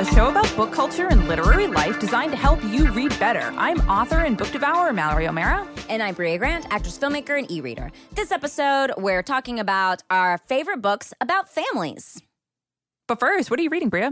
a 0.00 0.04
show 0.14 0.30
about 0.30 0.56
book 0.56 0.72
culture 0.72 1.08
and 1.08 1.28
literary 1.28 1.66
life 1.66 2.00
designed 2.00 2.32
to 2.32 2.36
help 2.38 2.64
you 2.64 2.90
read 2.92 3.10
better. 3.20 3.52
I'm 3.58 3.80
author 3.80 4.20
and 4.20 4.34
book 4.34 4.50
devourer 4.50 4.94
Mallory 4.94 5.28
O'Meara. 5.28 5.68
And 5.90 6.02
I'm 6.02 6.14
Brea 6.14 6.38
Grant, 6.38 6.66
actress, 6.70 6.96
filmmaker, 6.96 7.38
and 7.38 7.50
e 7.50 7.60
reader. 7.60 7.92
This 8.14 8.32
episode, 8.32 8.92
we're 8.96 9.22
talking 9.22 9.60
about 9.60 10.02
our 10.08 10.38
favorite 10.38 10.80
books 10.80 11.12
about 11.20 11.50
families. 11.50 12.22
But 13.08 13.20
first, 13.20 13.50
what 13.50 13.60
are 13.60 13.62
you 13.62 13.68
reading, 13.68 13.90
Brea? 13.90 14.08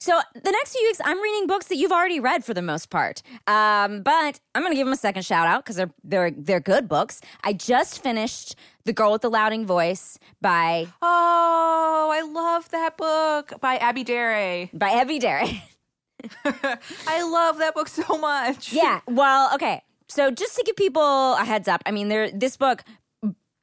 So 0.00 0.20
the 0.34 0.50
next 0.50 0.72
few 0.72 0.82
weeks, 0.82 1.00
I'm 1.04 1.22
reading 1.22 1.46
books 1.46 1.68
that 1.68 1.76
you've 1.76 1.92
already 1.92 2.18
read 2.18 2.44
for 2.44 2.52
the 2.52 2.60
most 2.60 2.90
part. 2.90 3.22
Um, 3.46 4.02
but 4.02 4.40
I'm 4.54 4.62
going 4.62 4.72
to 4.72 4.76
give 4.76 4.86
them 4.86 4.92
a 4.92 4.96
second 4.96 5.24
shout 5.24 5.46
out 5.46 5.64
because 5.64 5.76
they're 5.76 5.94
they're 6.02 6.30
they're 6.32 6.60
good 6.60 6.88
books. 6.88 7.20
I 7.44 7.52
just 7.52 8.02
finished 8.02 8.56
The 8.84 8.92
Girl 8.92 9.12
with 9.12 9.22
the 9.22 9.30
Louding 9.30 9.66
Voice 9.66 10.18
by 10.42 10.88
Oh, 11.00 12.10
I 12.12 12.20
love 12.22 12.68
that 12.70 12.96
book 12.98 13.58
by 13.60 13.78
Abi 13.78 14.04
Dare. 14.04 14.68
by 14.74 14.90
Abi 14.90 15.18
Dare. 15.18 15.44
I 17.06 17.22
love 17.22 17.58
that 17.58 17.74
book 17.74 17.88
so 17.88 18.18
much. 18.18 18.72
yeah. 18.72 19.00
Well, 19.06 19.54
okay. 19.54 19.82
So 20.08 20.30
just 20.30 20.56
to 20.56 20.62
give 20.64 20.76
people 20.76 21.02
a 21.34 21.44
heads 21.44 21.66
up, 21.66 21.82
I 21.86 21.90
mean, 21.90 22.08
there 22.08 22.30
this 22.30 22.56
book. 22.56 22.84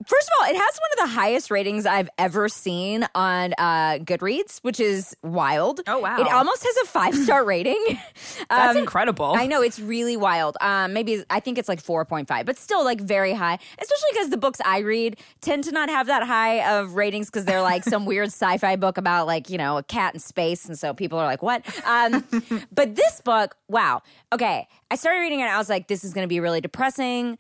First 0.08 0.28
of 0.30 0.34
all, 0.42 0.50
it 0.50 0.56
has 0.58 0.80
one 0.80 1.06
of 1.06 1.10
the 1.10 1.16
highest 1.16 1.52
ratings 1.52 1.86
I've 1.86 2.10
ever 2.18 2.50
seen 2.50 3.06
on 3.14 3.54
uh, 3.58 4.00
Goodreads, 4.00 4.60
which 4.64 4.80
is 4.80 5.16
wild. 5.24 5.82
Oh, 5.88 6.00
wow. 6.00 6.18
It 6.20 6.28
almost 6.32 6.64
has 6.64 6.76
a 6.84 6.86
five 6.88 7.16
star 7.16 7.44
rating. 7.46 7.82
That's 8.50 8.76
Um, 8.76 8.78
incredible. 8.78 9.34
I 9.38 9.48
know 9.48 9.62
it's 9.62 9.80
really 9.80 10.18
wild. 10.18 10.58
Um, 10.62 10.94
maybe 10.94 11.24
I 11.30 11.40
think 11.40 11.58
it's 11.58 11.70
like 11.70 11.82
four 11.82 12.04
point 12.06 12.28
five, 12.28 12.46
but 12.46 12.58
still 12.58 12.84
like 12.84 13.00
very 13.02 13.34
high. 13.34 13.60
Especially 13.80 14.10
because 14.12 14.30
the 14.30 14.38
books 14.38 14.60
I 14.66 14.80
read 14.80 15.18
tend 15.42 15.64
to 15.66 15.72
not 15.72 15.90
have 15.90 16.08
that 16.08 16.24
high 16.24 16.78
of 16.80 16.96
ratings 16.96 17.28
because 17.28 17.46
they're 17.46 17.62
like 17.62 17.84
some 17.84 18.06
weird 18.06 18.28
sci-fi 18.32 18.76
book 18.78 18.98
about 18.98 19.28
like 19.28 19.50
you 19.50 19.58
know 19.58 19.78
a 19.78 19.84
cat 19.84 20.14
in 20.14 20.20
space, 20.20 20.66
and 20.66 20.78
so 20.80 20.94
people 20.94 21.20
are 21.20 21.26
like, 21.26 21.42
"What?" 21.44 21.64
Um, 21.86 22.24
but 22.72 22.96
this 22.96 23.22
book, 23.22 23.56
wow. 23.68 24.02
Okay, 24.34 24.68
I 24.90 24.96
started 24.96 25.20
reading 25.20 25.40
it. 25.40 25.44
and 25.44 25.52
I 25.52 25.58
was 25.58 25.70
like, 25.70 25.88
"This 25.88 26.04
is 26.04 26.14
going 26.14 26.24
to 26.26 26.30
be 26.30 26.40
really 26.40 26.62
depressing." 26.62 27.38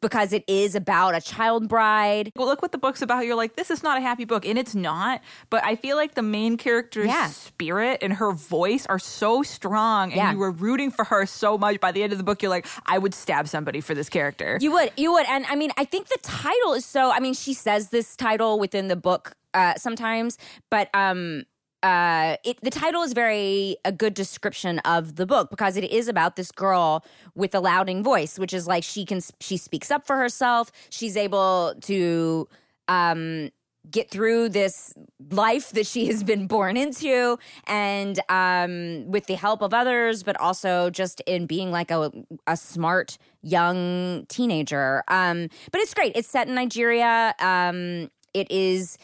Because 0.00 0.32
it 0.32 0.44
is 0.46 0.74
about 0.74 1.14
a 1.16 1.20
child 1.20 1.68
bride. 1.68 2.30
Well, 2.36 2.46
look 2.46 2.62
what 2.62 2.70
the 2.72 2.78
book's 2.78 3.02
about. 3.02 3.26
You're 3.26 3.34
like, 3.34 3.56
this 3.56 3.70
is 3.70 3.82
not 3.82 3.98
a 3.98 4.00
happy 4.00 4.24
book, 4.24 4.46
and 4.46 4.58
it's 4.58 4.74
not. 4.74 5.20
But 5.50 5.64
I 5.64 5.74
feel 5.74 5.96
like 5.96 6.14
the 6.14 6.22
main 6.22 6.56
character's 6.56 7.08
Yeah. 7.08 7.26
spirit 7.28 7.98
and 8.00 8.12
her 8.14 8.30
voice 8.32 8.86
are 8.86 8.98
so 9.00 9.42
strong, 9.42 10.12
and 10.12 10.16
Yeah. 10.16 10.32
you 10.32 10.38
were 10.38 10.52
rooting 10.52 10.90
for 10.92 11.04
her 11.06 11.26
so 11.26 11.58
much. 11.58 11.80
By 11.80 11.90
the 11.90 12.02
end 12.02 12.12
of 12.12 12.18
the 12.18 12.24
book, 12.24 12.42
you're 12.42 12.50
like, 12.50 12.66
I 12.86 12.98
would 12.98 13.12
stab 13.14 13.48
somebody 13.48 13.80
for 13.80 13.94
this 13.94 14.08
character. 14.08 14.58
You 14.60 14.70
would, 14.72 14.92
you 14.96 15.12
would, 15.12 15.26
and 15.26 15.44
I 15.48 15.56
mean, 15.56 15.72
I 15.76 15.84
think 15.84 16.08
the 16.08 16.18
title 16.22 16.74
is 16.74 16.84
so. 16.84 17.10
I 17.10 17.18
mean, 17.20 17.34
she 17.34 17.52
says 17.52 17.88
this 17.90 18.14
title 18.14 18.58
within 18.60 18.86
the 18.88 18.96
book 18.96 19.34
uh, 19.54 19.74
sometimes, 19.76 20.38
but 20.70 20.88
um, 20.94 21.42
uh, 21.82 22.36
it 22.44 22.60
the 22.62 22.70
title 22.70 23.02
is 23.02 23.12
very 23.12 23.76
a 23.84 23.92
good 23.92 24.14
description 24.14 24.78
of 24.80 25.16
the 25.16 25.26
book 25.26 25.50
because 25.50 25.76
it 25.76 25.84
is 25.84 26.08
about 26.08 26.36
this 26.36 26.52
girl 26.52 27.04
with 27.34 27.54
a 27.54 27.60
louding 27.60 28.02
voice, 28.02 28.38
which 28.38 28.52
is 28.52 28.66
like 28.66 28.84
she 28.84 29.04
can 29.04 29.20
she 29.40 29.56
speaks 29.56 29.90
up 29.90 30.06
for 30.06 30.16
herself. 30.16 30.70
She's 30.90 31.16
able 31.16 31.74
to 31.82 32.48
um 32.88 33.50
get 33.90 34.10
through 34.10 34.48
this 34.48 34.94
life 35.30 35.70
that 35.70 35.86
she 35.86 36.06
has 36.06 36.22
been 36.22 36.46
born 36.46 36.76
into 36.76 37.36
and 37.66 38.20
um, 38.28 39.10
with 39.10 39.26
the 39.26 39.34
help 39.34 39.60
of 39.60 39.74
others 39.74 40.22
but 40.22 40.38
also 40.40 40.88
just 40.88 41.20
in 41.26 41.46
being 41.46 41.72
like 41.72 41.90
a, 41.90 42.12
a 42.46 42.56
smart 42.56 43.18
young 43.42 44.24
teenager. 44.28 45.02
Um, 45.08 45.48
but 45.72 45.80
it's 45.80 45.94
great. 45.94 46.12
It's 46.14 46.28
set 46.28 46.46
in 46.46 46.54
nigeria. 46.54 47.34
Um, 47.40 48.08
it 48.34 48.50
is 48.50 48.98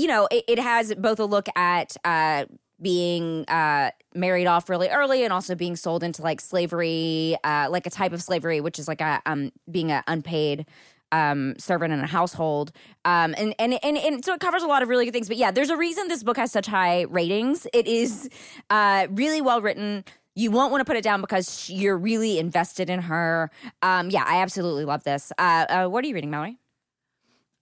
you 0.00 0.06
know 0.06 0.26
it, 0.30 0.44
it 0.48 0.58
has 0.58 0.94
both 0.94 1.20
a 1.20 1.24
look 1.24 1.48
at 1.56 1.96
uh, 2.04 2.46
being 2.80 3.44
uh, 3.48 3.90
married 4.14 4.46
off 4.46 4.68
really 4.68 4.88
early 4.88 5.24
and 5.24 5.32
also 5.32 5.54
being 5.54 5.76
sold 5.76 6.02
into 6.02 6.22
like 6.22 6.40
slavery 6.40 7.36
uh, 7.44 7.68
like 7.70 7.86
a 7.86 7.90
type 7.90 8.12
of 8.12 8.22
slavery 8.22 8.60
which 8.60 8.78
is 8.78 8.88
like 8.88 9.00
a 9.00 9.20
um, 9.26 9.52
being 9.70 9.90
an 9.90 10.02
unpaid 10.06 10.66
um, 11.12 11.54
servant 11.58 11.92
in 11.92 11.98
a 11.98 12.06
household. 12.06 12.72
Um, 13.04 13.34
and, 13.36 13.52
and, 13.58 13.78
and, 13.82 13.98
and 13.98 14.24
so 14.24 14.34
it 14.34 14.40
covers 14.40 14.62
a 14.62 14.68
lot 14.68 14.82
of 14.82 14.88
really 14.88 15.04
good 15.04 15.12
things. 15.12 15.26
But 15.26 15.38
yeah, 15.38 15.50
there's 15.50 15.70
a 15.70 15.76
reason 15.76 16.06
this 16.06 16.22
book 16.22 16.36
has 16.36 16.52
such 16.52 16.66
high 16.66 17.02
ratings. 17.02 17.66
It 17.72 17.88
is 17.88 18.28
uh, 18.70 19.08
really 19.10 19.40
well 19.40 19.60
written. 19.60 20.04
You 20.36 20.52
won't 20.52 20.70
want 20.70 20.82
to 20.82 20.84
put 20.84 20.96
it 20.96 21.02
down 21.02 21.20
because 21.20 21.68
you're 21.68 21.98
really 21.98 22.38
invested 22.38 22.88
in 22.88 23.00
her. 23.00 23.50
Um, 23.82 24.10
yeah, 24.10 24.22
I 24.24 24.40
absolutely 24.40 24.84
love 24.84 25.02
this. 25.02 25.32
Uh, 25.36 25.66
uh, 25.68 25.88
what 25.88 26.04
are 26.04 26.08
you 26.08 26.14
reading, 26.14 26.30
Mallory? 26.30 26.59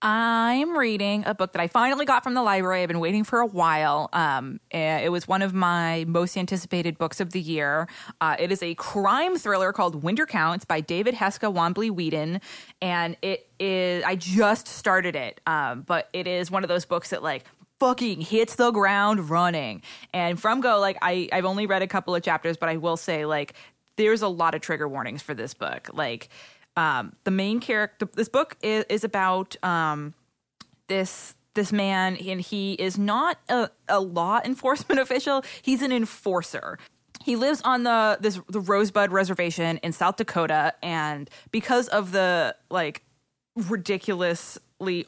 I'm 0.01 0.79
reading 0.79 1.25
a 1.27 1.35
book 1.35 1.53
that 1.53 1.61
I 1.61 1.67
finally 1.67 2.05
got 2.05 2.23
from 2.23 2.35
the 2.35 2.43
library. 2.43 2.83
I've 2.83 2.89
been 2.89 3.01
waiting 3.01 3.25
for 3.25 3.41
a 3.41 3.47
while. 3.47 4.09
Um, 4.13 4.61
eh, 4.71 4.99
it 4.99 5.09
was 5.11 5.27
one 5.27 5.43
of 5.43 5.55
my 5.55 6.05
most 6.07 6.37
anticipated 6.37 6.99
books 6.99 7.19
of 7.19 7.33
the 7.33 7.41
year. 7.41 7.89
Uh, 8.21 8.37
it 8.39 8.53
is 8.53 8.63
a 8.63 8.77
crime 8.77 9.37
thriller 9.37 9.73
called 9.73 10.05
Winter 10.05 10.25
Counts 10.25 10.65
by 10.65 10.81
David 10.81 11.17
Heska 11.17 11.53
Wanbli 11.53 11.91
Weiden, 11.91 12.41
and 12.81 13.17
it 13.23 13.49
is. 13.59 14.05
I 14.05 14.15
just 14.15 14.69
started 14.69 15.17
it, 15.17 15.41
um, 15.49 15.83
but 15.83 16.09
it 16.13 16.29
is 16.29 16.49
one 16.49 16.63
of 16.63 16.69
those 16.69 16.85
books 16.85 17.11
that 17.11 17.25
like 17.25 17.45
fucking 17.81 18.21
hits 18.21 18.55
the 18.55 18.71
ground 18.71 19.31
running. 19.31 19.83
And 20.15 20.41
from 20.41 20.61
go, 20.61 20.79
like 20.79 20.99
I 21.03 21.29
I've 21.33 21.45
only 21.45 21.67
read 21.67 21.83
a 21.83 21.89
couple 21.89 22.15
of 22.15 22.23
chapters, 22.23 22.57
but 22.57 22.69
I 22.69 22.77
will 22.77 22.97
say 22.97 23.25
like 23.25 23.55
there's 23.97 24.23
a 24.23 24.29
lot 24.29 24.55
of 24.55 24.61
trigger 24.61 24.87
warnings 24.87 25.23
for 25.23 25.35
this 25.35 25.55
book, 25.55 25.91
like 25.93 26.29
um, 26.79 27.13
the 27.25 27.33
main 27.33 27.59
character 27.59 28.09
this 28.15 28.29
book 28.29 28.57
is, 28.63 28.85
is 28.89 29.03
about 29.03 29.57
um, 29.65 30.15
this 30.87 31.35
this 31.55 31.73
man 31.73 32.17
and 32.17 32.41
he 32.41 32.75
is 32.75 32.97
not 32.97 33.37
a, 33.49 33.69
a 33.89 34.01
law 34.01 34.41
enforcement 34.45 35.01
official. 35.05 35.43
He's 35.61 35.83
an 35.83 35.91
enforcer. 35.91 36.79
He 37.25 37.35
lives 37.35 37.61
on 37.63 37.83
the 37.83 38.19
this 38.21 38.41
the 38.49 38.61
rosebud 38.61 39.11
reservation 39.11 39.79
in 39.79 39.93
south 39.93 40.17
dakota 40.17 40.73
and 40.81 41.29
because 41.51 41.89
of 41.89 42.13
the 42.13 42.55
like 42.71 43.03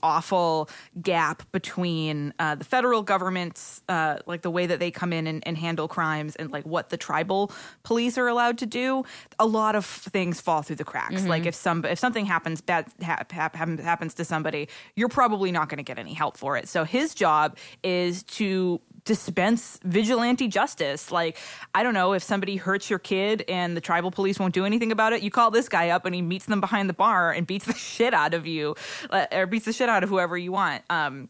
awful 0.02 0.68
gap 1.00 1.42
between 1.52 2.34
uh, 2.38 2.54
the 2.54 2.64
federal 2.64 3.02
government's 3.02 3.82
uh, 3.88 4.18
like 4.26 4.42
the 4.42 4.50
way 4.50 4.66
that 4.66 4.78
they 4.78 4.90
come 4.90 5.12
in 5.12 5.26
and, 5.26 5.46
and 5.46 5.56
handle 5.56 5.88
crimes 5.88 6.36
and 6.36 6.50
like 6.50 6.64
what 6.64 6.90
the 6.90 6.96
tribal 6.96 7.52
police 7.82 8.18
are 8.18 8.28
allowed 8.28 8.58
to 8.58 8.66
do 8.66 9.04
a 9.38 9.46
lot 9.46 9.74
of 9.74 9.84
things 9.84 10.40
fall 10.40 10.62
through 10.62 10.76
the 10.76 10.84
cracks. 10.84 11.24
Like 11.24 11.46
if 11.46 11.54
some 11.54 11.84
if 11.84 11.98
something 11.98 12.26
happens 12.26 12.60
bad 12.60 12.86
happens 13.00 13.80
happens 13.80 14.14
to 14.14 14.24
somebody 14.24 14.68
you're 14.96 15.08
probably 15.08 15.52
not 15.52 15.68
going 15.68 15.78
to 15.78 15.84
get 15.84 15.98
any 15.98 16.14
help 16.14 16.36
for 16.36 16.56
it. 16.56 16.68
So 16.68 16.84
his 16.84 17.14
job 17.14 17.56
is 17.82 18.22
to 18.24 18.80
dispense 19.04 19.78
vigilante 19.84 20.48
justice. 20.48 21.10
Like, 21.10 21.38
I 21.74 21.82
don't 21.82 21.94
know, 21.94 22.12
if 22.12 22.22
somebody 22.22 22.56
hurts 22.56 22.90
your 22.90 22.98
kid 22.98 23.44
and 23.48 23.76
the 23.76 23.80
tribal 23.80 24.10
police 24.10 24.38
won't 24.38 24.54
do 24.54 24.64
anything 24.64 24.92
about 24.92 25.12
it, 25.12 25.22
you 25.22 25.30
call 25.30 25.50
this 25.50 25.68
guy 25.68 25.90
up 25.90 26.04
and 26.04 26.14
he 26.14 26.22
meets 26.22 26.46
them 26.46 26.60
behind 26.60 26.88
the 26.88 26.94
bar 26.94 27.32
and 27.32 27.46
beats 27.46 27.66
the 27.66 27.74
shit 27.78 28.14
out 28.14 28.34
of 28.34 28.46
you, 28.46 28.74
uh, 29.10 29.26
or 29.32 29.46
beats 29.46 29.64
the 29.64 29.72
shit 29.72 29.88
out 29.88 30.02
of 30.02 30.08
whoever 30.08 30.36
you 30.36 30.52
want. 30.52 30.82
Um, 30.90 31.28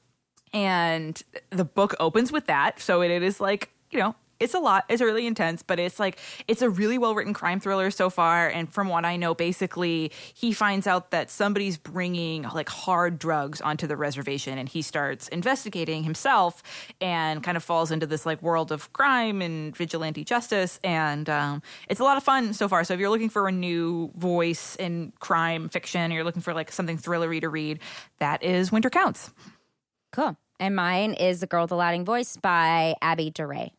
and 0.53 1.23
the 1.51 1.65
book 1.65 1.95
opens 2.01 2.33
with 2.33 2.47
that. 2.47 2.81
So 2.81 3.03
it, 3.03 3.11
it 3.11 3.23
is 3.23 3.41
like, 3.41 3.71
you 3.91 3.99
know, 3.99 4.15
it's 4.41 4.55
a 4.55 4.59
lot. 4.59 4.85
It's 4.89 5.03
really 5.03 5.27
intense, 5.27 5.63
but 5.63 5.79
it's 5.79 6.01
like 6.01 6.19
it's 6.49 6.63
a 6.63 6.71
really 6.71 6.99
well 6.99 7.15
written 7.15 7.35
crime 7.35 7.61
thriller 7.61 7.91
so 7.91 8.09
far. 8.09 8.49
And 8.49 8.73
from 8.73 8.89
what 8.89 9.05
I 9.05 9.17
know, 9.17 9.35
basically 9.35 10.11
he 10.35 10.53
finds 10.53 10.87
out 10.87 11.11
that 11.11 11.31
somebody's 11.31 11.77
bringing 11.77 12.43
like 12.43 12.71
hard 12.71 13.19
drugs 13.19 13.61
onto 13.61 13.87
the 13.87 13.97
reservation, 13.97 14.59
and 14.59 14.69
he 14.69 14.83
starts 14.83 15.29
investigating 15.29 16.03
himself, 16.03 16.63
and 17.01 17.43
kind 17.43 17.57
of 17.57 17.63
falls 17.63 17.91
into 17.91 18.07
this 18.07 18.25
like 18.25 18.43
world 18.43 18.73
of 18.73 18.93
crime 18.95 19.43
and 19.43 19.77
vigilante 19.77 20.25
justice. 20.25 20.81
And 20.83 21.29
um, 21.29 21.63
it's 21.89 22.01
a 22.01 22.05
lot 22.05 22.17
of 22.17 22.23
fun 22.23 22.55
so 22.55 22.67
far. 22.67 22.83
So 22.85 22.95
if 22.95 23.01
you're 23.01 23.11
looking 23.11 23.31
for 23.31 23.47
a 23.47 23.53
new 23.53 24.11
voice 24.17 24.75
in 24.77 25.13
crime 25.21 25.69
fiction, 25.69 26.11
or 26.11 26.15
you're 26.15 26.25
looking 26.25 26.43
for 26.43 26.55
like 26.55 26.73
something 26.73 26.97
thrillery 26.97 27.43
to 27.43 27.49
read, 27.51 27.81
that 28.19 28.43
is 28.43 28.73
Winter 28.73 28.91
Counts. 28.91 29.31
Cool. 30.13 30.37
And 30.59 30.75
mine 30.77 31.15
is 31.15 31.41
The 31.41 31.47
Girl 31.47 31.63
with 31.63 31.71
the 31.71 31.77
Louding 31.77 32.05
Voice 32.05 32.37
by 32.37 32.95
Abi 33.01 33.31
Dare. 33.31 33.71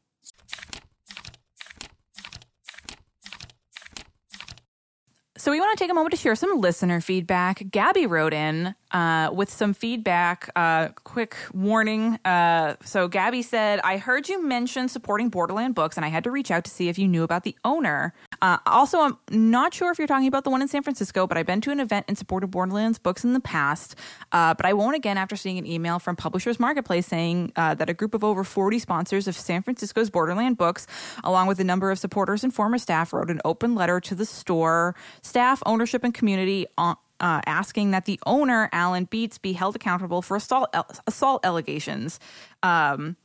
So 5.42 5.50
we 5.50 5.60
want 5.60 5.76
to 5.76 5.84
take 5.84 5.90
a 5.90 5.96
moment 5.96 6.12
to 6.12 6.18
share 6.18 6.36
some 6.36 6.62
listener 6.62 7.02
feedback. 7.02 7.64
Gabby 7.72 8.06
wrote 8.06 8.32
in 8.32 8.76
uh, 8.92 9.32
with 9.34 9.50
some 9.50 9.74
feedback. 9.74 10.52
Uh, 10.56 10.90
quick 11.04 11.36
warning. 11.52 12.20
Uh, 12.24 12.76
so 12.86 13.08
Gabby 13.08 13.42
said, 13.42 13.80
"I 13.84 13.98
heard 13.98 14.30
you 14.30 14.40
mention 14.46 14.88
supporting 14.88 15.30
Borderland 15.30 15.74
books, 15.74 15.98
and 15.98 16.06
I 16.06 16.10
had 16.10 16.24
to 16.26 16.30
reach 16.30 16.52
out 16.52 16.64
to 16.66 16.70
see 16.70 16.90
if 16.90 17.00
you 17.00 17.08
knew 17.08 17.24
about 17.24 17.44
the 17.44 17.56
owner. 17.66 18.14
Uh, 18.42 18.58
also, 18.66 19.00
I'm 19.00 19.18
not 19.30 19.74
sure 19.74 19.92
if 19.92 20.00
you're 20.00 20.08
talking 20.08 20.28
about 20.28 20.44
the 20.44 20.50
one 20.50 20.62
in 20.62 20.68
San 20.68 20.82
Francisco, 20.82 21.28
but 21.28 21.38
I've 21.38 21.46
been 21.46 21.62
to 21.62 21.72
an 21.72 21.80
event 21.80 22.06
in 22.10 22.16
support 22.16 22.44
of 22.44 22.52
Borderlands 22.52 22.98
books 22.98 23.24
in 23.24 23.34
the 23.34 23.40
past. 23.40 23.96
Uh, 24.32 24.54
but 24.56 24.66
I 24.66 24.74
won't 24.74 24.96
again 24.96 25.18
after 25.18 25.36
seeing 25.36 25.58
an 25.58 25.68
email 25.68 26.00
from 26.00 26.16
Publishers 26.16 26.60
Marketplace 26.60 27.06
saying 27.06 27.52
uh, 27.56 27.76
that 27.76 27.90
a 27.90 27.94
group 27.94 28.14
of 28.14 28.24
over 28.24 28.44
40 28.44 28.80
sponsors 28.80 29.28
of 29.28 29.36
San 29.36 29.62
Francisco's 29.62 30.10
Borderland 30.10 30.58
books, 30.58 30.88
along 31.24 31.48
with 31.48 31.60
a 31.60 31.64
number 31.64 31.92
of 31.92 32.00
supporters 32.00 32.44
and 32.44 32.54
former 32.54 32.80
staff, 32.80 33.14
wrote 33.14 33.30
an 33.30 33.42
open 33.46 33.76
letter 33.76 34.00
to 34.00 34.16
the 34.16 34.26
store 34.26 34.96
staff, 35.22 35.62
ownership, 35.66 36.04
and 36.04 36.14
community 36.14 36.66
on." 36.78 36.96
Uh, 37.20 37.40
asking 37.46 37.92
that 37.92 38.06
the 38.06 38.20
owner, 38.26 38.68
Alan 38.72 39.06
Beatts, 39.06 39.40
be 39.40 39.54
held 39.54 39.76
accountable 39.76 40.24
for 40.24 40.36
assault, 40.36 40.76
assault 41.06 41.46
allegations. 41.46 42.20
Um, 42.64 43.16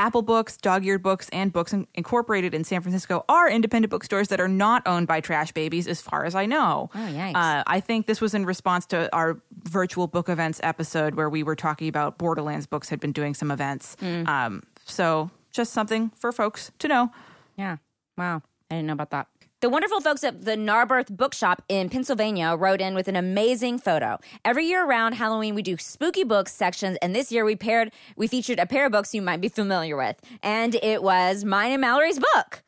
Apple 0.00 0.22
Books, 0.22 0.56
Dog 0.56 0.86
Eared 0.86 1.02
Books, 1.02 1.28
and 1.28 1.52
Books 1.52 1.74
Incorporated 1.94 2.54
in 2.54 2.64
San 2.64 2.80
Francisco 2.80 3.22
are 3.28 3.50
independent 3.50 3.90
bookstores 3.90 4.28
that 4.28 4.40
are 4.40 4.48
not 4.48 4.82
owned 4.86 5.06
by 5.06 5.20
Trash 5.20 5.52
Babies, 5.52 5.86
as 5.86 6.00
far 6.00 6.24
as 6.24 6.34
I 6.34 6.46
know. 6.46 6.88
Oh, 6.94 6.98
yikes. 6.98 7.34
Uh, 7.34 7.62
I 7.66 7.80
think 7.80 8.06
this 8.06 8.18
was 8.18 8.32
in 8.32 8.46
response 8.46 8.86
to 8.86 9.14
our 9.14 9.42
virtual 9.64 10.06
book 10.06 10.30
events 10.30 10.58
episode 10.62 11.16
where 11.16 11.28
we 11.28 11.42
were 11.42 11.54
talking 11.54 11.86
about 11.86 12.16
Borderlands 12.16 12.66
Books 12.66 12.88
had 12.88 12.98
been 12.98 13.12
doing 13.12 13.34
some 13.34 13.50
events. 13.50 13.94
Mm. 14.00 14.26
Um, 14.26 14.62
so 14.86 15.30
just 15.50 15.74
something 15.74 16.08
for 16.16 16.32
folks 16.32 16.72
to 16.78 16.88
know. 16.88 17.12
Yeah. 17.58 17.76
Wow. 18.16 18.40
I 18.70 18.76
didn't 18.76 18.86
know 18.86 18.94
about 18.94 19.10
that. 19.10 19.26
The 19.60 19.68
wonderful 19.68 20.00
folks 20.00 20.24
at 20.24 20.46
the 20.46 20.56
Narberth 20.56 21.14
Bookshop 21.14 21.62
in 21.68 21.90
Pennsylvania 21.90 22.54
wrote 22.56 22.80
in 22.80 22.94
with 22.94 23.08
an 23.08 23.16
amazing 23.16 23.78
photo. 23.78 24.18
Every 24.42 24.64
year 24.64 24.86
around 24.86 25.12
Halloween, 25.12 25.54
we 25.54 25.60
do 25.60 25.76
spooky 25.76 26.24
books 26.24 26.54
sections, 26.54 26.96
and 27.02 27.14
this 27.14 27.30
year 27.30 27.44
we 27.44 27.56
paired 27.56 27.92
we 28.16 28.26
featured 28.26 28.58
a 28.58 28.64
pair 28.64 28.86
of 28.86 28.92
books 28.92 29.14
you 29.14 29.20
might 29.20 29.42
be 29.42 29.50
familiar 29.50 29.98
with, 29.98 30.16
and 30.42 30.76
it 30.76 31.02
was 31.02 31.44
mine 31.44 31.72
and 31.72 31.80
Mallory's 31.82 32.18
book. 32.18 32.62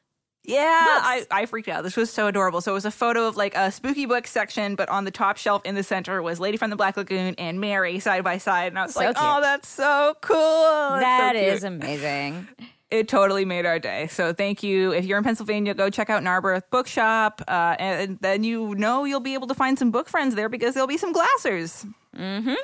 Yeah, 0.44 0.60
I, 0.60 1.24
I 1.30 1.46
freaked 1.46 1.68
out. 1.68 1.82
This 1.82 1.96
was 1.96 2.12
so 2.12 2.26
adorable. 2.26 2.60
So 2.60 2.72
it 2.72 2.74
was 2.74 2.84
a 2.84 2.90
photo 2.90 3.26
of 3.26 3.36
like 3.38 3.54
a 3.56 3.72
spooky 3.72 4.04
book 4.04 4.26
section, 4.26 4.74
but 4.74 4.90
on 4.90 5.04
the 5.04 5.10
top 5.12 5.38
shelf 5.38 5.62
in 5.64 5.74
the 5.76 5.84
center 5.84 6.20
was 6.20 6.40
Lady 6.40 6.58
from 6.58 6.68
the 6.68 6.76
Black 6.76 6.96
Lagoon 6.98 7.34
and 7.38 7.58
Mary 7.58 8.00
side 8.00 8.22
by 8.24 8.36
side. 8.36 8.72
And 8.72 8.78
I 8.78 8.82
was 8.82 8.92
So 8.94 9.00
like, 9.00 9.16
oh, 9.16 9.20
cute. 9.20 9.24
oh, 9.24 9.40
that's 9.40 9.68
so 9.68 10.14
cool. 10.20 10.36
That's 10.98 11.00
That 11.00 11.32
so 11.36 11.40
is 11.40 11.64
amazing. 11.64 12.48
it 12.92 13.08
totally 13.08 13.46
made 13.46 13.64
our 13.64 13.78
day. 13.78 14.06
So 14.08 14.34
thank 14.34 14.62
you. 14.62 14.92
If 14.92 15.06
you're 15.06 15.16
in 15.16 15.24
Pennsylvania, 15.24 15.72
go 15.72 15.88
check 15.88 16.10
out 16.10 16.22
Narberth 16.22 16.68
Bookshop, 16.70 17.42
uh, 17.48 17.74
and 17.78 18.18
then 18.20 18.44
you 18.44 18.74
know 18.74 19.04
you'll 19.04 19.20
be 19.20 19.32
able 19.32 19.46
to 19.46 19.54
find 19.54 19.78
some 19.78 19.90
book 19.90 20.10
friends 20.10 20.34
there 20.34 20.50
because 20.50 20.74
there'll 20.74 20.86
be 20.86 20.98
some 20.98 21.14
glassers. 21.14 21.90
Mm-hmm. 22.14 22.54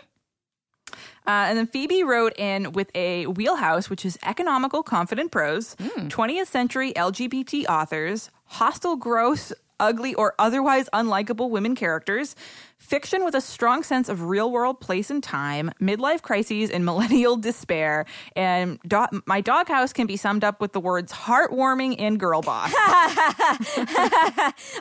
Uh, 1.27 1.47
and 1.49 1.59
then 1.59 1.67
Phoebe 1.67 2.05
wrote 2.05 2.39
in 2.39 2.73
with 2.73 2.91
a 2.95 3.27
wheelhouse, 3.27 3.89
which 3.89 4.05
is 4.05 4.19
economical, 4.23 4.83
confident 4.83 5.33
prose, 5.33 5.75
20th 5.77 6.47
century 6.47 6.93
LGBT 6.93 7.67
authors, 7.67 8.31
hostile, 8.45 8.97
gross, 8.97 9.53
ugly, 9.81 10.15
or 10.15 10.35
otherwise 10.39 10.89
unlikable 10.93 11.51
women 11.51 11.75
characters, 11.75 12.37
fiction 12.79 13.25
with 13.25 13.35
a 13.35 13.41
strong 13.41 13.83
sense 13.83 14.09
of 14.09 14.23
real 14.23 14.51
world 14.51 14.81
place 14.81 15.11
and 15.11 15.23
time, 15.23 15.71
midlife 15.81 16.23
crises, 16.23 16.71
and 16.71 16.85
millennial 16.91 17.37
despair. 17.37 18.07
And 18.35 18.79
do- 18.87 19.07
my 19.27 19.41
doghouse 19.41 19.93
can 19.93 20.07
be 20.07 20.17
summed 20.17 20.45
up 20.45 20.61
with 20.61 20.73
the 20.73 20.81
words 20.81 21.13
heartwarming 21.13 21.97
and 21.99 22.19
girl 22.19 22.43
boss. 22.43 22.73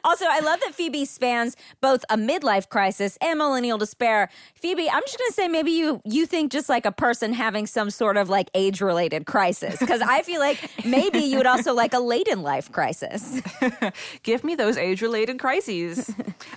Also, 0.03 0.25
I 0.27 0.39
love 0.39 0.59
that 0.61 0.73
Phoebe 0.73 1.05
spans 1.05 1.55
both 1.81 2.03
a 2.09 2.17
midlife 2.17 2.69
crisis 2.69 3.17
and 3.21 3.38
millennial 3.38 3.77
despair. 3.77 4.29
Phoebe, 4.55 4.89
I'm 4.89 5.01
just 5.03 5.17
going 5.17 5.29
to 5.29 5.33
say 5.33 5.47
maybe 5.47 5.71
you 5.71 6.01
you 6.05 6.25
think 6.25 6.51
just 6.51 6.69
like 6.69 6.85
a 6.85 6.91
person 6.91 7.33
having 7.33 7.67
some 7.67 7.89
sort 7.89 8.17
of 8.17 8.29
like 8.29 8.50
age 8.53 8.81
related 8.81 9.25
crisis 9.25 9.77
because 9.79 10.01
I 10.01 10.21
feel 10.21 10.39
like 10.39 10.57
maybe 10.85 11.19
you 11.19 11.38
would 11.38 11.47
also 11.47 11.73
like 11.73 11.93
a 11.93 12.00
late 12.00 12.27
in 12.27 12.41
life 12.41 12.71
crisis. 12.71 13.41
Give 14.23 14.43
me 14.43 14.55
those 14.55 14.77
age 14.77 15.01
related 15.01 15.39
crises. 15.39 16.13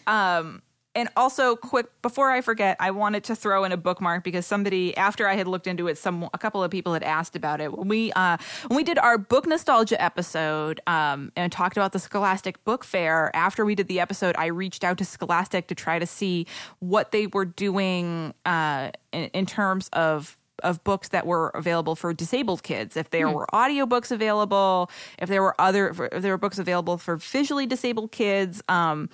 um, 0.06 0.62
and 0.96 1.08
also, 1.16 1.54
quick 1.54 1.86
before 2.02 2.30
I 2.30 2.40
forget, 2.40 2.76
I 2.80 2.90
wanted 2.90 3.22
to 3.24 3.36
throw 3.36 3.62
in 3.62 3.70
a 3.70 3.76
bookmark 3.76 4.24
because 4.24 4.44
somebody, 4.44 4.96
after 4.96 5.28
I 5.28 5.36
had 5.36 5.46
looked 5.46 5.68
into 5.68 5.86
it, 5.86 5.98
some 5.98 6.28
a 6.34 6.38
couple 6.38 6.64
of 6.64 6.70
people 6.72 6.94
had 6.94 7.04
asked 7.04 7.36
about 7.36 7.60
it 7.60 7.72
when 7.72 7.86
we 7.86 8.10
uh, 8.12 8.36
when 8.66 8.76
we 8.76 8.82
did 8.82 8.98
our 8.98 9.16
book 9.16 9.46
nostalgia 9.46 10.02
episode 10.02 10.80
um, 10.88 11.30
and 11.36 11.52
talked 11.52 11.76
about 11.76 11.92
the 11.92 12.00
Scholastic 12.00 12.62
Book 12.64 12.82
Fair. 12.82 13.30
After 13.36 13.64
we 13.64 13.76
did 13.76 13.86
the 13.86 14.00
episode, 14.00 14.34
I 14.36 14.46
reached 14.46 14.82
out 14.82 14.98
to 14.98 15.04
Scholastic 15.04 15.68
to 15.68 15.76
try 15.76 16.00
to 16.00 16.06
see 16.06 16.48
what 16.80 17.12
they 17.12 17.28
were 17.28 17.44
doing 17.44 18.34
uh, 18.44 18.90
in, 19.12 19.24
in 19.32 19.46
terms 19.46 19.88
of 19.92 20.36
of 20.64 20.82
books 20.84 21.08
that 21.08 21.26
were 21.26 21.48
available 21.54 21.96
for 21.96 22.12
disabled 22.12 22.62
kids 22.62 22.94
if 22.94 23.08
there 23.08 23.30
were 23.30 23.46
audiobooks 23.50 24.10
available 24.10 24.90
if 25.18 25.26
there 25.26 25.40
were 25.40 25.58
other 25.58 25.88
if 26.12 26.20
there 26.20 26.32
were 26.32 26.38
books 26.38 26.58
available 26.58 26.98
for 26.98 27.16
visually 27.16 27.64
disabled 27.64 28.12
kids 28.12 28.62
um, 28.68 29.08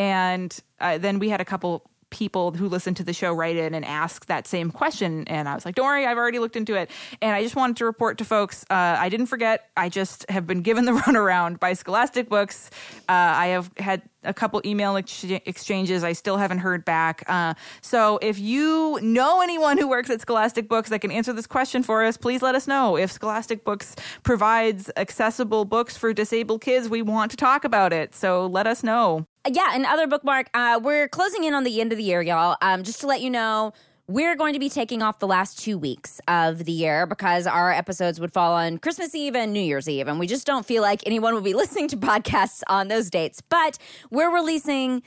and 0.00 0.58
uh, 0.80 0.96
then 0.96 1.18
we 1.18 1.28
had 1.28 1.42
a 1.42 1.44
couple 1.44 1.84
people 2.08 2.52
who 2.52 2.68
listened 2.68 2.96
to 2.96 3.04
the 3.04 3.12
show 3.12 3.32
write 3.32 3.56
in 3.56 3.74
and 3.74 3.84
ask 3.84 4.26
that 4.26 4.46
same 4.46 4.70
question. 4.70 5.28
And 5.28 5.48
i 5.48 5.54
was 5.54 5.64
like 5.64 5.76
don't 5.76 5.86
worry 5.86 6.06
i've 6.06 6.16
already 6.16 6.38
looked 6.38 6.56
into 6.56 6.74
it. 6.74 6.90
And 7.22 7.36
i 7.36 7.42
just 7.42 7.54
wanted 7.54 7.76
to 7.76 7.84
report 7.84 8.18
to 8.18 8.24
folks 8.24 8.64
uh, 8.70 8.96
i 8.98 9.08
didn't 9.08 9.26
forget. 9.26 9.68
I 9.76 9.88
just 9.88 10.28
have 10.30 10.46
been 10.46 10.62
given 10.62 10.86
the 10.86 10.92
runaround 11.02 11.60
by 11.60 11.74
scholastic 11.74 12.28
books. 12.28 12.70
Uh, 13.08 13.12
i 13.12 13.46
have 13.48 13.70
had 13.76 14.02
a 14.24 14.34
couple 14.34 14.60
email 14.64 14.96
ex- 14.96 15.24
exchanges 15.24 16.02
i 16.02 16.12
still 16.12 16.38
haven't 16.38 16.58
heard 16.58 16.84
back. 16.84 17.22
Uh, 17.28 17.54
so 17.80 18.18
if 18.22 18.38
you 18.38 18.98
know 19.02 19.42
anyone 19.42 19.78
who 19.78 19.86
works 19.86 20.10
at 20.10 20.20
scholastic 20.20 20.66
books 20.66 20.88
that 20.88 21.00
can 21.00 21.10
answer 21.12 21.32
this 21.32 21.46
question 21.46 21.82
for 21.82 22.02
us 22.04 22.16
please 22.16 22.42
let 22.42 22.54
us 22.54 22.66
know. 22.66 22.96
If 22.96 23.12
scholastic 23.12 23.64
books 23.64 23.94
provides 24.24 24.90
accessible 24.96 25.64
books 25.64 25.96
for 25.96 26.12
disabled 26.12 26.62
kids 26.62 26.88
we 26.88 27.02
want 27.02 27.30
to 27.30 27.36
talk 27.36 27.64
about 27.64 27.92
it. 27.92 28.14
So 28.14 28.46
let 28.46 28.66
us 28.66 28.82
know 28.82 29.26
yeah, 29.48 29.74
another 29.74 30.06
bookmark. 30.06 30.48
Uh, 30.52 30.80
we're 30.82 31.08
closing 31.08 31.44
in 31.44 31.54
on 31.54 31.64
the 31.64 31.80
end 31.80 31.92
of 31.92 31.98
the 31.98 32.04
year, 32.04 32.20
y'all. 32.20 32.56
Um, 32.60 32.82
just 32.82 33.00
to 33.00 33.06
let 33.06 33.20
you 33.20 33.30
know, 33.30 33.72
we're 34.06 34.36
going 34.36 34.54
to 34.54 34.58
be 34.58 34.68
taking 34.68 35.02
off 35.02 35.18
the 35.18 35.26
last 35.26 35.58
two 35.58 35.78
weeks 35.78 36.20
of 36.28 36.64
the 36.64 36.72
year 36.72 37.06
because 37.06 37.46
our 37.46 37.72
episodes 37.72 38.20
would 38.20 38.32
fall 38.32 38.52
on 38.52 38.78
Christmas 38.78 39.14
Eve 39.14 39.36
and 39.36 39.52
New 39.52 39.60
Year's 39.60 39.88
Eve, 39.88 40.08
and 40.08 40.18
we 40.18 40.26
just 40.26 40.46
don't 40.46 40.66
feel 40.66 40.82
like 40.82 41.00
anyone 41.06 41.32
will 41.32 41.40
be 41.40 41.54
listening 41.54 41.88
to 41.88 41.96
podcasts 41.96 42.62
on 42.68 42.88
those 42.88 43.08
dates. 43.08 43.40
But 43.40 43.78
we're 44.10 44.32
releasing 44.34 45.02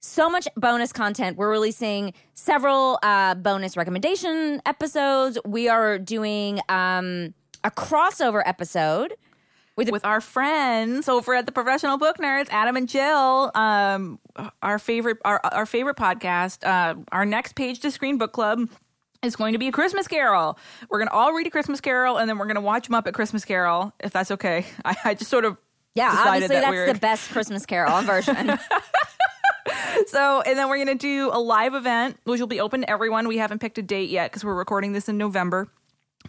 so 0.00 0.28
much 0.28 0.46
bonus 0.56 0.92
content. 0.92 1.36
We're 1.36 1.50
releasing 1.50 2.12
several 2.34 2.98
uh, 3.02 3.36
bonus 3.36 3.76
recommendation 3.76 4.60
episodes. 4.66 5.38
We 5.44 5.68
are 5.68 5.98
doing 5.98 6.60
um, 6.68 7.34
a 7.64 7.70
crossover 7.70 8.42
episode. 8.44 9.14
With 9.74 10.04
our 10.04 10.20
friends 10.20 11.08
over 11.08 11.34
at 11.34 11.46
the 11.46 11.52
Professional 11.52 11.96
Book 11.98 12.18
Nerds, 12.18 12.48
Adam 12.50 12.76
and 12.76 12.88
Jill, 12.88 13.50
um, 13.54 14.18
our 14.62 14.78
favorite 14.78 15.18
our 15.24 15.40
our 15.44 15.66
favorite 15.66 15.96
podcast. 15.96 16.62
Uh, 16.66 16.96
our 17.10 17.24
next 17.24 17.54
page 17.54 17.80
to 17.80 17.90
screen 17.90 18.18
book 18.18 18.32
club 18.32 18.68
is 19.22 19.34
going 19.34 19.52
to 19.54 19.58
be 19.58 19.68
a 19.68 19.72
Christmas 19.72 20.06
Carol. 20.08 20.58
We're 20.90 20.98
going 20.98 21.08
to 21.08 21.14
all 21.14 21.32
read 21.32 21.46
a 21.46 21.50
Christmas 21.50 21.80
Carol, 21.80 22.18
and 22.18 22.28
then 22.28 22.38
we're 22.38 22.44
going 22.46 22.56
to 22.56 22.60
watch 22.60 22.88
the 22.88 22.94
Muppet 22.94 23.14
Christmas 23.14 23.44
Carol, 23.44 23.92
if 24.00 24.12
that's 24.12 24.30
okay. 24.32 24.66
I, 24.84 24.94
I 25.04 25.14
just 25.14 25.30
sort 25.30 25.44
of 25.46 25.56
Yeah, 25.94 26.10
decided 26.10 26.28
obviously 26.28 26.54
that 26.56 26.60
that's 26.60 26.70
we're- 26.72 26.92
the 26.92 26.98
best 26.98 27.30
Christmas 27.30 27.64
Carol 27.66 28.02
version. 28.02 28.58
So, 30.08 30.40
and 30.40 30.58
then 30.58 30.68
we're 30.68 30.76
going 30.84 30.88
to 30.88 30.94
do 30.96 31.30
a 31.32 31.38
live 31.38 31.74
event, 31.74 32.16
which 32.24 32.40
will 32.40 32.46
be 32.48 32.60
open 32.60 32.80
to 32.80 32.90
everyone. 32.90 33.28
We 33.28 33.38
haven't 33.38 33.60
picked 33.60 33.78
a 33.78 33.82
date 33.82 34.10
yet 34.10 34.30
because 34.30 34.44
we're 34.44 34.54
recording 34.54 34.92
this 34.92 35.08
in 35.08 35.16
November. 35.18 35.68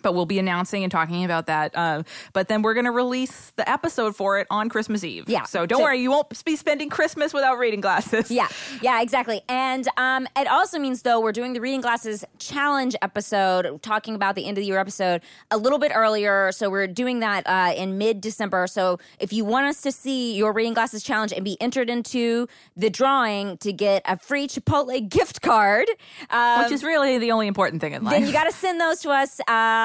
But 0.02 0.14
we'll 0.14 0.26
be 0.26 0.40
announcing 0.40 0.84
and 0.84 0.92
talking 0.92 1.24
about 1.24 1.46
that. 1.48 1.76
Uh, 1.76 2.04
but 2.34 2.48
then 2.48 2.62
we're 2.62 2.74
going 2.74 2.86
to 2.86 2.92
release 2.92 3.52
the 3.56 3.70
episode 3.70 4.16
for 4.16 4.40
it 4.40 4.48
on 4.50 4.68
Christmas 4.70 5.04
Eve. 5.04 5.26
Yeah. 5.30 5.44
So 5.44 5.66
don't 5.66 5.80
So- 5.80 5.84
worry, 5.84 6.02
you 6.02 6.10
won't 6.12 6.44
be 6.44 6.56
spending 6.56 6.90
Christmas 6.90 7.34
without 7.34 7.58
reading 7.58 7.80
glasses. 7.82 8.30
Yeah, 8.32 8.48
yeah, 8.82 9.02
exactly. 9.02 9.42
And 9.48 9.88
um, 9.98 10.28
it 10.36 10.48
also 10.48 10.80
means 10.80 11.04
though 11.04 11.20
we're 11.22 11.32
doing 11.32 11.54
the 11.54 11.62
reading 11.62 11.82
glasses 11.82 12.26
challenge 12.40 12.96
episode, 13.02 13.82
talking 13.82 14.16
about 14.16 14.36
the 14.36 14.46
end 14.46 14.58
of 14.58 14.62
the 14.62 14.68
year 14.68 14.80
episode 14.80 15.22
a 15.52 15.58
little 15.58 15.80
bit 15.80 15.92
earlier. 15.94 16.52
So 16.52 16.70
we're 16.70 16.88
doing 16.88 17.20
that 17.20 17.46
uh, 17.48 17.74
in 17.76 17.98
mid 17.98 18.20
December. 18.22 18.68
So 18.68 19.00
if 19.20 19.32
you 19.32 19.46
want 19.46 19.68
us 19.68 19.82
to 19.82 19.92
see 19.92 20.36
your 20.36 20.52
reading 20.54 20.74
glasses 20.74 21.04
challenge 21.04 21.32
and 21.32 21.46
be 21.46 21.58
entered 21.62 21.90
into 21.90 22.48
the 22.76 22.90
drawing 22.90 23.58
to 23.60 23.72
get 23.72 24.02
a 24.06 24.18
free 24.18 24.48
Chipotle 24.48 25.08
gift 25.08 25.42
card, 25.42 25.88
um, 26.30 26.64
Which 26.64 26.72
is 26.72 26.84
really 26.84 27.18
the 27.20 27.32
only 27.32 27.48
important 27.48 27.82
thing 27.82 27.94
in 27.94 28.04
life. 28.04 28.14
then 28.14 28.26
you 28.26 28.34
got 28.34 28.46
to 28.46 28.52
send 28.52 28.82
those 28.82 29.00
to 29.02 29.10
us. 29.12 29.40
Uh, 29.42 29.83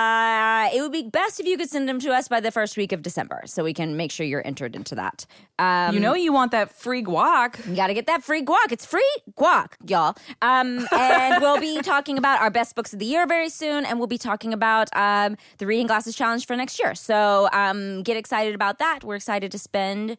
it 0.72 0.80
would 0.80 0.92
be 0.92 1.02
best 1.02 1.40
if 1.40 1.46
you 1.46 1.56
could 1.56 1.68
send 1.68 1.88
them 1.88 2.00
to 2.00 2.10
us 2.10 2.28
by 2.28 2.40
the 2.40 2.50
first 2.50 2.76
week 2.76 2.92
of 2.92 3.02
December, 3.02 3.42
so 3.46 3.64
we 3.64 3.74
can 3.74 3.96
make 3.96 4.10
sure 4.10 4.26
you're 4.26 4.46
entered 4.46 4.74
into 4.74 4.94
that. 4.94 5.26
Um, 5.58 5.94
you 5.94 6.00
know 6.00 6.14
you 6.14 6.32
want 6.32 6.52
that 6.52 6.72
free 6.72 7.02
guac. 7.02 7.66
you 7.66 7.76
got 7.76 7.88
to 7.88 7.94
get 7.94 8.06
that 8.06 8.22
free 8.22 8.42
guac. 8.44 8.70
It's 8.70 8.86
free 8.86 9.16
guac, 9.38 9.72
y'all. 9.86 10.16
Um, 10.42 10.86
and 10.92 11.36
we'll 11.40 11.60
be 11.60 11.80
talking 11.82 12.18
about 12.18 12.40
our 12.40 12.50
best 12.50 12.74
books 12.74 12.92
of 12.92 12.98
the 12.98 13.06
year 13.06 13.26
very 13.26 13.48
soon, 13.48 13.84
and 13.84 13.98
we'll 13.98 14.06
be 14.06 14.18
talking 14.18 14.52
about 14.52 14.88
um, 14.96 15.36
the 15.58 15.66
Reading 15.66 15.86
Glasses 15.86 16.14
Challenge 16.14 16.46
for 16.46 16.56
next 16.56 16.78
year. 16.78 16.94
So 16.94 17.48
um, 17.52 18.02
get 18.02 18.16
excited 18.16 18.54
about 18.54 18.78
that. 18.78 19.04
We're 19.04 19.16
excited 19.16 19.52
to 19.52 19.58
spend 19.58 20.16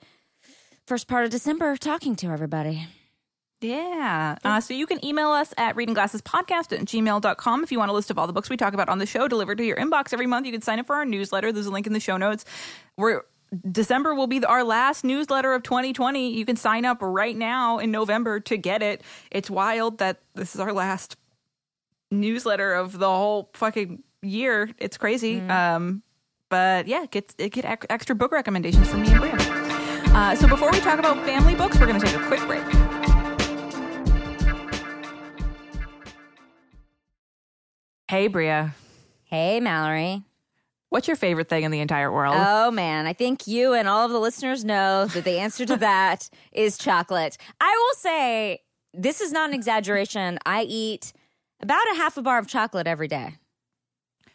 first 0.86 1.08
part 1.08 1.24
of 1.24 1.32
December 1.32 1.78
talking 1.78 2.16
to 2.18 2.28
everybody. 2.28 2.88
Yeah. 3.62 4.38
Uh, 4.44 4.62
so 4.62 4.74
you 4.74 4.86
can 4.88 5.04
email 5.04 5.30
us 5.32 5.54
at 5.58 5.76
readingglassespodcast 5.76 6.72
at 6.72 6.86
gmail.com 6.86 7.64
if 7.64 7.72
you 7.72 7.78
want 7.80 7.92
a 7.92 7.94
list 7.94 8.10
of 8.10 8.18
all 8.18 8.26
the 8.28 8.34
books 8.34 8.50
we 8.50 8.56
talk 8.58 8.74
about 8.74 8.88
on 8.90 9.00
the 9.00 9.06
show 9.06 9.28
delivered 9.28 9.58
to 9.58 9.66
your 9.66 9.76
inbox 9.78 10.14
every 10.14 10.28
month. 10.28 10.46
You 10.46 10.52
can 10.52 10.62
sign 10.62 10.80
up 10.80 10.88
for 10.88 10.96
our 10.96 11.06
newsletter. 11.06 11.52
There's 11.52 11.66
a 11.66 11.72
link 11.72 11.86
in 11.88 11.94
the 11.94 12.00
show 12.00 12.18
notes. 12.18 12.46
We're 12.98 13.24
December 13.72 14.14
will 14.14 14.28
be 14.28 14.40
the- 14.40 14.48
our 14.48 14.64
last 14.64 15.04
newsletter 15.04 15.54
of 15.54 15.64
2020. 15.64 16.32
You 16.34 16.46
can 16.46 16.56
sign 16.56 16.86
up 16.86 17.00
right 17.02 17.36
now 17.36 17.80
in 17.80 17.90
November 17.92 18.40
to 18.42 18.58
get 18.58 18.84
it. 18.84 19.02
It's 19.32 19.50
wild 19.50 19.98
that 19.98 20.20
this 20.36 20.54
is 20.54 20.62
our 20.62 20.72
last 20.72 21.18
newsletter 22.12 22.74
of 22.76 22.98
the 22.98 23.08
whole 23.08 23.50
fucking 23.56 24.04
year. 24.22 24.70
It's 24.78 24.98
crazy. 24.98 25.42
Um, 25.42 26.04
but 26.50 26.88
yeah, 26.88 27.08
get 27.10 27.36
get 27.38 27.66
extra 27.90 28.16
book 28.16 28.32
recommendations 28.32 28.88
from 28.90 29.02
me 29.02 29.10
and 29.12 29.20
Brea. 29.20 29.32
Uh, 30.14 30.36
so 30.36 30.48
before 30.48 30.72
we 30.72 30.80
talk 30.80 30.98
about 31.00 31.24
family 31.26 31.56
books, 31.56 31.80
we're 31.80 31.88
going 31.88 32.00
to 32.00 32.06
take 32.06 32.16
a 32.16 32.28
quick 32.28 32.42
break. 32.48 32.89
Hey, 38.10 38.26
Brea. 38.26 38.70
Hey, 39.26 39.60
Mallory. 39.60 40.24
What's 40.90 41.08
your 41.08 41.16
favorite 41.16 41.48
thing 41.48 41.64
in 41.64 41.70
the 41.70 41.80
entire 41.80 42.12
world? 42.12 42.36
Oh 42.40 42.72
man, 42.72 43.06
I 43.06 43.14
think 43.14 43.46
you 43.46 43.74
and 43.74 43.88
all 43.88 44.04
of 44.04 44.12
the 44.12 44.20
listeners 44.20 44.66
know 44.66 45.06
that 45.06 45.26
the 45.26 45.38
answer 45.38 45.64
to 45.68 45.78
that 45.78 46.28
is 46.52 46.80
chocolate. 46.80 47.38
I 47.62 47.70
will 47.70 47.96
say 48.00 48.62
this 48.96 49.22
is 49.22 49.32
not 49.32 49.50
an 49.50 49.54
exaggeration. 49.54 50.40
I 50.44 50.64
eat 50.64 51.14
about 51.62 51.84
a 51.94 51.98
half 51.98 52.18
a 52.18 52.24
bar 52.24 52.40
of 52.40 52.48
chocolate 52.48 52.88
every 52.88 53.08
day. 53.08 53.36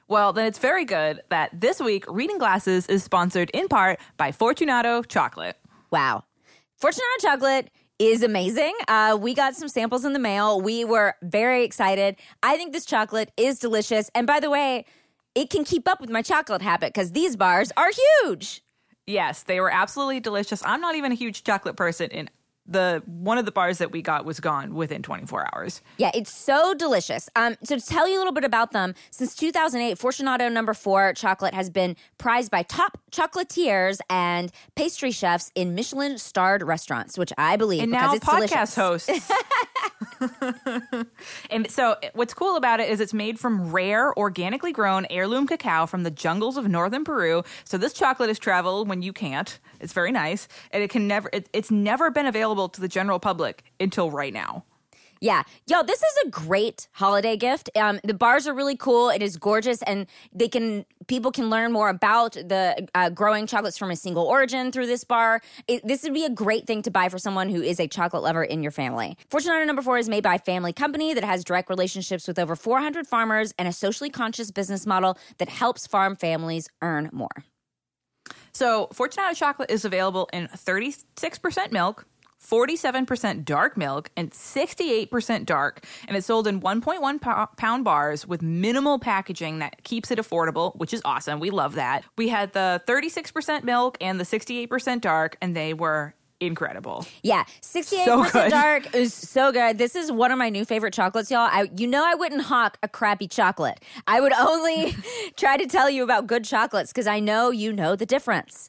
Well, 0.07 0.33
then 0.33 0.47
it's 0.47 0.61
very 0.61 0.85
good 0.85 1.23
that 1.31 1.61
this 1.61 1.81
week 1.81 2.04
Reading 2.07 2.38
Glasses 2.38 2.87
is 2.87 3.02
sponsored 3.02 3.50
in 3.50 3.66
part 3.66 3.99
by 4.16 4.31
Fortunato 4.31 5.02
Chocolate. 5.02 5.57
Wow. 5.90 6.23
Fortunato 6.76 7.19
Chocolate 7.23 7.73
is 7.99 8.23
amazing. 8.23 8.75
Uh, 8.89 9.17
we 9.21 9.35
got 9.35 9.55
some 9.55 9.69
samples 9.69 10.05
in 10.05 10.13
the 10.13 10.19
mail. 10.19 10.61
We 10.61 10.85
were 10.85 11.15
very 11.23 11.65
excited. 11.65 12.17
I 12.43 12.57
think 12.57 12.73
this 12.73 12.85
chocolate 12.85 13.31
is 13.37 13.59
delicious. 13.59 14.11
And 14.15 14.27
by 14.27 14.41
the 14.41 14.51
way, 14.51 14.85
it 15.35 15.51
can 15.51 15.65
keep 15.65 15.89
up 15.89 16.01
with 16.01 16.11
my 16.11 16.23
chocolate 16.23 16.63
habit 16.63 16.93
because 16.93 17.13
these 17.13 17.37
bars 17.37 17.73
are 17.77 17.91
huge. 18.23 18.63
Yes, 19.07 19.43
they 19.43 19.61
were 19.61 19.71
absolutely 19.71 20.21
delicious. 20.21 20.63
I'm 20.65 20.81
not 20.81 20.95
even 20.95 21.13
a 21.13 21.15
huge 21.15 21.45
chocolate 21.45 21.77
person, 21.77 22.11
and 22.11 22.31
the 22.66 23.02
one 23.06 23.38
of 23.38 23.44
the 23.44 23.52
bars 23.52 23.78
that 23.78 23.92
we 23.92 24.02
got 24.02 24.25
was 24.25 24.40
gone 24.40 24.75
within 24.75 25.02
24 25.02 25.54
hours. 25.54 25.83
Yeah, 25.99 26.11
it's 26.14 26.35
so 26.35 26.75
delicious. 26.75 27.28
Um, 27.37 27.56
so 27.62 27.78
to 27.78 27.85
tell 27.85 28.09
you 28.09 28.16
a 28.16 28.21
little 28.21 28.33
bit 28.33 28.44
about 28.44 28.73
them, 28.73 28.94
since 29.11 29.35
2008, 29.35 29.99
Fortunato 29.99 30.49
Number 30.49 30.75
Four 30.75 31.12
chocolate 31.14 31.54
has 31.54 31.68
been 31.71 31.97
prized 32.18 32.50
by 32.50 32.62
top 32.62 32.99
chocolatiers 33.11 33.99
and 34.09 34.50
pastry 34.75 35.11
chefs 35.11 35.50
in 35.54 35.75
Michelin-starred 35.75 36.62
restaurants, 36.62 37.18
which 37.18 37.33
I 37.37 37.56
believe 37.56 37.83
and 37.83 37.92
because 37.92 38.11
now 38.11 38.14
it's 38.14 38.25
podcast 38.25 38.75
delicious. 38.75 39.28
hosts. 39.28 39.33
and 41.50 41.71
so, 41.71 41.97
what's 42.14 42.35
cool 42.35 42.56
about 42.56 42.80
it 42.80 42.88
is 42.88 43.00
it's 43.00 43.14
made 43.14 43.38
from 43.38 43.73
rare, 43.73 44.16
organically 44.16 44.73
grown 44.73 45.06
heirloom 45.11 45.47
cacao 45.47 45.87
from 45.87 46.02
the 46.02 46.11
jungles 46.11 46.56
of 46.56 46.68
northern 46.68 47.04
Peru. 47.04 47.42
So 47.64 47.78
this 47.78 47.92
chocolate 47.92 48.30
is 48.30 48.38
traveled 48.38 48.88
when 48.88 49.02
you 49.02 49.12
can't. 49.12 49.59
It's 49.80 49.92
very 49.92 50.12
nice, 50.12 50.49
and 50.71 50.83
it 50.83 50.90
can 50.90 51.06
never. 51.06 51.28
It, 51.33 51.49
it's 51.52 51.71
never 51.71 52.11
been 52.11 52.26
available 52.26 52.54
to 52.55 52.81
the 52.81 52.89
general 52.89 53.19
public 53.19 53.65
until 53.79 54.11
right 54.11 54.33
now. 54.33 54.65
Yeah, 55.25 55.43
yo, 55.67 55.83
this 55.83 56.03
is 56.03 56.17
a 56.27 56.29
great 56.29 56.87
holiday 56.93 57.35
gift. 57.37 57.71
Um, 57.77 57.99
the 58.05 58.13
bars 58.13 58.47
are 58.47 58.53
really 58.53 58.77
cool. 58.77 59.09
It 59.09 59.23
is 59.23 59.39
gorgeous, 59.39 59.81
and 59.85 60.07
they 60.35 60.49
can 60.49 60.85
people 61.07 61.33
can 61.33 61.49
learn 61.49 61.73
more 61.73 61.89
about 61.89 62.33
the 62.33 62.87
uh, 62.95 63.09
growing 63.09 63.47
chocolates 63.47 63.79
from 63.79 63.91
a 63.91 63.97
single 63.97 64.25
origin 64.25 64.71
through 64.71 64.87
this 64.87 65.03
bar. 65.03 65.41
It, 65.67 65.81
this 65.87 66.03
would 66.03 66.13
be 66.13 66.27
a 66.27 66.31
great 66.31 66.67
thing 66.67 66.83
to 66.83 66.91
buy 66.91 67.09
for 67.09 67.19
someone 67.19 67.49
who 67.49 67.63
is 67.63 67.81
a 67.81 67.89
chocolate 67.89 68.23
lover 68.23 68.45
in 68.45 68.63
your 68.63 68.71
family. 68.71 69.17
Fortune 69.31 69.49
Fortunato 69.49 69.65
Number 69.65 69.81
Four 69.81 69.97
is 69.97 70.11
made 70.11 70.23
by 70.23 70.35
a 70.35 70.39
family 70.39 70.75
company 70.75 71.15
that 71.15 71.25
has 71.25 71.43
direct 71.43 71.71
relationships 71.71 72.29
with 72.29 72.39
over 72.39 72.55
400 72.55 73.07
farmers 73.07 73.55
and 73.59 73.67
a 73.67 73.73
socially 73.73 74.11
conscious 74.11 74.51
business 74.51 74.85
model 74.85 75.17
that 75.39 75.49
helps 75.49 75.87
farm 75.87 76.17
families 76.17 76.69
earn 76.83 77.09
more. 77.13 77.45
So, 78.53 78.89
Fortunato 78.93 79.35
chocolate 79.35 79.71
is 79.71 79.85
available 79.85 80.29
in 80.33 80.49
36% 80.49 81.73
milk, 81.73 82.07
47% 82.45 83.45
dark 83.45 83.77
milk, 83.77 84.11
and 84.17 84.31
68% 84.31 85.47
dark. 85.47 85.85
And 86.07 86.17
it's 86.17 86.27
sold 86.27 86.47
in 86.47 86.61
1.1 86.61 87.21
po- 87.21 87.49
pound 87.57 87.85
bars 87.85 88.27
with 88.27 88.43
minimal 88.43 88.99
packaging 88.99 89.59
that 89.61 89.83
keeps 89.85 90.11
it 90.11 90.19
affordable, 90.19 90.77
which 90.77 90.93
is 90.93 91.03
awesome. 91.05 91.41
We 91.41 91.51
love 91.51 91.75
that. 91.75 92.05
We 92.17 92.29
had 92.29 92.53
the 92.53 92.83
36% 92.87 93.65
milk 93.65 93.97
and 94.01 94.21
the 94.21 94.25
68% 94.25 95.01
dark, 95.01 95.37
and 95.41 95.57
they 95.57 95.75
were 95.75 96.15
incredible. 96.41 97.07
Yeah, 97.23 97.45
68% 97.63 98.31
So 98.31 98.49
dark 98.49 98.95
is 98.95 99.15
so 99.15 99.53
good. 99.53 99.79
This 99.79 99.95
is 99.95 100.11
one 100.13 100.31
of 100.31 100.39
my 100.39 100.49
new 100.49 100.65
favorite 100.65 100.93
chocolates, 100.93 101.31
y'all. 101.31 101.49
I, 101.51 101.71
you 101.77 101.87
know, 101.87 102.05
I 102.05 102.15
wouldn't 102.15 102.43
hawk 102.43 102.79
a 102.83 102.89
crappy 102.89 103.29
chocolate. 103.29 103.81
I 104.07 104.21
would 104.21 104.33
only 104.33 104.95
try 105.37 105.57
to 105.57 105.67
tell 105.67 105.89
you 105.89 106.03
about 106.03 106.27
good 106.27 106.45
chocolates 106.45 106.93
because 106.93 107.07
I 107.07 107.21
know 107.21 107.51
you 107.51 107.73
know 107.73 107.97
the 107.97 108.07
difference. 108.07 108.69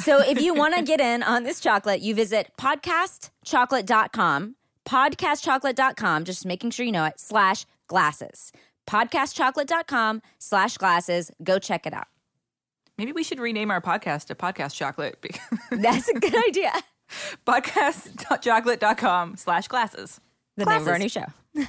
So 0.00 0.20
if 0.22 0.40
you 0.40 0.54
want 0.54 0.76
to 0.76 0.82
get 0.82 1.00
in 1.00 1.22
on 1.22 1.42
this 1.42 1.60
chocolate, 1.60 2.00
you 2.00 2.14
visit 2.14 2.50
podcastchocolate.com, 2.58 4.54
podcastchocolate.com, 4.88 6.24
just 6.24 6.46
making 6.46 6.70
sure 6.70 6.86
you 6.86 6.92
know 6.92 7.04
it, 7.04 7.18
slash 7.18 7.66
glasses. 7.88 8.52
Podcastchocolate.com 8.88 10.22
slash 10.38 10.76
glasses. 10.78 11.30
Go 11.42 11.58
check 11.58 11.84
it 11.86 11.92
out. 11.92 12.06
Maybe 12.96 13.12
we 13.12 13.22
should 13.22 13.38
rename 13.40 13.70
our 13.70 13.80
podcast 13.80 14.26
to 14.26 14.34
Podcast 14.34 14.74
Chocolate. 14.74 15.24
That's 15.70 16.08
a 16.08 16.14
good 16.14 16.34
idea. 16.48 16.72
Podcastchocolate.com 17.46 19.36
slash 19.36 19.68
glasses. 19.68 20.20
The 20.56 20.64
name 20.64 20.82
of 20.82 20.88
our 20.88 20.98
new 20.98 21.08
show. 21.08 21.26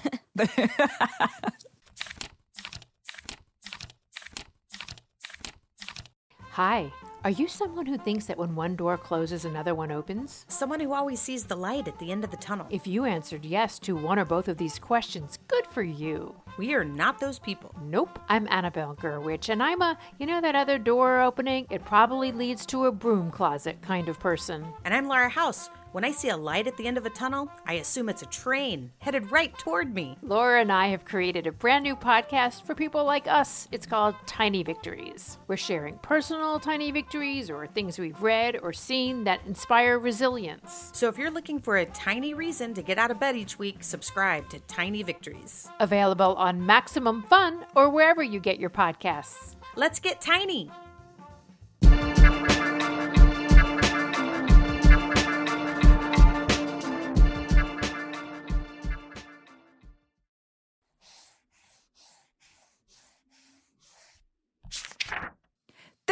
Hi. 6.52 6.92
Are 7.22 7.32
you 7.32 7.50
someone 7.50 7.86
who 7.86 7.98
thinks 7.98 8.28
that 8.28 8.38
when 8.38 8.56
one 8.56 8.78
door 8.78 8.98
closes, 8.98 9.44
another 9.44 9.76
one 9.76 9.92
opens? 9.92 10.46
Someone 10.48 10.80
who 10.80 10.94
always 10.94 11.20
sees 11.20 11.44
the 11.44 11.56
light 11.56 11.86
at 11.90 12.00
the 12.00 12.14
end 12.14 12.24
of 12.24 12.32
the 12.32 12.38
tunnel. 12.38 12.66
If 12.70 12.88
you 12.88 13.04
answered 13.04 13.44
yes 13.44 13.78
to 13.80 13.94
one 13.94 14.18
or 14.18 14.24
both 14.24 14.48
of 14.48 14.58
these 14.58 14.80
questions, 14.80 15.38
good 15.50 15.68
for 15.68 15.84
you. 15.84 16.34
we 16.58 16.74
are 16.74 16.86
not 16.86 17.20
those 17.20 17.38
people. 17.38 17.76
Nope. 17.82 18.20
I'm 18.30 18.48
Annabelle 18.50 18.96
Gurwitch, 18.96 19.50
and 19.50 19.62
I'm 19.62 19.82
a, 19.82 19.98
you 20.18 20.28
know, 20.28 20.40
that 20.40 20.56
other 20.56 20.78
door 20.78 21.20
opening? 21.20 21.68
It 21.70 21.84
probably 21.84 22.32
leads 22.32 22.66
to 22.68 22.86
a 22.86 22.92
broom 22.92 23.32
closet 23.32 23.82
kind 23.82 24.08
of 24.08 24.18
person. 24.18 24.66
And 24.86 24.94
I'm 24.94 25.10
Laura 25.10 25.28
House. 25.28 25.70
When 25.92 26.06
I 26.06 26.12
see 26.12 26.30
a 26.30 26.38
light 26.38 26.68
at 26.68 26.78
the 26.78 26.86
end 26.86 27.00
of 27.00 27.08
a 27.08 27.10
tunnel, 27.10 27.52
I 27.66 27.74
assume 27.74 28.10
it's 28.10 28.22
a 28.22 28.28
train 28.28 28.92
headed 29.00 29.32
right 29.32 29.58
toward 29.58 29.92
me. 29.92 30.20
Laura 30.22 30.62
and 30.62 30.72
I 30.72 30.90
have 30.90 31.04
created 31.04 31.48
a 31.48 31.52
brand 31.52 31.84
new 31.84 31.96
podcast 31.96 32.64
for 32.64 32.76
people 32.76 33.04
like 33.04 33.28
us. 33.28 33.68
It's 33.72 33.88
called 33.88 34.14
Tiny 34.28 34.62
Victories. 34.62 35.40
We're 35.48 35.58
sharing 35.58 35.98
personal 35.98 36.60
tiny 36.60 36.92
victories 36.92 37.50
or 37.50 37.66
things 37.66 37.98
we've 37.98 38.22
read 38.22 38.60
or 38.62 38.72
seen 38.72 39.24
that 39.24 39.42
inspire 39.48 39.98
resilience. 39.98 40.92
So 40.94 41.08
if 41.08 41.18
you're 41.18 41.32
looking 41.32 41.60
for 41.60 41.78
a 41.78 41.86
tiny 41.88 42.36
reason 42.36 42.76
to 42.76 42.84
get 42.84 43.00
out 43.00 43.10
of 43.10 43.20
bed 43.20 43.36
each 43.36 43.58
week, 43.58 43.84
subscribe 43.84 44.48
to 44.50 44.60
Tiny 44.62 45.02
Victories. 45.02 45.70
Available 45.80 46.36
on 46.36 46.64
Maximum 46.64 47.24
Fun 47.24 47.66
or 47.76 47.90
wherever 47.90 48.22
you 48.22 48.40
get 48.40 48.60
your 48.60 48.70
podcasts. 48.70 49.56
Let's 49.76 50.00
get 50.00 50.22
tiny. 50.22 50.70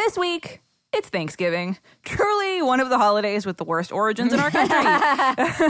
This 0.07 0.17
week, 0.17 0.61
it's 0.93 1.09
Thanksgiving. 1.09 1.77
Truly 2.05 2.61
one 2.61 2.79
of 2.79 2.87
the 2.87 2.97
holidays 2.97 3.45
with 3.45 3.57
the 3.57 3.65
worst 3.65 3.91
origins 3.91 4.31
in 4.31 4.39
our 4.39 4.49
country. 4.49 5.67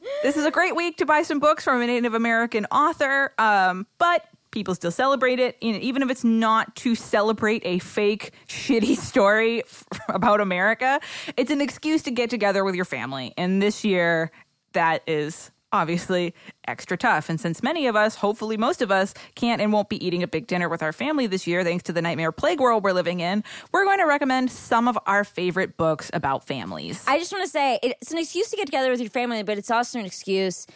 this 0.22 0.38
is 0.38 0.46
a 0.46 0.50
great 0.50 0.74
week 0.74 0.96
to 0.96 1.04
buy 1.04 1.20
some 1.20 1.40
books 1.40 1.64
from 1.64 1.82
a 1.82 1.86
Native 1.86 2.14
American 2.14 2.64
author, 2.72 3.34
um, 3.36 3.86
but 3.98 4.24
people 4.50 4.74
still 4.74 4.90
celebrate 4.90 5.38
it, 5.38 5.58
even 5.60 6.00
if 6.00 6.08
it's 6.08 6.24
not 6.24 6.74
to 6.76 6.94
celebrate 6.94 7.60
a 7.66 7.78
fake, 7.80 8.32
shitty 8.48 8.96
story 8.96 9.60
f- 9.60 9.84
about 10.08 10.40
America. 10.40 10.98
It's 11.36 11.50
an 11.50 11.60
excuse 11.60 12.02
to 12.04 12.10
get 12.10 12.30
together 12.30 12.64
with 12.64 12.76
your 12.76 12.86
family. 12.86 13.34
And 13.36 13.60
this 13.60 13.84
year, 13.84 14.32
that 14.72 15.02
is 15.06 15.50
obviously 15.76 16.34
extra 16.66 16.96
tough. 16.96 17.28
And 17.28 17.40
since 17.40 17.62
many 17.62 17.86
of 17.86 17.94
us, 17.94 18.16
hopefully 18.16 18.56
most 18.56 18.82
of 18.82 18.90
us, 18.90 19.14
can't 19.34 19.60
and 19.60 19.72
won't 19.72 19.88
be 19.88 20.04
eating 20.04 20.22
a 20.22 20.28
big 20.28 20.46
dinner 20.46 20.68
with 20.68 20.82
our 20.82 20.92
family 20.92 21.26
this 21.26 21.46
year, 21.46 21.62
thanks 21.62 21.84
to 21.84 21.92
the 21.92 22.02
nightmare 22.02 22.32
plague 22.32 22.60
world 22.60 22.82
we're 22.82 22.92
living 22.92 23.20
in, 23.20 23.44
we're 23.72 23.84
going 23.84 23.98
to 23.98 24.06
recommend 24.06 24.50
some 24.50 24.88
of 24.88 24.98
our 25.06 25.22
favorite 25.22 25.76
books 25.76 26.10
about 26.12 26.46
families. 26.46 27.04
I 27.06 27.18
just 27.18 27.32
want 27.32 27.44
to 27.44 27.50
say 27.50 27.78
it's 27.82 28.10
an 28.10 28.18
excuse 28.18 28.50
to 28.50 28.56
get 28.56 28.66
together 28.66 28.90
with 28.90 29.00
your 29.00 29.10
family, 29.10 29.42
but 29.42 29.58
it's 29.58 29.70
also 29.70 29.98
an 29.98 30.06
excuse 30.06 30.66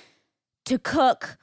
to 0.66 0.78
cook 0.78 1.38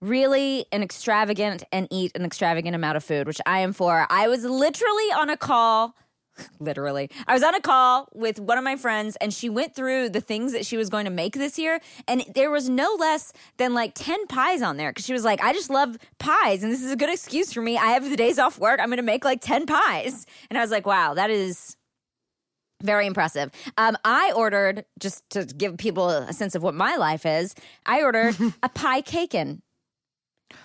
really 0.00 0.66
an 0.72 0.82
extravagant 0.82 1.62
and 1.70 1.86
eat 1.90 2.10
an 2.16 2.24
extravagant 2.24 2.74
amount 2.74 2.96
of 2.96 3.04
food, 3.04 3.26
which 3.26 3.40
I 3.46 3.60
am 3.60 3.72
for. 3.72 4.06
I 4.10 4.26
was 4.26 4.44
literally 4.44 5.12
on 5.16 5.30
a 5.30 5.36
call. 5.36 5.94
Literally. 6.60 7.10
I 7.26 7.34
was 7.34 7.42
on 7.42 7.54
a 7.54 7.60
call 7.60 8.08
with 8.14 8.40
one 8.40 8.58
of 8.58 8.64
my 8.64 8.76
friends 8.76 9.16
and 9.16 9.32
she 9.32 9.48
went 9.48 9.74
through 9.74 10.10
the 10.10 10.20
things 10.20 10.52
that 10.52 10.64
she 10.64 10.76
was 10.76 10.88
going 10.88 11.04
to 11.04 11.10
make 11.10 11.34
this 11.34 11.58
year. 11.58 11.80
And 12.08 12.24
there 12.34 12.50
was 12.50 12.68
no 12.68 12.96
less 12.98 13.32
than 13.58 13.74
like 13.74 13.92
10 13.94 14.26
pies 14.26 14.62
on 14.62 14.76
there 14.76 14.90
because 14.90 15.04
she 15.04 15.12
was 15.12 15.24
like, 15.24 15.42
I 15.42 15.52
just 15.52 15.70
love 15.70 15.96
pies 16.18 16.62
and 16.62 16.72
this 16.72 16.82
is 16.82 16.90
a 16.90 16.96
good 16.96 17.10
excuse 17.10 17.52
for 17.52 17.60
me. 17.60 17.76
I 17.76 17.88
have 17.88 18.08
the 18.08 18.16
days 18.16 18.38
off 18.38 18.58
work. 18.58 18.80
I'm 18.80 18.88
going 18.88 18.96
to 18.96 19.02
make 19.02 19.24
like 19.24 19.40
10 19.40 19.66
pies. 19.66 20.26
And 20.50 20.58
I 20.58 20.62
was 20.62 20.70
like, 20.70 20.86
wow, 20.86 21.14
that 21.14 21.30
is 21.30 21.76
very 22.82 23.06
impressive. 23.06 23.50
Um, 23.78 23.96
I 24.04 24.32
ordered, 24.34 24.84
just 24.98 25.28
to 25.30 25.44
give 25.44 25.76
people 25.76 26.08
a 26.10 26.32
sense 26.32 26.54
of 26.54 26.62
what 26.62 26.74
my 26.74 26.96
life 26.96 27.24
is, 27.24 27.54
I 27.86 28.02
ordered 28.02 28.36
a 28.62 28.68
pie 28.68 29.02
caken. 29.02 29.60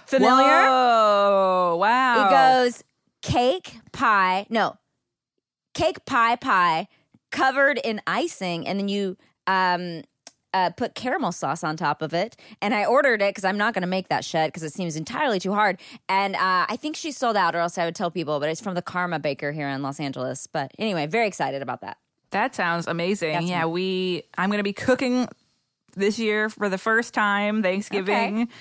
Familiar? 0.06 0.66
Oh 0.68 1.78
wow. 1.80 2.28
It 2.28 2.32
goes 2.32 2.84
cake, 3.22 3.80
pie, 3.92 4.46
no, 4.50 4.78
cake, 5.78 6.06
pie, 6.06 6.36
pie, 6.36 6.88
covered 7.32 7.80
in 7.84 8.02
icing, 8.08 8.68
and 8.68 8.80
then 8.80 8.88
you 8.88 9.18
um, 9.46 10.04
uh, 10.54 10.72
put 10.72 10.96
caramel 10.96 11.32
sauce 11.32 11.64
on 11.64 11.78
top 11.78 12.02
of 12.02 12.14
it, 12.14 12.36
and 12.62 12.74
I 12.74 12.86
ordered 12.86 13.22
it 13.22 13.30
because 13.30 13.46
I'm 13.46 13.58
not 13.58 13.74
going 13.74 13.84
to 13.84 13.88
make 13.88 14.10
that 14.10 14.26
shit 14.26 14.48
because 14.48 14.64
it 14.64 14.74
seems 14.74 14.96
entirely 14.96 15.40
too 15.40 15.54
hard. 15.54 15.80
And 16.10 16.36
uh, 16.36 16.66
I 16.68 16.78
think 16.78 16.96
she's 16.96 17.18
sold 17.18 17.38
out, 17.38 17.56
or 17.56 17.60
else 17.60 17.78
I 17.78 17.86
would 17.86 17.96
tell 17.96 18.10
people. 18.10 18.40
But 18.40 18.50
it's 18.50 18.62
from 18.62 18.76
the 18.76 18.82
Karma 18.82 19.20
Baker 19.20 19.52
here 19.52 19.68
in 19.68 19.82
Los 19.84 20.00
Angeles. 20.00 20.48
But 20.48 20.72
anyway, 20.80 21.06
very 21.06 21.28
excited 21.28 21.62
about 21.62 21.82
that. 21.82 21.98
That 22.32 22.56
sounds 22.56 22.88
amazing. 22.88 23.34
That's 23.34 23.46
yeah, 23.46 23.66
we 23.66 24.24
I'm 24.38 24.50
going 24.50 24.60
to 24.60 24.64
be 24.64 24.74
cooking 24.74 25.28
this 25.96 26.18
year 26.20 26.50
for 26.50 26.70
the 26.70 26.78
first 26.78 27.14
time 27.14 27.62
Thanksgiving. 27.62 28.44
Okay. 28.44 28.52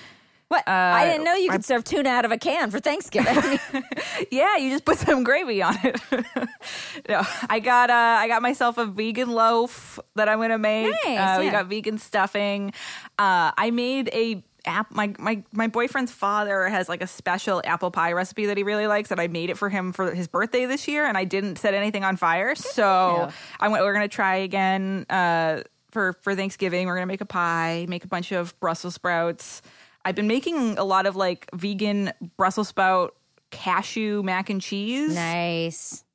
What? 0.49 0.63
I 0.67 1.05
didn't 1.05 1.25
know 1.25 1.33
you 1.33 1.49
Uh, 1.49 1.53
I- 1.53 1.55
could 1.57 1.65
serve 1.65 1.83
tuna 1.83 2.09
out 2.09 2.23
of 2.25 2.31
a 2.31 2.37
can 2.37 2.71
for 2.71 2.79
Thanksgiving. 2.79 3.59
Yeah, 4.31 4.57
you 4.57 4.71
just 4.71 4.83
put 4.85 4.97
some 4.97 5.23
gravy 5.23 5.61
on 5.61 5.77
it. 5.83 6.01
no, 7.09 7.21
I 7.49 7.59
got 7.59 7.89
uh, 7.89 7.93
I 7.93 8.27
got 8.27 8.41
myself 8.41 8.77
a 8.77 8.85
vegan 8.85 9.29
loaf 9.29 9.99
that 10.15 10.27
I'm 10.27 10.39
gonna 10.39 10.57
make. 10.57 10.93
Nice, 11.05 11.19
uh, 11.19 11.37
We 11.39 11.49
got 11.51 11.67
vegan 11.67 11.97
stuffing. 11.99 12.73
Uh, 13.19 13.51
I 13.57 13.71
made 13.71 14.09
a 14.13 14.43
app. 14.65 14.91
My 14.91 15.13
my 15.19 15.43
my 15.51 15.67
boyfriend's 15.67 16.11
father 16.11 16.67
has 16.67 16.89
like 16.89 17.01
a 17.03 17.07
special 17.07 17.61
apple 17.63 17.91
pie 17.91 18.13
recipe 18.13 18.47
that 18.47 18.57
he 18.57 18.63
really 18.63 18.87
likes, 18.87 19.11
and 19.11 19.21
I 19.21 19.27
made 19.27 19.49
it 19.51 19.57
for 19.57 19.69
him 19.69 19.93
for 19.93 20.13
his 20.13 20.27
birthday 20.27 20.65
this 20.65 20.87
year, 20.87 21.05
and 21.05 21.15
I 21.17 21.23
didn't 21.25 21.57
set 21.57 21.73
anything 21.75 22.03
on 22.03 22.17
fire. 22.17 22.55
So 22.55 23.27
you. 23.27 23.33
I 23.59 23.67
went. 23.67 23.83
We're 23.83 23.93
gonna 23.93 24.07
try 24.07 24.37
again. 24.37 25.05
Uh, 25.09 25.61
for, 25.91 26.13
for 26.21 26.35
Thanksgiving, 26.35 26.87
we're 26.87 26.95
gonna 26.95 27.05
make 27.05 27.21
a 27.21 27.25
pie, 27.25 27.85
make 27.87 28.03
a 28.03 28.07
bunch 28.07 28.31
of 28.31 28.59
Brussels 28.59 28.95
sprouts. 28.95 29.61
I've 30.07 30.15
been 30.15 30.27
making 30.27 30.77
a 30.77 30.85
lot 30.85 31.05
of 31.05 31.17
like 31.17 31.49
vegan 31.53 32.13
Brussels 32.37 32.69
sprout 32.69 33.13
cashew 33.51 34.23
mac 34.23 34.49
and 34.49 34.61
cheese. 34.61 35.13
nice. 35.13 36.05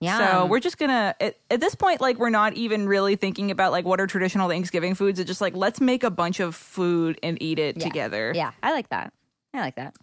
Yeah. 0.00 0.18
So 0.18 0.46
we're 0.46 0.58
just 0.58 0.76
gonna 0.76 1.14
at, 1.20 1.36
at 1.48 1.60
this 1.60 1.76
point, 1.76 2.00
like 2.00 2.18
we're 2.18 2.30
not 2.30 2.54
even 2.54 2.88
really 2.88 3.14
thinking 3.14 3.52
about 3.52 3.70
like 3.70 3.84
what 3.84 4.00
are 4.00 4.08
traditional 4.08 4.48
Thanksgiving 4.48 4.96
foods. 4.96 5.20
It's 5.20 5.28
just 5.28 5.40
like 5.40 5.54
let's 5.54 5.80
make 5.80 6.02
a 6.02 6.10
bunch 6.10 6.40
of 6.40 6.56
food 6.56 7.18
and 7.22 7.40
eat 7.40 7.60
it 7.60 7.78
together. 7.78 8.32
Yeah, 8.34 8.50
I 8.60 8.72
like 8.72 8.88
that. 8.88 9.12
I 9.54 9.60
like 9.60 9.76
that. 9.76 9.94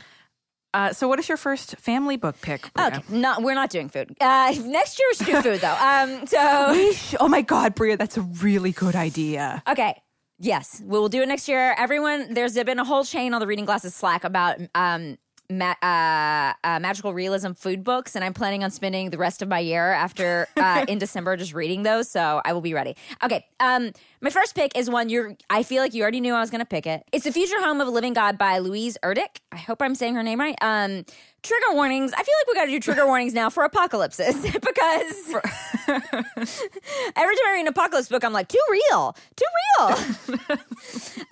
Uh, 0.74 0.92
so, 0.92 1.08
what 1.08 1.20
is 1.20 1.30
your 1.30 1.38
first 1.38 1.78
family 1.78 2.18
book 2.18 2.36
pick? 2.42 2.74
Brea? 2.74 2.86
Okay, 2.88 3.00
not 3.10 3.42
we're 3.42 3.54
not 3.54 3.70
doing 3.70 3.88
food. 3.88 4.16
Uh, 4.20 4.54
next 4.66 5.00
year 5.00 5.08
we 5.12 5.16
should 5.16 5.28
do 5.28 5.42
food 5.42 5.62
though. 5.62 5.78
Um, 5.80 6.26
so 6.28 6.92
sh- 6.94 7.16
oh 7.20 7.30
my 7.30 7.42
God, 7.42 7.76
Brea, 7.76 7.96
that's 7.96 8.18
a 8.18 8.22
really 8.22 8.72
good 8.74 8.96
idea. 8.96 9.64
okay, 9.68 10.02
yes, 10.40 10.82
we 10.86 11.00
will 11.00 11.10
do 11.10 11.22
it 11.22 11.28
next 11.28 11.48
year. 11.48 11.76
Everyone, 11.78 12.34
there's 12.34 12.56
been 12.56 12.80
a 12.80 12.86
whole 12.86 13.04
chain 13.04 13.34
on 13.34 13.40
the 13.40 13.48
Reading 13.48 13.66
Glasses 13.66 13.96
Slack 13.96 14.24
about 14.24 14.60
um. 14.74 15.18
Ma- 15.48 15.76
uh, 15.84 16.54
uh, 16.64 16.80
magical 16.80 17.14
realism 17.14 17.52
food 17.52 17.84
books, 17.84 18.16
and 18.16 18.26
I'm 18.26 18.34
planning 18.34 18.64
on 18.64 18.72
spending 18.72 19.12
the 19.12 19.20
rest 19.20 19.44
of 19.44 19.48
my 19.48 19.60
year 19.60 19.92
after 19.92 20.48
uh, 20.58 20.88
in 20.88 20.98
December 20.98 21.38
just 21.38 21.54
reading 21.54 21.84
those. 21.84 22.10
So 22.10 22.42
I 22.44 22.54
will 22.54 22.62
be 22.62 22.74
ready. 22.74 22.96
Okay, 23.22 23.46
um, 23.60 23.92
my 24.22 24.32
first 24.32 24.56
pick 24.56 24.76
is 24.76 24.90
one 24.90 25.08
you're. 25.08 25.38
I 25.52 25.62
feel 25.62 25.84
like 25.84 25.94
you 25.94 26.02
already 26.02 26.20
knew 26.20 26.34
I 26.34 26.40
was 26.40 26.50
going 26.50 26.62
to 26.62 26.66
pick 26.66 26.88
it. 26.88 27.04
It's 27.12 27.26
the 27.26 27.32
Future 27.32 27.62
Home 27.62 27.80
of 27.80 27.88
a 27.88 27.92
Living 27.92 28.14
God 28.14 28.40
by 28.40 28.58
Louise 28.58 28.98
Erdrich. 29.04 29.38
I 29.52 29.58
hope 29.58 29.84
I'm 29.84 29.94
saying 29.94 30.16
her 30.16 30.24
name 30.24 30.40
right. 30.40 30.58
Um, 30.64 31.06
trigger 31.46 31.74
warnings. 31.74 32.12
I 32.14 32.18
feel 32.18 32.34
like 32.40 32.48
we 32.48 32.54
got 32.56 32.66
to 32.66 32.72
do 32.72 32.80
trigger 32.80 33.06
warnings 33.06 33.34
now 33.34 33.50
for 33.50 33.64
apocalypses 33.64 34.42
because 34.42 35.34
every 35.88 37.36
time 37.36 37.46
I 37.46 37.52
read 37.54 37.62
an 37.62 37.68
apocalypse 37.68 38.10
book, 38.10 38.24
I'm 38.24 38.34
like, 38.34 38.48
too 38.48 38.60
real, 38.70 39.16
too 39.36 39.46
real. 39.80 40.58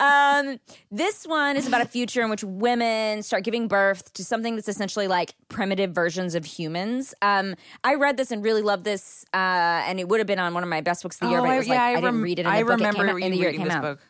um, 0.00 0.60
this 0.90 1.26
one 1.26 1.56
is 1.56 1.66
about 1.66 1.82
a 1.82 1.86
future 1.86 2.22
in 2.22 2.30
which 2.30 2.44
women 2.44 3.22
start 3.22 3.44
giving 3.44 3.68
birth 3.68 4.12
to 4.14 4.24
something 4.24 4.54
that's 4.54 4.68
essentially 4.68 5.08
like 5.08 5.34
primitive 5.48 5.90
versions 5.90 6.34
of 6.34 6.44
humans. 6.44 7.14
Um, 7.20 7.54
I 7.82 7.94
read 7.94 8.16
this 8.16 8.30
and 8.30 8.42
really 8.42 8.62
loved 8.62 8.84
this, 8.84 9.24
uh, 9.34 9.36
and 9.36 9.98
it 9.98 10.08
would 10.08 10.20
have 10.20 10.26
been 10.26 10.38
on 10.38 10.54
one 10.54 10.62
of 10.62 10.68
my 10.68 10.80
best 10.80 11.02
books 11.02 11.16
of 11.16 11.20
the 11.20 11.30
year, 11.30 11.40
but 11.42 11.50
it 11.50 11.58
was 11.58 11.68
like 11.68 11.78
I, 11.78 11.94
didn't 11.94 12.04
rem- 12.04 12.22
read 12.22 12.38
it 12.38 12.42
in 12.42 12.46
the 12.46 12.52
I 12.52 12.62
book. 12.62 12.78
remember 12.78 13.02
it 13.02 13.06
came 13.06 13.16
out, 13.16 13.22
in 13.22 13.30
the 13.32 13.38
year 13.38 13.48
it 13.50 13.56
came 13.56 13.64
this 13.64 13.74
out. 13.74 13.82
book. 13.82 14.00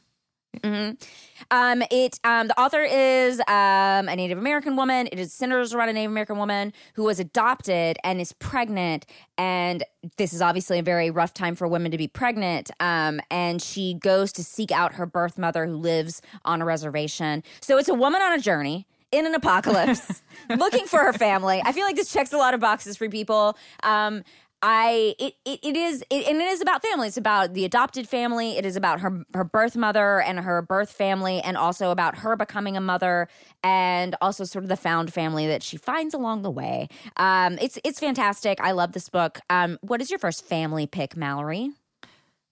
Um, 1.50 1.82
it 1.90 2.18
um, 2.24 2.48
the 2.48 2.60
author 2.60 2.82
is 2.82 3.40
um, 3.40 4.08
a 4.08 4.16
Native 4.16 4.38
American 4.38 4.76
woman. 4.76 5.08
It 5.10 5.18
is 5.18 5.32
centers 5.32 5.74
around 5.74 5.88
a 5.90 5.92
Native 5.92 6.10
American 6.10 6.38
woman 6.38 6.72
who 6.94 7.04
was 7.04 7.20
adopted 7.20 7.98
and 8.04 8.20
is 8.20 8.32
pregnant. 8.32 9.06
And 9.38 9.84
this 10.16 10.32
is 10.32 10.42
obviously 10.42 10.78
a 10.78 10.82
very 10.82 11.10
rough 11.10 11.34
time 11.34 11.54
for 11.54 11.66
women 11.66 11.90
to 11.90 11.98
be 11.98 12.08
pregnant. 12.08 12.70
Um, 12.80 13.20
and 13.30 13.60
she 13.60 13.94
goes 13.94 14.32
to 14.32 14.44
seek 14.44 14.70
out 14.70 14.94
her 14.94 15.06
birth 15.06 15.38
mother 15.38 15.66
who 15.66 15.76
lives 15.76 16.22
on 16.44 16.62
a 16.62 16.64
reservation. 16.64 17.42
So 17.60 17.78
it's 17.78 17.88
a 17.88 17.94
woman 17.94 18.22
on 18.22 18.32
a 18.32 18.38
journey. 18.38 18.86
In 19.12 19.26
an 19.26 19.34
apocalypse, 19.36 20.22
looking 20.48 20.86
for 20.86 20.98
her 20.98 21.12
family. 21.12 21.62
I 21.64 21.70
feel 21.70 21.84
like 21.84 21.94
this 21.94 22.12
checks 22.12 22.32
a 22.32 22.36
lot 22.36 22.52
of 22.52 22.58
boxes 22.58 22.96
for 22.96 23.08
people. 23.08 23.56
Um, 23.84 24.24
I 24.66 25.14
it 25.18 25.34
it, 25.44 25.58
it 25.62 25.76
is 25.76 26.02
it, 26.08 26.26
and 26.26 26.40
it 26.40 26.46
is 26.46 26.62
about 26.62 26.80
family. 26.80 27.06
It's 27.06 27.18
about 27.18 27.52
the 27.52 27.66
adopted 27.66 28.08
family. 28.08 28.56
It 28.56 28.64
is 28.64 28.76
about 28.76 29.00
her 29.00 29.22
her 29.34 29.44
birth 29.44 29.76
mother 29.76 30.22
and 30.22 30.40
her 30.40 30.62
birth 30.62 30.90
family, 30.90 31.42
and 31.42 31.58
also 31.58 31.90
about 31.90 32.16
her 32.18 32.34
becoming 32.34 32.74
a 32.74 32.80
mother, 32.80 33.28
and 33.62 34.16
also 34.22 34.44
sort 34.44 34.64
of 34.64 34.70
the 34.70 34.76
found 34.76 35.12
family 35.12 35.46
that 35.46 35.62
she 35.62 35.76
finds 35.76 36.14
along 36.14 36.42
the 36.42 36.50
way. 36.50 36.88
Um, 37.18 37.58
it's 37.60 37.78
it's 37.84 38.00
fantastic. 38.00 38.58
I 38.58 38.70
love 38.70 38.92
this 38.92 39.10
book. 39.10 39.38
Um, 39.50 39.78
what 39.82 40.00
is 40.00 40.10
your 40.10 40.18
first 40.18 40.46
family 40.46 40.86
pick, 40.86 41.14
Mallory? 41.14 41.68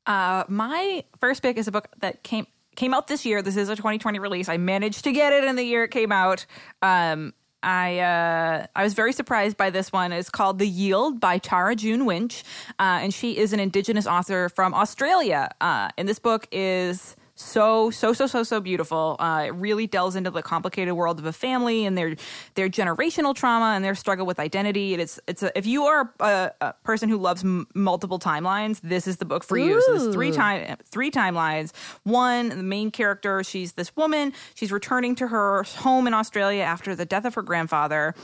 Uh, 0.05 0.45
my 0.49 1.05
first 1.19 1.43
pick 1.43 1.57
is 1.57 1.67
a 1.67 1.73
book 1.73 1.89
that 2.01 2.23
came 2.23 2.47
came 2.77 2.93
out 2.93 3.07
this 3.07 3.25
year. 3.25 3.41
This 3.41 3.57
is 3.57 3.71
a 3.71 3.77
2020 3.77 4.19
release. 4.19 4.51
I 4.51 4.59
managed 4.59 5.05
to 5.05 5.13
get 5.13 5.33
it 5.33 5.45
in 5.45 5.57
the 5.57 5.65
year 5.65 5.85
it 5.85 5.91
came 5.91 6.13
out. 6.13 6.45
Um, 6.83 7.33
I 7.63 7.99
uh, 8.01 8.67
I 8.75 8.83
was 8.83 8.95
very 8.95 9.13
surprised 9.13 9.57
by 9.57 9.71
this 9.71 9.93
one. 9.93 10.13
It's 10.13 10.31
called 10.31 10.59
The 10.59 10.69
Yield 10.69 11.21
by 11.21 11.39
Tara 11.39 11.77
June 11.77 12.05
Winch, 12.05 12.45
uh, 12.79 13.01
and 13.03 13.13
she 13.13 13.39
is 13.39 13.53
an 13.53 13.61
Indigenous 13.61 14.07
author 14.07 14.49
from 14.49 14.75
Australia. 14.75 15.51
Uh, 15.61 15.91
and 15.97 16.09
this 16.09 16.19
book 16.19 16.49
is 16.51 17.17
so 17.43 17.91
so 17.91 18.13
so 18.13 18.27
so 18.27 18.43
so 18.43 18.61
beautiful. 18.61 19.17
Uh, 19.19 19.45
it 19.47 19.55
really 19.55 19.87
delves 19.87 20.17
into 20.17 20.31
the 20.31 20.43
complicated 20.43 20.95
world 20.95 21.19
of 21.19 21.27
a 21.27 21.33
family 21.33 21.85
and 21.85 21.97
their 21.99 22.17
their 22.55 22.69
generational 22.69 23.35
trauma 23.35 23.75
and 23.75 23.85
their 23.85 23.95
struggle 23.95 24.27
with 24.27 24.39
identity. 24.39 24.95
And 24.95 25.03
it's 25.03 25.21
it's 25.27 25.43
a, 25.43 25.57
if 25.57 25.67
you 25.67 25.85
are 25.85 26.13
a, 26.21 26.53
a 26.61 26.75
person 26.85 27.09
who 27.09 27.19
loves 27.19 27.45
m- 27.45 27.67
multiple 27.75 28.19
timelines, 28.19 28.81
this 28.83 29.07
is 29.07 29.17
the 29.19 29.25
book 29.25 29.45
for 29.45 29.59
you. 29.59 29.81
So 29.83 29.99
there's 29.99 30.15
three 30.15 30.31
time 30.31 30.77
three 30.85 31.11
timelines. 31.11 31.73
One, 32.05 32.49
the 32.49 32.63
main 32.63 32.91
character, 32.91 33.43
she's 33.45 33.73
this 33.73 33.95
woman. 33.97 34.33
She's 34.55 34.73
returning 34.73 35.15
to 35.17 35.29
her 35.29 35.65
home 35.65 36.07
in 36.07 36.15
Australia 36.15 36.63
after 36.63 36.95
the 36.95 37.05
death 37.05 37.25
of 37.25 37.35
her 37.35 37.43
grandfather 37.43 38.15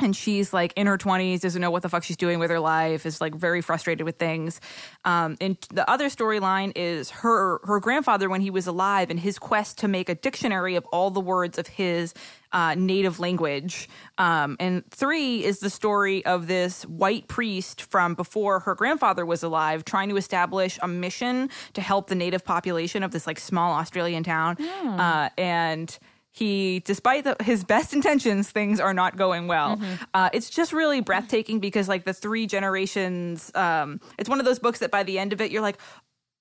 and 0.00 0.14
she's 0.14 0.52
like 0.52 0.72
in 0.76 0.86
her 0.86 0.96
20s 0.96 1.40
doesn't 1.40 1.60
know 1.60 1.70
what 1.70 1.82
the 1.82 1.88
fuck 1.88 2.04
she's 2.04 2.16
doing 2.16 2.38
with 2.38 2.50
her 2.50 2.60
life 2.60 3.04
is 3.04 3.20
like 3.20 3.34
very 3.34 3.60
frustrated 3.60 4.04
with 4.04 4.16
things. 4.16 4.60
Um, 5.04 5.36
and 5.40 5.56
the 5.70 5.88
other 5.90 6.08
storyline 6.08 6.72
is 6.76 7.10
her 7.10 7.60
her 7.64 7.80
grandfather 7.80 8.28
when 8.28 8.40
he 8.40 8.50
was 8.50 8.66
alive 8.66 9.10
and 9.10 9.18
his 9.18 9.38
quest 9.38 9.78
to 9.78 9.88
make 9.88 10.08
a 10.08 10.14
dictionary 10.14 10.76
of 10.76 10.84
all 10.86 11.10
the 11.10 11.20
words 11.20 11.58
of 11.58 11.66
his 11.66 12.14
uh, 12.52 12.74
native 12.76 13.18
language. 13.18 13.88
Um, 14.16 14.56
and 14.60 14.88
three 14.90 15.44
is 15.44 15.58
the 15.58 15.70
story 15.70 16.24
of 16.24 16.46
this 16.46 16.84
white 16.84 17.28
priest 17.28 17.82
from 17.82 18.14
before 18.14 18.60
her 18.60 18.74
grandfather 18.74 19.26
was 19.26 19.42
alive 19.42 19.84
trying 19.84 20.08
to 20.10 20.16
establish 20.16 20.78
a 20.80 20.88
mission 20.88 21.50
to 21.74 21.80
help 21.80 22.08
the 22.08 22.14
native 22.14 22.44
population 22.44 23.02
of 23.02 23.10
this 23.10 23.26
like 23.26 23.38
small 23.38 23.72
australian 23.72 24.22
town. 24.22 24.56
Uh, 25.00 25.28
and 25.36 25.98
he 26.32 26.80
despite 26.80 27.24
the, 27.24 27.36
his 27.42 27.64
best 27.64 27.92
intentions 27.92 28.50
things 28.50 28.80
are 28.80 28.94
not 28.94 29.16
going 29.16 29.48
well. 29.48 29.80
Uh, 30.14 30.30
it's 30.32 30.50
just 30.50 30.72
really 30.72 31.00
breathtaking 31.00 31.58
because 31.60 31.88
like 31.88 32.04
the 32.04 32.14
three 32.14 32.46
generations 32.46 33.50
um, 33.54 34.00
it's 34.18 34.28
one 34.28 34.38
of 34.38 34.44
those 34.46 34.58
books 34.58 34.78
that 34.80 34.90
by 34.90 35.02
the 35.02 35.18
end 35.18 35.32
of 35.32 35.40
it 35.40 35.50
you're 35.50 35.62
like 35.62 35.78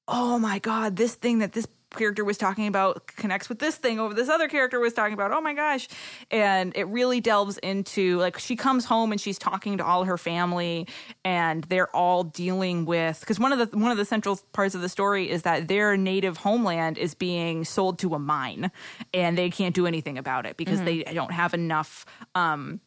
oh 0.08 0.40
my 0.40 0.60
god 0.60 0.96
this 0.96 1.16
thing 1.16 1.40
that 1.40 1.54
this 1.54 1.68
character 1.92 2.24
was 2.24 2.38
talking 2.38 2.68
about 2.68 3.08
connects 3.08 3.50
with 3.50 3.60
this 3.60 3.76
thing 3.78 4.00
over 4.00 4.14
this 4.14 4.30
other 4.30 4.48
character 4.48 4.80
was 4.80 4.94
talking 4.94 5.14
about 5.14 5.32
oh 5.32 5.42
my 5.42 5.54
gosh. 5.54 5.88
And 6.32 6.76
it 6.76 6.88
really 6.88 7.22
delves 7.22 7.58
into 7.60 8.18
like 8.18 8.38
she 8.40 8.56
comes 8.56 8.86
home 8.86 9.12
and 9.12 9.20
she's 9.20 9.38
talking 9.38 9.78
to 9.78 9.86
all 9.86 10.04
her 10.04 10.18
family 10.18 10.88
and 11.24 11.64
they're 11.66 11.94
all 11.96 12.24
dealing 12.24 12.86
with 12.86 13.20
because 13.22 13.40
one 13.40 13.54
of 13.54 13.72
the 13.72 13.78
one 13.78 13.92
of 13.92 13.98
the 13.98 14.06
central 14.06 14.40
parts 14.52 14.76
of 14.76 14.82
the 14.82 14.90
story 14.90 15.30
is 15.30 15.44
that 15.44 15.68
their 15.68 15.96
native 15.96 16.38
homeland 16.38 16.98
is 16.98 17.14
being 17.14 17.64
sold 17.64 18.00
to 18.00 18.14
a 18.14 18.20
mine 18.20 18.72
and 19.14 19.38
they 19.38 19.50
can't 19.50 19.74
do 19.74 19.88
anything 19.88 20.18
about 20.18 20.46
it 20.46 20.58
because 20.58 20.82
they 20.82 21.04
don't 21.04 21.32
have 21.32 21.54
enough 21.54 22.06
um 22.36 22.82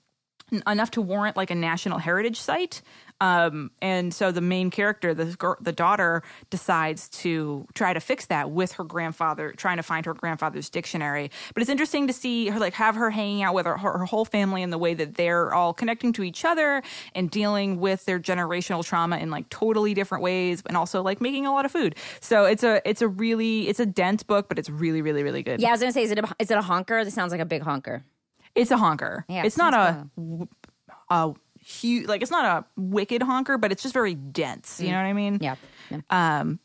enough 0.67 0.91
to 0.93 1.03
warrant 1.03 1.37
like 1.37 1.51
a 1.51 1.55
national 1.55 1.99
heritage 1.99 2.41
site. 2.41 2.83
Um, 3.23 3.71
and 3.83 4.15
so 4.15 4.33
the 4.33 4.41
main 4.41 4.71
character, 4.71 5.13
the 5.13 5.37
gir- 5.37 5.59
the 5.61 5.73
daughter, 5.73 6.23
decides 6.49 7.09
to 7.11 7.67
try 7.75 7.93
to 7.93 8.01
fix 8.01 8.27
that 8.27 8.51
with 8.51 8.73
her 8.73 8.85
grandfather, 8.85 9.53
trying 9.53 9.77
to 9.77 9.83
find 9.83 10.07
her 10.07 10.15
grandfather's 10.15 10.71
dictionary. 10.71 11.31
But 11.53 11.61
it's 11.61 11.71
interesting 11.71 12.07
to 12.07 12.15
see 12.15 12.49
her 12.49 12.59
like 12.59 12.73
have 12.75 12.95
her 12.95 13.11
hanging 13.11 13.43
out 13.43 13.55
with 13.55 13.67
her, 13.67 13.77
her, 13.77 13.99
her 13.99 14.05
whole 14.07 14.25
family 14.25 14.63
and 14.63 14.73
the 14.73 14.79
way 14.79 14.95
that 14.95 15.17
they're 15.17 15.53
all 15.53 15.75
connecting 15.75 16.15
to 16.15 16.23
each 16.23 16.47
other 16.47 16.83
and 17.15 17.31
dealing 17.31 17.79
with 17.79 18.07
their 18.07 18.19
generational 18.19 18.83
trauma 18.83 19.19
in 19.19 19.31
like 19.31 19.51
totally 19.51 19.93
different 19.93 20.25
ways, 20.25 20.63
and 20.67 20.77
also 20.77 21.03
like 21.03 21.21
making 21.21 21.45
a 21.45 21.53
lot 21.53 21.67
of 21.67 21.73
food. 21.73 21.97
So 22.21 22.47
it's 22.47 22.65
a 22.65 22.81
it's 22.89 23.03
a 23.03 23.09
really 23.09 23.69
it's 23.69 23.81
a 23.81 23.87
dense 23.87 24.23
book, 24.23 24.49
but 24.49 24.59
it's 24.59 24.71
really 24.71 25.03
really 25.03 25.23
really 25.23 25.43
good. 25.43 25.61
Yeah, 25.61 25.69
I 25.69 25.73
was 25.73 25.81
gonna 25.81 25.93
say, 25.93 26.05
is 26.05 26.11
it 26.11 26.19
a, 26.19 26.35
is 26.39 26.51
it 26.51 26.57
a 26.57 26.63
honker? 26.63 27.05
This 27.05 27.13
sounds 27.13 27.33
like 27.33 27.41
a 27.43 27.45
big 27.45 27.61
honker. 27.61 28.03
It's 28.55 28.71
a 28.71 28.77
honker. 28.77 29.25
Yeah, 29.29 29.45
it's 29.45 29.57
not 29.57 29.75
a, 29.75 30.09
a 31.11 31.35
huge 31.59 32.09
like 32.09 32.23
it's 32.23 32.31
not 32.31 32.45
a 32.45 32.81
wicked 32.81 33.23
honker, 33.23 33.59
but 33.59 33.73
it's 33.73 33.83
just 33.83 33.95
very 33.95 34.15
dense. 34.15 34.81
You 34.81 34.91
know 34.91 34.97
what 34.97 35.07
I 35.07 35.13
mean? 35.13 35.39
Yeah. 35.41 35.57
yeah. 35.91 36.01
Um. 36.11 36.59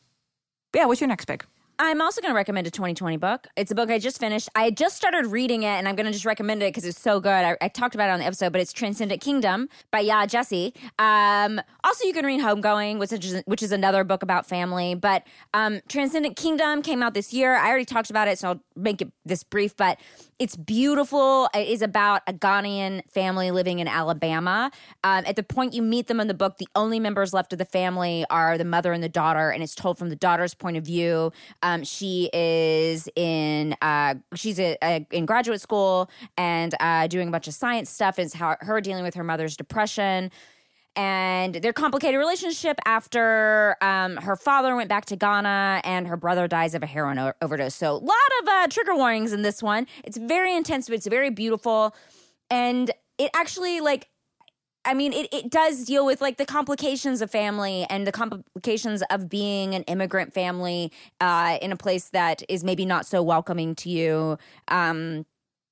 Yeah. 0.74 0.86
What's 0.86 1.02
your 1.02 1.08
next 1.08 1.26
pick? 1.26 1.45
I'm 1.78 2.02
also 2.02 2.21
going 2.21 2.32
to 2.32 2.36
recommend 2.36 2.67
a 2.67 2.71
2020 2.71 3.17
book. 3.17 3.48
It's 3.58 3.71
a 3.71 3.76
book 3.76 3.89
I 3.89 4.00
just 4.00 4.19
finished. 4.19 4.50
I 4.56 4.71
just 4.71 4.95
started 4.95 5.28
reading 5.28 5.63
it, 5.63 5.67
and 5.67 5.88
I'm 5.88 5.95
going 5.95 6.06
to 6.06 6.12
just 6.12 6.26
recommend 6.26 6.63
it 6.63 6.67
because 6.67 6.86
it's 6.86 7.00
so 7.00 7.19
good. 7.19 7.30
I, 7.32 7.58
I, 7.60 7.67
talked 7.67 7.95
about 7.95 8.10
it 8.10 8.13
on 8.13 8.19
the 8.19 8.26
episode, 8.26 8.54
but 8.54 8.62
it's 8.62 8.71
Transcendent 8.71 9.21
Kingdom 9.21 9.67
by 9.91 10.04
Yaa 10.04 10.26
Gyasi. 10.26 10.74
Um, 11.00 11.62
also, 11.84 12.06
you 12.06 12.13
can 12.13 12.26
read 12.26 12.39
Homegoing, 12.39 12.98
which 12.98 13.12
is, 13.12 13.43
which 13.45 13.62
is 13.62 13.71
another 13.71 14.04
book 14.04 14.24
about 14.24 14.45
family. 14.48 14.95
But 14.95 15.28
um, 15.54 15.82
Transcendent 15.89 16.38
Kingdom 16.38 16.82
came 16.82 17.04
out 17.04 17.13
this 17.13 17.34
year. 17.34 17.56
I 17.56 17.67
already 17.67 17.86
talked 17.86 18.10
about 18.10 18.28
it, 18.30 18.39
so 18.39 18.50
I'll 18.50 18.63
make 18.76 19.02
it 19.02 19.12
this 19.26 19.44
brief. 19.44 19.76
But 19.76 20.00
it's 20.38 20.56
beautiful. 20.56 21.50
It 21.54 21.68
is 21.68 21.82
about 21.82 22.22
a 22.28 22.34
Ghanaian 22.34 23.02
family 23.10 23.52
living 23.52 23.80
in 23.80 23.88
Alabama. 23.88 24.72
Um, 25.04 25.24
at 25.26 25.36
the 25.36 25.44
point 25.44 25.74
you 25.74 25.82
meet 25.82 26.08
them 26.08 26.20
in 26.20 26.28
the 26.28 26.34
book, 26.34 26.58
the 26.58 26.68
only 26.76 27.00
members 27.00 27.34
left 27.34 27.54
of 27.54 27.60
the 27.60 27.66
family 27.66 28.26
are 28.30 28.58
the 28.58 28.66
mother 28.66 28.92
and 28.92 29.04
the 29.04 29.10
daughter, 29.10 29.50
and 29.50 29.64
it's 29.64 29.76
told 29.76 29.98
from 29.98 30.10
the 30.10 30.16
daughter's 30.16 30.54
point 30.54 30.78
of 30.78 30.86
view. 30.86 31.32
Um, 31.64 31.84
she 31.84 32.30
is 32.34 33.10
in 33.16 33.76
uh, 33.82 34.16
she's 34.36 34.60
a, 34.60 34.78
a, 34.84 35.08
in 35.12 35.26
graduate 35.26 35.62
school 35.62 36.10
and 36.38 36.76
uh, 36.80 37.08
doing 37.08 37.30
a 37.30 37.32
bunch 37.32 37.48
of 37.48 37.54
science 37.54 37.90
stuff. 37.90 38.20
Is 38.20 38.34
how 38.34 38.58
her 38.62 38.82
dealing 38.82 39.04
with 39.04 39.16
her 39.16 39.24
mother's 39.24 39.56
depression 39.56 40.32
and 40.96 41.56
their 41.56 41.74
complicated 41.74 42.18
relationship 42.18 42.80
after 42.86 43.76
um, 43.82 44.18
her 44.18 44.36
father 44.36 44.76
went 44.76 44.90
back 44.90 45.06
to 45.06 45.16
Ghana 45.16 45.82
and 45.84 46.08
her 46.08 46.18
brother 46.18 46.48
dies 46.48 46.74
of 46.74 46.84
a 46.84 46.86
heroin 46.86 47.20
o- 47.20 47.34
overdose. 47.42 47.76
So, 47.76 47.92
a 47.92 47.98
lot 47.98 48.16
of 48.42 48.48
uh, 48.48 48.68
trigger 48.68 48.96
warnings 48.96 49.34
in 49.34 49.42
this 49.42 49.62
one. 49.62 49.88
It's 50.04 50.18
very 50.18 50.56
intense, 50.56 50.88
but 50.88 50.96
it's 50.96 51.08
very 51.08 51.30
beautiful. 51.30 51.96
And 52.50 52.92
it 53.18 53.32
actually, 53.34 53.82
like, 53.82 54.10
I 54.86 54.94
mean, 54.94 55.14
it, 55.14 55.28
it 55.34 55.50
does 55.50 55.84
deal 55.84 56.06
with 56.06 56.22
like 56.22 56.38
the 56.38 56.46
complications 56.46 57.22
of 57.22 57.32
family 57.32 57.88
and 57.90 58.06
the 58.06 58.12
complications 58.12 59.02
of 59.10 59.28
being 59.30 59.74
an 59.74 59.82
immigrant 59.84 60.34
family 60.34 60.92
uh, 61.20 61.58
in 61.62 61.72
a 61.72 61.76
place 61.76 62.10
that 62.10 62.44
is 62.48 62.64
maybe 62.64 62.86
not 62.86 63.06
so 63.06 63.24
welcoming 63.24 63.74
to 63.76 63.90
you. 63.90 64.38
Um, 64.68 65.26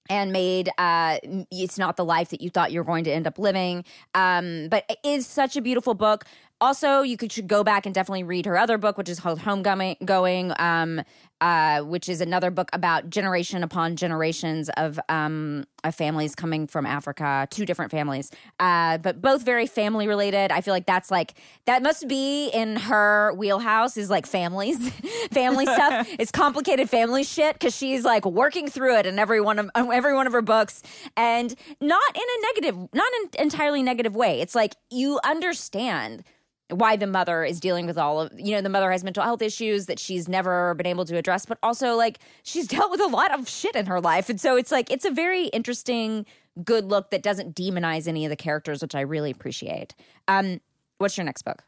and 0.09 0.31
made 0.31 0.69
uh, 0.77 1.17
it's 1.51 1.77
not 1.77 1.97
the 1.97 2.05
life 2.05 2.29
that 2.29 2.41
you 2.41 2.49
thought 2.49 2.71
you 2.71 2.79
were 2.79 2.85
going 2.85 3.03
to 3.05 3.11
end 3.11 3.27
up 3.27 3.39
living. 3.39 3.85
Um, 4.13 4.67
but 4.69 4.85
it 4.89 4.97
is 5.03 5.25
such 5.27 5.55
a 5.55 5.61
beautiful 5.61 5.93
book. 5.93 6.25
Also, 6.61 7.01
you 7.01 7.17
could 7.17 7.31
should 7.31 7.47
go 7.47 7.63
back 7.63 7.85
and 7.85 7.93
definitely 7.93 8.23
read 8.23 8.45
her 8.45 8.57
other 8.57 8.77
book, 8.77 8.97
which 8.97 9.09
is 9.09 9.19
called 9.19 9.39
Homegoing, 9.39 10.03
going, 10.05 10.53
um, 10.59 11.01
uh, 11.43 11.81
which 11.81 12.07
is 12.07 12.21
another 12.21 12.49
book 12.49 12.69
about 12.71 13.09
generation 13.09 13.63
upon 13.63 13.97
generations 13.97 14.69
of, 14.77 14.97
um, 15.09 15.65
of 15.83 15.93
families 15.93 16.35
coming 16.35 16.67
from 16.67 16.85
Africa, 16.85 17.45
two 17.51 17.65
different 17.65 17.91
families, 17.91 18.31
uh, 18.61 18.97
but 18.99 19.21
both 19.21 19.43
very 19.43 19.67
family 19.67 20.07
related. 20.07 20.53
I 20.53 20.61
feel 20.61 20.73
like 20.73 20.85
that's 20.85 21.11
like 21.11 21.33
that 21.65 21.83
must 21.83 22.07
be 22.07 22.47
in 22.47 22.77
her 22.77 23.33
wheelhouse 23.33 23.97
is 23.97 24.09
like 24.09 24.25
families, 24.25 24.89
family 25.31 25.65
stuff. 25.65 26.07
It's 26.23 26.31
complicated 26.31 26.89
family 26.89 27.23
shit 27.23 27.55
because 27.55 27.75
she's 27.75 28.05
like 28.05 28.25
working 28.25 28.69
through 28.69 28.97
it 28.99 29.05
in 29.05 29.19
every 29.19 29.41
one 29.41 29.59
of 29.59 29.69
every 29.75 30.13
one 30.13 30.27
of 30.27 30.31
her 30.31 30.41
books, 30.41 30.81
and 31.17 31.53
not 31.81 32.01
in 32.15 32.21
a 32.21 32.41
negative, 32.53 32.89
not 32.93 33.11
in 33.21 33.41
entirely 33.41 33.83
negative 33.83 34.15
way. 34.15 34.39
It's 34.39 34.55
like 34.55 34.75
you 34.89 35.19
understand 35.25 36.23
why 36.69 36.95
the 36.95 37.07
mother 37.07 37.43
is 37.43 37.59
dealing 37.59 37.85
with 37.85 37.97
all 37.97 38.21
of 38.21 38.31
you 38.39 38.51
know 38.55 38.61
the 38.61 38.69
mother 38.69 38.91
has 38.91 39.03
mental 39.03 39.23
health 39.23 39.41
issues 39.41 39.85
that 39.85 39.99
she's 39.99 40.27
never 40.27 40.73
been 40.75 40.87
able 40.87 41.05
to 41.05 41.17
address 41.17 41.45
but 41.45 41.57
also 41.61 41.95
like 41.95 42.19
she's 42.43 42.67
dealt 42.73 42.89
with 42.91 43.01
a 43.01 43.07
lot 43.07 43.37
of 43.37 43.47
shit 43.47 43.75
in 43.75 43.85
her 43.85 43.99
life 44.01 44.29
and 44.29 44.39
so 44.39 44.55
it's 44.55 44.71
like 44.71 44.89
it's 44.91 45.05
a 45.05 45.11
very 45.11 45.47
interesting 45.47 46.25
good 46.63 46.85
look 46.85 47.11
that 47.11 47.21
doesn't 47.21 47.55
demonize 47.55 48.07
any 48.07 48.25
of 48.25 48.29
the 48.29 48.35
characters 48.35 48.81
which 48.81 48.95
i 48.95 49.01
really 49.01 49.31
appreciate 49.31 49.93
um 50.27 50.59
what's 50.99 51.17
your 51.17 51.25
next 51.25 51.41
book 51.43 51.63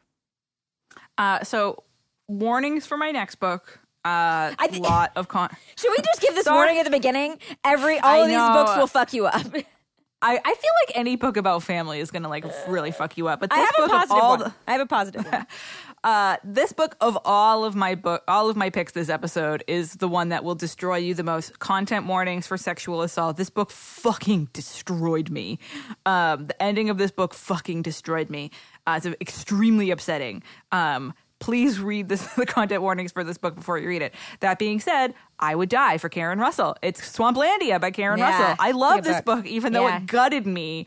uh 1.18 1.42
so 1.44 1.82
warnings 2.28 2.86
for 2.86 2.96
my 2.96 3.10
next 3.10 3.36
book 3.36 3.80
uh, 4.04 4.54
a 4.60 4.68
th- 4.68 4.80
lot 4.80 5.10
of 5.16 5.26
con. 5.26 5.50
Should 5.76 5.90
we 5.90 5.96
just 5.96 6.20
give 6.20 6.32
this 6.36 6.44
Sorry. 6.44 6.56
warning 6.56 6.78
at 6.78 6.84
the 6.84 6.92
beginning? 6.92 7.40
Every 7.64 7.98
all 7.98 8.08
I 8.08 8.18
of 8.18 8.28
know. 8.28 8.38
these 8.38 8.54
books 8.54 8.76
will 8.76 8.86
fuck 8.86 9.12
you 9.12 9.26
up. 9.26 9.44
I, 10.22 10.40
I 10.42 10.54
feel 10.54 10.70
like 10.86 10.96
any 10.96 11.16
book 11.16 11.36
about 11.36 11.62
family 11.62 12.00
is 12.00 12.10
gonna 12.10 12.28
like 12.28 12.44
really 12.68 12.90
fuck 12.90 13.18
you 13.18 13.28
up. 13.28 13.40
But 13.40 13.50
this 13.50 13.58
I 13.58 13.62
have 13.62 13.74
book 13.76 13.86
a 13.86 13.90
positive 13.90 14.22
one. 14.22 14.38
The, 14.38 14.54
I 14.66 14.72
have 14.72 14.80
a 14.80 14.86
positive 14.86 15.24
one. 15.30 15.46
uh, 16.04 16.36
this 16.42 16.72
book 16.72 16.96
of 17.00 17.18
all 17.24 17.64
of 17.64 17.76
my 17.76 17.94
book, 17.94 18.22
all 18.26 18.48
of 18.48 18.56
my 18.56 18.70
picks 18.70 18.92
this 18.92 19.10
episode 19.10 19.62
is 19.66 19.94
the 19.94 20.08
one 20.08 20.30
that 20.30 20.42
will 20.42 20.54
destroy 20.54 20.96
you 20.96 21.12
the 21.12 21.22
most. 21.22 21.58
Content 21.58 22.06
warnings 22.06 22.46
for 22.46 22.56
sexual 22.56 23.02
assault. 23.02 23.36
This 23.36 23.50
book 23.50 23.70
fucking 23.70 24.48
destroyed 24.54 25.28
me. 25.28 25.58
Um, 26.06 26.46
the 26.46 26.62
ending 26.62 26.88
of 26.88 26.96
this 26.96 27.10
book 27.10 27.34
fucking 27.34 27.82
destroyed 27.82 28.30
me. 28.30 28.50
Uh, 28.86 29.00
it's 29.02 29.06
extremely 29.20 29.90
upsetting. 29.90 30.42
Um, 30.72 31.12
please 31.38 31.80
read 31.80 32.08
this, 32.08 32.26
the 32.34 32.46
content 32.46 32.82
warnings 32.82 33.12
for 33.12 33.24
this 33.24 33.38
book 33.38 33.54
before 33.54 33.78
you 33.78 33.88
read 33.88 34.02
it. 34.02 34.14
That 34.40 34.58
being 34.58 34.80
said, 34.80 35.14
I 35.38 35.54
would 35.54 35.68
die 35.68 35.98
for 35.98 36.08
Karen 36.08 36.38
Russell. 36.38 36.76
It's 36.82 37.00
Swamplandia 37.00 37.80
by 37.80 37.90
Karen 37.90 38.18
yeah, 38.18 38.30
Russell. 38.30 38.56
I 38.58 38.72
love 38.72 39.04
this 39.04 39.20
book. 39.22 39.38
book, 39.38 39.46
even 39.46 39.72
though 39.72 39.86
yeah. 39.86 39.98
it 39.98 40.06
gutted 40.06 40.46
me. 40.46 40.86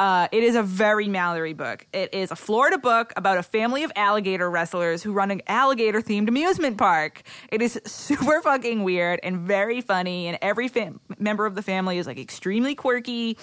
Uh, 0.00 0.28
it 0.30 0.44
is 0.44 0.54
a 0.54 0.62
very 0.62 1.08
Mallory 1.08 1.54
book. 1.54 1.84
It 1.92 2.14
is 2.14 2.30
a 2.30 2.36
Florida 2.36 2.78
book 2.78 3.12
about 3.16 3.36
a 3.36 3.42
family 3.42 3.82
of 3.82 3.90
alligator 3.96 4.48
wrestlers 4.48 5.02
who 5.02 5.12
run 5.12 5.32
an 5.32 5.42
alligator 5.48 6.00
themed 6.00 6.28
amusement 6.28 6.78
park. 6.78 7.22
It 7.50 7.60
is 7.60 7.80
super 7.86 8.40
fucking 8.40 8.84
weird 8.84 9.18
and 9.24 9.40
very 9.40 9.80
funny, 9.80 10.28
and 10.28 10.38
every 10.40 10.68
fam- 10.68 11.00
member 11.18 11.46
of 11.46 11.56
the 11.56 11.62
family 11.62 11.98
is 11.98 12.06
like 12.06 12.18
extremely 12.18 12.76
quirky 12.76 13.36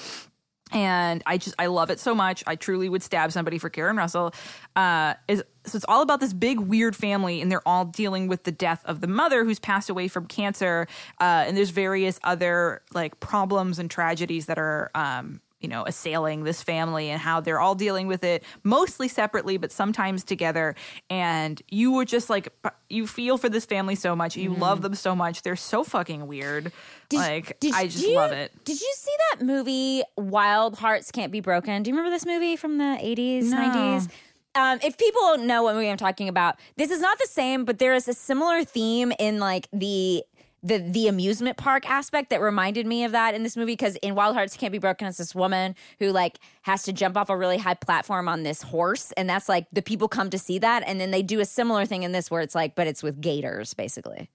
and 0.72 1.22
I 1.26 1.38
just 1.38 1.56
I 1.60 1.68
love 1.68 1.91
it 1.91 2.00
so 2.00 2.15
much. 2.15 2.44
I 2.48 2.56
truly 2.56 2.89
would 2.89 3.04
stab 3.04 3.32
somebody 3.32 3.60
for 3.60 3.70
Karen 3.70 3.98
Russell. 3.98 4.34
Uh, 4.76 5.13
is 5.28 5.44
so 5.65 5.75
it's 5.75 5.86
all 5.88 6.01
about 6.01 6.19
this 6.19 6.34
big 6.34 6.60
weird 6.60 6.95
family, 6.95 7.41
and 7.41 7.51
they're 7.51 7.67
all 7.67 7.86
dealing 7.86 8.28
with 8.28 8.43
the 8.43 8.51
death 8.51 8.82
of 8.86 9.01
the 9.01 9.08
mother 9.08 9.43
who's 9.43 9.60
passed 9.60 9.89
away 9.89 10.08
from 10.08 10.25
cancer. 10.25 10.88
Uh, 11.19 11.45
and 11.47 11.58
there's 11.58 11.71
various 11.71 12.19
other 12.23 12.82
like 12.93 13.19
problems 13.19 13.80
and 13.80 13.89
tragedies 13.89 14.45
that 14.45 14.58
are 14.58 14.91
um, 14.95 15.41
you 15.65 15.69
know 15.69 15.84
assailing 15.88 16.43
this 16.43 16.62
family 16.62 17.10
and 17.10 17.19
how 17.19 17.39
they're 17.39 17.60
all 17.60 17.73
dealing 17.73 18.06
with 18.06 18.23
it 18.23 18.43
mostly 18.63 19.08
separately 19.08 19.58
but 19.58 19.71
sometimes 19.71 20.23
together 20.23 20.75
and 21.10 21.60
you 21.69 21.91
were 21.93 22.06
just 22.06 22.30
like 22.30 22.54
you 22.88 23.08
feel 23.08 23.36
for 23.36 23.49
this 23.49 23.65
family 23.65 23.95
so 23.95 24.15
much 24.15 24.36
you 24.36 24.51
mm. 24.51 24.60
love 24.60 24.84
them 24.84 24.93
so 24.93 25.15
much 25.15 25.41
they're 25.41 25.56
so 25.56 25.84
fucking 25.84 26.28
weird 26.28 26.71
did, 27.10 27.17
like 27.17 27.60
did 27.60 27.73
i 27.73 27.88
just 27.88 28.06
you, 28.06 28.13
love 28.15 28.32
it 28.32 28.51
did 28.63 28.80
you 28.80 28.93
see 28.95 29.13
that 29.32 29.43
movie 29.43 30.04
wild 30.17 30.78
hearts 30.78 31.10
can't 31.10 31.32
be 31.32 31.39
broken 31.39 31.82
do 31.82 31.89
you 31.89 31.95
remember 31.95 32.13
this 32.13 32.28
movie 32.28 32.56
from 32.56 32.78
the 32.78 32.84
80s 32.84 33.45
no. 33.45 33.58
90s 33.58 34.10
um, 34.56 34.80
if 34.84 34.98
people 34.98 35.38
know 35.38 35.63
what 35.63 35.76
movie 35.76 35.89
I'm 35.89 35.98
talking 35.98 36.30
about, 36.30 36.60
this 36.78 36.91
is 36.91 37.02
not 37.02 37.18
the 37.20 37.28
same, 37.28 37.65
but 37.65 37.80
there 37.80 37.94
is 37.94 38.08
a 38.08 38.13
similar 38.13 38.63
theme 38.63 39.12
in 39.20 39.39
like 39.39 39.68
the 39.72 40.24
the 40.63 40.80
the 40.80 41.08
amusement 41.08 41.58
park 41.58 41.88
aspect 41.88 42.32
that 42.32 42.41
reminded 42.41 42.88
me 42.88 43.04
of 43.04 43.12
that 43.12 43.36
in 43.36 43.44
this 43.44 43.56
movie 43.56 43.74
because 43.74 43.98
in 43.98 44.15
Wild 44.15 44.36
Hearts 44.36 44.58
Can't 44.58 44.72
Be 44.72 44.80
Broken, 44.80 45.08
it's 45.08 45.18
this 45.20 45.36
woman 45.36 45.76
who 46.00 46.12
like 46.12 46.39
has 46.63 46.84
to 46.84 46.94
jump 46.94 47.18
off 47.18 47.30
a 47.30 47.38
really 47.38 47.58
high 47.58 47.76
platform 47.76 48.28
on 48.28 48.44
this 48.44 48.63
horse, 48.63 49.12
and 49.12 49.30
that's 49.30 49.48
like 49.48 49.68
the 49.72 49.84
people 49.84 50.08
come 50.08 50.30
to 50.32 50.39
see 50.39 50.58
that, 50.60 50.84
and 50.88 51.00
then 51.00 51.12
they 51.12 51.22
do 51.22 51.39
a 51.39 51.46
similar 51.46 51.86
thing 51.86 52.04
in 52.04 52.13
this 52.13 52.32
where 52.32 52.41
it's 52.41 52.56
like, 52.56 52.74
but 52.76 52.88
it's 52.88 53.04
with 53.04 53.22
gators 53.22 53.74
basically. 53.74 54.30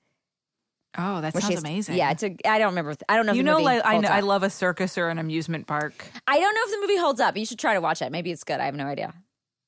Oh, 0.98 1.20
that 1.20 1.36
sounds 1.36 1.60
amazing. 1.60 1.96
Yeah, 1.96 2.10
it's 2.10 2.22
a. 2.22 2.36
I 2.44 2.58
don't 2.58 2.70
remember. 2.70 2.94
I 3.08 3.16
don't 3.16 3.26
know. 3.26 3.32
you 3.32 3.42
know, 3.44 3.58
like 3.58 3.82
I 3.84 3.98
know, 3.98 4.08
I 4.08 4.20
love 4.20 4.42
a 4.42 4.50
circus 4.50 4.98
or 4.98 5.08
an 5.08 5.18
amusement 5.18 5.66
park. 5.66 6.04
I 6.26 6.38
don't 6.38 6.54
know 6.54 6.60
if 6.64 6.70
the 6.72 6.80
movie 6.80 6.98
holds 6.98 7.20
up. 7.20 7.36
You 7.36 7.46
should 7.46 7.60
try 7.60 7.74
to 7.74 7.80
watch 7.80 8.02
it. 8.02 8.10
Maybe 8.10 8.32
it's 8.32 8.42
good. 8.42 8.60
I 8.60 8.66
have 8.66 8.74
no 8.74 8.86
idea. 8.86 9.14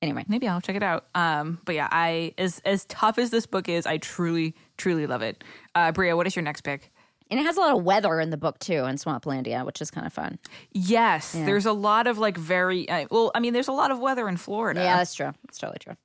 Anyway, 0.03 0.25
maybe 0.27 0.49
I'll 0.49 0.61
check 0.61 0.75
it 0.75 0.83
out. 0.83 1.07
Um, 1.15 1.61
but 1.65 1.77
yeah, 1.77 1.88
I 1.91 2.35
as 2.37 2.61
as 2.65 2.85
tough 2.87 3.19
as 3.19 3.31
this 3.31 3.47
book 3.47 3.69
is, 3.69 3.87
I 3.87 3.99
truly 3.99 4.55
truly 4.77 5.07
love 5.07 5.23
it. 5.23 5.45
Uh, 5.77 5.93
Brea, 5.93 6.12
what 6.12 6.27
is 6.27 6.35
your 6.35 6.43
next 6.43 6.62
pick? 6.62 6.93
And 7.31 7.41
it 7.41 7.45
has 7.45 7.57
a 7.57 7.61
lot 7.61 7.75
of 7.75 7.83
weather 7.83 8.21
in 8.21 8.31
the 8.31 8.37
book 8.37 8.59
too 8.59 8.85
in 8.85 8.97
Swamplandia, 8.97 9.65
which 9.65 9.81
is 9.81 9.91
kind 9.91 10.07
of 10.07 10.12
fun. 10.12 10.38
Yes, 10.73 11.35
yeah. 11.35 11.47
there's 11.47 11.67
a 11.67 11.73
lot 11.73 12.07
of 12.07 12.19
like 12.19 12.37
very 12.37 12.88
uh, 12.88 13.07
well. 13.11 13.31
I 13.35 13.41
mean, 13.41 13.55
there's 13.55 13.69
a 13.69 13.73
lot 13.73 13.93
of 13.93 14.01
weather 14.01 14.29
in 14.29 14.37
Florida. 14.37 14.81
Yeah, 14.81 14.97
that's 14.97 15.15
true. 15.15 15.33
That's 15.47 15.59
totally 15.59 15.79
true. 15.79 15.97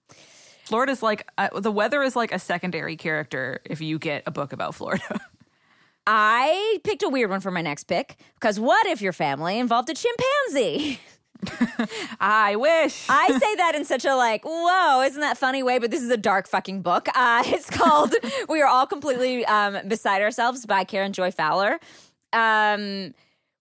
Florida's 0.63 1.01
like 1.01 1.27
uh, 1.37 1.59
the 1.59 1.71
weather 1.71 2.03
is 2.03 2.15
like 2.15 2.31
a 2.31 2.39
secondary 2.39 2.97
character 2.97 3.61
if 3.65 3.81
you 3.81 3.97
get 3.97 4.23
a 4.27 4.31
book 4.31 4.53
about 4.53 4.75
Florida. 4.75 5.19
I 6.07 6.79
picked 6.83 7.03
a 7.03 7.09
weird 7.09 7.29
one 7.29 7.41
for 7.41 7.51
my 7.51 7.61
next 7.61 7.85
pick 7.85 8.15
because 8.35 8.59
what 8.59 8.85
if 8.85 9.01
your 9.01 9.11
family 9.11 9.59
involved 9.59 9.89
a 9.89 9.93
chimpanzee? 9.93 10.99
I 12.19 12.55
wish. 12.55 13.05
I 13.09 13.27
say 13.27 13.55
that 13.55 13.73
in 13.75 13.85
such 13.85 14.05
a 14.05 14.15
like, 14.15 14.43
whoa, 14.45 15.01
isn't 15.01 15.21
that 15.21 15.37
funny 15.37 15.63
way? 15.63 15.79
But 15.79 15.91
this 15.91 16.01
is 16.01 16.09
a 16.09 16.17
dark 16.17 16.47
fucking 16.47 16.81
book. 16.81 17.07
Uh, 17.15 17.43
it's 17.47 17.69
called 17.69 18.15
"We 18.49 18.61
Are 18.61 18.67
All 18.67 18.87
Completely 18.87 19.45
um, 19.45 19.87
Beside 19.87 20.21
Ourselves" 20.21 20.65
by 20.65 20.83
Karen 20.83 21.13
Joy 21.13 21.31
Fowler. 21.31 21.79
Um, 22.33 23.13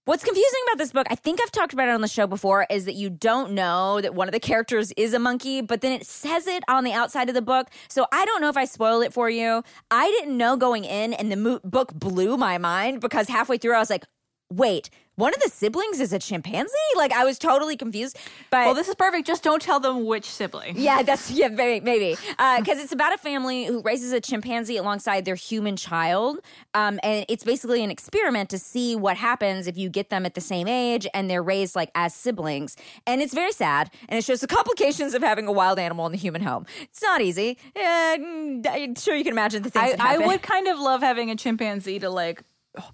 what's 0.06 0.24
confusing 0.24 0.60
about 0.68 0.78
this 0.78 0.92
book, 0.92 1.06
I 1.10 1.14
think 1.14 1.40
I've 1.40 1.52
talked 1.52 1.72
about 1.72 1.88
it 1.88 1.92
on 1.92 2.00
the 2.00 2.08
show 2.08 2.26
before, 2.26 2.66
is 2.70 2.84
that 2.86 2.94
you 2.94 3.10
don't 3.10 3.52
know 3.52 4.00
that 4.00 4.14
one 4.14 4.28
of 4.28 4.32
the 4.32 4.40
characters 4.40 4.92
is 4.96 5.14
a 5.14 5.18
monkey, 5.18 5.60
but 5.60 5.80
then 5.80 5.92
it 5.92 6.06
says 6.06 6.46
it 6.46 6.62
on 6.68 6.84
the 6.84 6.92
outside 6.92 7.28
of 7.28 7.34
the 7.34 7.42
book. 7.42 7.68
So 7.88 8.06
I 8.12 8.24
don't 8.24 8.40
know 8.40 8.48
if 8.48 8.56
I 8.56 8.64
spoiled 8.64 9.04
it 9.04 9.12
for 9.12 9.28
you. 9.28 9.62
I 9.90 10.08
didn't 10.08 10.36
know 10.36 10.56
going 10.56 10.84
in, 10.84 11.12
and 11.12 11.30
the 11.30 11.36
mo- 11.36 11.60
book 11.64 11.92
blew 11.94 12.36
my 12.36 12.58
mind 12.58 13.00
because 13.00 13.28
halfway 13.28 13.58
through 13.58 13.74
I 13.74 13.78
was 13.78 13.90
like, 13.90 14.04
wait, 14.50 14.90
one 15.16 15.32
of 15.32 15.40
the 15.40 15.48
siblings 15.48 15.98
is 15.98 16.12
a 16.12 16.18
chimpanzee? 16.18 16.72
Like 16.94 17.10
I 17.10 17.24
was 17.24 17.38
totally 17.38 17.76
confused. 17.76 18.18
But 18.50 18.66
Well, 18.66 18.74
this 18.74 18.88
is 18.88 18.94
perfect. 18.94 19.26
Just 19.26 19.42
don't 19.42 19.62
tell 19.62 19.80
them 19.80 20.04
which 20.04 20.26
sibling. 20.26 20.74
yeah, 20.78 21.02
that's 21.02 21.30
yeah, 21.30 21.48
maybe 21.48 21.82
maybe 21.84 22.16
because 22.58 22.78
it's 22.78 22.92
about 22.92 23.14
a 23.14 23.18
family 23.18 23.64
who 23.64 23.80
raises 23.80 24.12
a 24.12 24.20
chimpanzee 24.20 24.76
alongside 24.76 25.24
their 25.24 25.34
human 25.34 25.74
child, 25.76 26.40
um, 26.74 27.00
and 27.02 27.24
it's 27.28 27.44
basically 27.44 27.82
an 27.82 27.90
experiment 27.90 28.50
to 28.50 28.58
see 28.58 28.94
what 28.94 29.16
happens 29.16 29.66
if 29.66 29.78
you 29.78 29.88
get 29.88 30.10
them 30.10 30.26
at 30.26 30.34
the 30.34 30.40
same 30.40 30.68
age 30.68 31.06
and 31.14 31.30
they're 31.30 31.42
raised 31.42 31.74
like 31.74 31.90
as 31.94 32.14
siblings. 32.14 32.76
And 33.06 33.22
it's 33.22 33.32
very 33.34 33.52
sad, 33.52 33.90
and 34.10 34.18
it 34.18 34.24
shows 34.24 34.40
the 34.40 34.46
complications 34.58 35.14
of 35.14 35.22
having 35.22 35.48
a 35.48 35.52
wild 35.52 35.78
animal 35.78 36.04
in 36.04 36.12
the 36.12 36.18
human 36.18 36.42
home. 36.42 36.66
It's 36.82 37.02
not 37.02 37.22
easy. 37.22 37.56
Mm, 37.74 38.66
I'm 38.66 38.94
sure 38.96 39.16
you 39.16 39.24
can 39.24 39.32
imagine 39.32 39.62
the 39.62 39.70
things. 39.70 39.96
I, 39.98 40.16
I 40.16 40.18
would 40.18 40.42
kind 40.42 40.68
of 40.68 40.78
love 40.78 41.00
having 41.00 41.30
a 41.30 41.36
chimpanzee 41.36 41.98
to 42.00 42.10
like 42.10 42.42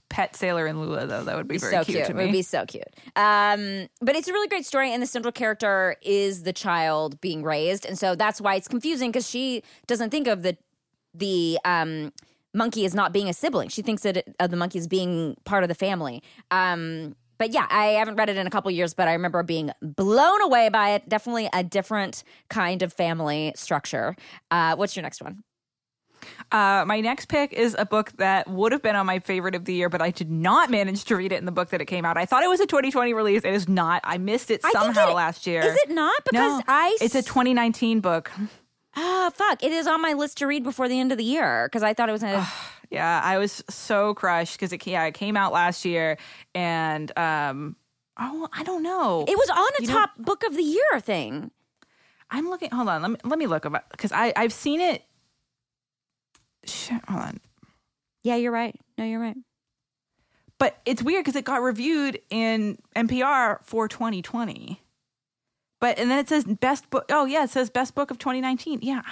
pet 0.09 0.37
Sailor 0.37 0.67
and 0.67 0.81
Lula, 0.81 1.07
though. 1.07 1.25
That 1.25 1.37
would 1.37 1.49
be 1.49 1.59
very 1.59 1.73
so 1.73 1.85
cute, 1.85 2.07
cute. 2.07 2.11
It 2.11 2.17
would 2.17 2.33
be 2.33 2.43
so 2.43 2.65
cute. 2.67 2.85
Um, 3.17 3.89
but 4.01 4.17
it's 4.17 4.29
a 4.29 4.33
really 4.33 4.49
great 4.49 4.67
story, 4.67 4.93
and 4.93 5.03
the 5.03 5.07
central 5.07 5.33
character 5.33 5.97
is 6.03 6.43
the 6.43 6.53
child 6.53 7.21
being 7.21 7.43
raised, 7.43 7.87
and 7.87 7.99
so 7.99 8.15
that's 8.15 8.41
why 8.41 8.55
it's 8.55 8.69
confusing 8.69 9.11
because 9.11 9.29
she 9.29 9.63
doesn't 9.87 10.11
think 10.11 10.27
of 10.27 10.43
the 10.43 10.57
the 11.15 11.59
um, 11.65 12.13
monkey 12.55 12.85
as 12.85 12.95
not 12.95 13.13
being 13.13 13.29
a 13.29 13.35
sibling. 13.35 13.69
She 13.69 13.83
thinks 13.83 14.03
that 14.03 14.19
it, 14.19 14.37
of 14.41 14.51
the 14.51 14.57
monkey 14.57 14.79
as 14.79 14.89
being 14.89 15.37
part 15.45 15.63
of 15.63 15.69
the 15.69 15.75
family. 15.75 16.23
Um, 16.51 17.17
but 17.39 17.51
yeah, 17.51 17.67
I 17.71 17.87
haven't 17.87 18.17
read 18.17 18.29
it 18.29 18.37
in 18.37 18.47
a 18.47 18.51
couple 18.51 18.71
years, 18.71 18.95
but 18.95 19.09
I 19.09 19.13
remember 19.15 19.43
being 19.43 19.73
blown 19.83 20.41
away 20.43 20.69
by 20.69 20.91
it. 20.91 21.09
Definitely 21.09 21.49
a 21.53 21.65
different 21.65 22.23
kind 22.49 22.83
of 22.83 22.93
family 22.93 23.53
structure. 23.57 24.15
Uh, 24.51 24.77
what's 24.77 24.95
your 24.95 25.03
next 25.03 25.21
one? 25.21 25.43
Uh, 26.51 26.85
my 26.87 27.01
next 27.01 27.27
pick 27.27 27.53
is 27.53 27.75
a 27.79 27.87
book 27.87 28.13
that 28.19 28.49
would 28.49 28.73
have 28.73 28.83
been 28.83 28.97
on 28.97 29.07
my 29.07 29.19
favorite 29.19 29.55
of 29.55 29.65
the 29.65 29.75
year, 29.75 29.89
but 29.89 30.03
I 30.03 30.11
did 30.11 30.31
not 30.31 30.71
manage 30.71 31.05
to 31.07 31.17
read 31.17 31.33
it 31.33 31.37
in 31.37 31.45
the 31.47 31.53
book 31.53 31.71
that 31.71 31.81
it 31.81 31.87
came 31.87 32.05
out. 32.05 32.17
I 32.17 32.27
thought 32.27 32.43
it 32.43 32.49
was 32.49 32.61
a 32.61 32.67
2020 32.67 33.15
release. 33.15 33.43
It 33.45 33.55
is 33.55 33.69
not. 33.69 34.01
I 34.05 34.19
missed 34.19 34.51
it 34.51 34.63
somehow 34.63 35.11
it- 35.11 35.15
last 35.15 35.47
year. 35.47 35.63
Is 35.63 35.75
it 35.77 35.91
not? 35.91 36.25
Because 36.25 36.59
no, 36.59 36.63
I 36.69 36.97
it's 37.01 37.15
a 37.15 37.23
2019 37.23 38.01
book. 38.01 38.31
Ah, 38.95 39.31
fuck. 39.35 39.63
It 39.63 39.73
is 39.73 39.87
on 39.87 40.03
my 40.03 40.13
list 40.13 40.39
to 40.39 40.47
read 40.47 40.65
before 40.65 40.89
the 40.89 41.01
end 41.01 41.13
of 41.13 41.19
the 41.19 41.25
year 41.25 41.67
because 41.67 41.83
I 41.83 41.95
thought 41.95 42.09
it 42.09 42.13
was 42.13 42.23
a. 42.23 42.47
Yeah, 42.91 43.23
I 43.25 43.39
was 43.39 43.65
so 43.71 44.13
crushed 44.13 44.53
because 44.53 44.71
it 44.75 44.87
yeah 44.87 45.05
it 45.07 45.15
came 45.15 45.35
out 45.35 45.51
last 45.51 45.87
year, 45.87 46.19
and 46.55 47.11
um, 47.19 47.75
oh 48.19 48.51
I 48.53 48.63
don't 48.65 48.83
know. 48.83 49.25
It 49.27 49.35
was 49.39 49.49
on 49.49 49.57
a 49.79 49.83
You 49.83 49.89
know- 49.89 49.95
top 49.95 50.11
book 50.19 50.43
of 50.45 50.55
the 50.55 50.63
year 50.63 51.01
thing. 51.01 51.51
I'm 52.31 52.51
looking. 52.51 52.71
Hold 52.71 52.91
on. 52.91 53.01
Let 53.01 53.11
me 53.13 53.17
let 53.25 53.39
me 53.39 53.47
look 53.47 53.65
about 53.65 53.89
because 53.93 54.13
I 54.13 54.35
I've 54.37 54.53
seen 54.53 54.83
it. 54.83 55.03
Shit, 56.65 57.01
hold 57.09 57.21
on. 57.21 57.41
Yeah, 58.25 58.37
you're 58.37 58.53
right. 58.53 58.79
No, 58.99 59.05
you're 59.05 59.21
right. 59.21 59.37
But 60.59 60.79
it's 60.85 61.03
weird 61.03 61.25
because 61.25 61.37
it 61.37 61.45
got 61.45 61.61
reviewed 61.63 62.21
in 62.31 62.79
NPR 62.95 63.65
for 63.65 63.89
2020. 63.89 64.81
But 65.81 65.99
and 65.99 66.09
then 66.09 66.21
it 66.21 66.29
says 66.29 66.45
best 66.45 66.89
book. 66.91 67.07
Oh 67.11 67.25
yeah, 67.25 67.43
it 67.45 67.51
says 67.51 67.69
best 67.69 67.97
book 67.97 68.13
of 68.13 68.19
2019. 68.19 68.79
Yeah, 68.83 69.03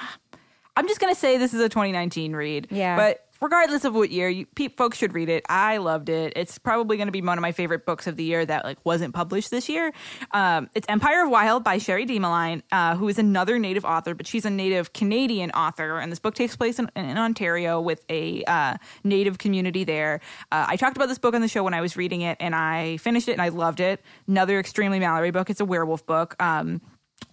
I'm 0.77 0.87
just 0.87 1.01
gonna 1.01 1.17
say 1.17 1.37
this 1.39 1.53
is 1.53 1.61
a 1.61 1.69
2019 1.69 2.37
read. 2.37 2.69
Yeah. 2.71 2.97
But 2.97 3.27
regardless 3.40 3.85
of 3.85 3.94
what 3.94 4.11
year, 4.11 4.29
you, 4.29 4.46
pe- 4.46 4.68
folks 4.68 4.98
should 4.98 5.14
read 5.14 5.29
it. 5.29 5.44
I 5.48 5.79
loved 5.79 6.09
it. 6.09 6.33
It's 6.37 6.59
probably 6.59 6.96
gonna 6.96 7.11
be 7.11 7.22
one 7.22 7.38
of 7.38 7.42
my 7.42 7.53
favorite 7.53 7.87
books 7.87 8.07
of 8.07 8.16
the 8.16 8.24
year 8.24 8.44
that 8.44 8.64
like 8.64 8.79
wasn't 8.85 9.14
published 9.14 9.50
this 9.50 9.68
year. 9.68 9.92
Um, 10.33 10.68
it's 10.74 10.87
Empire 10.88 11.24
of 11.24 11.31
Wild 11.31 11.64
by 11.64 11.79
Cherie 11.79 12.07
Dimaline, 12.07 12.62
uh, 12.72 12.96
who 12.96 13.09
is 13.09 13.18
another 13.18 13.59
Native 13.59 13.85
author, 13.85 14.14
but 14.14 14.26
she's 14.26 14.44
a 14.44 14.50
Native 14.50 14.92
Canadian 14.92 15.50
author, 15.53 15.98
and 15.98 16.11
this 16.11 16.18
book 16.18 16.35
takes 16.35 16.57
place 16.57 16.79
in, 16.79 16.90
in 16.96 17.18
Ontario 17.18 17.81
with 17.81 18.05
a 18.09 18.44
uh, 18.44 18.76
Native 19.05 19.38
community 19.38 19.85
there. 19.85 20.20
Uh, 20.53 20.66
I 20.68 20.76
talked 20.76 20.96
about 20.96 21.09
this 21.09 21.18
book 21.18 21.35
on 21.35 21.40
the 21.40 21.48
show 21.48 21.62
when 21.62 21.74
I 21.74 21.81
was 21.81 21.96
reading 21.96 22.22
it, 22.22 22.37
and 22.40 22.55
I 22.55 22.96
finished 22.98 23.29
it 23.29 23.33
and 23.33 23.42
I 23.42 23.48
loved 23.48 23.81
it. 23.81 24.03
Another 24.29 24.59
extremely 24.59 24.98
Mallory 24.98 25.31
book. 25.31 25.50
It's 25.50 25.61
a 25.61 25.64
werewolf 25.64 26.05
book. 26.07 26.40
Um, 26.42 26.81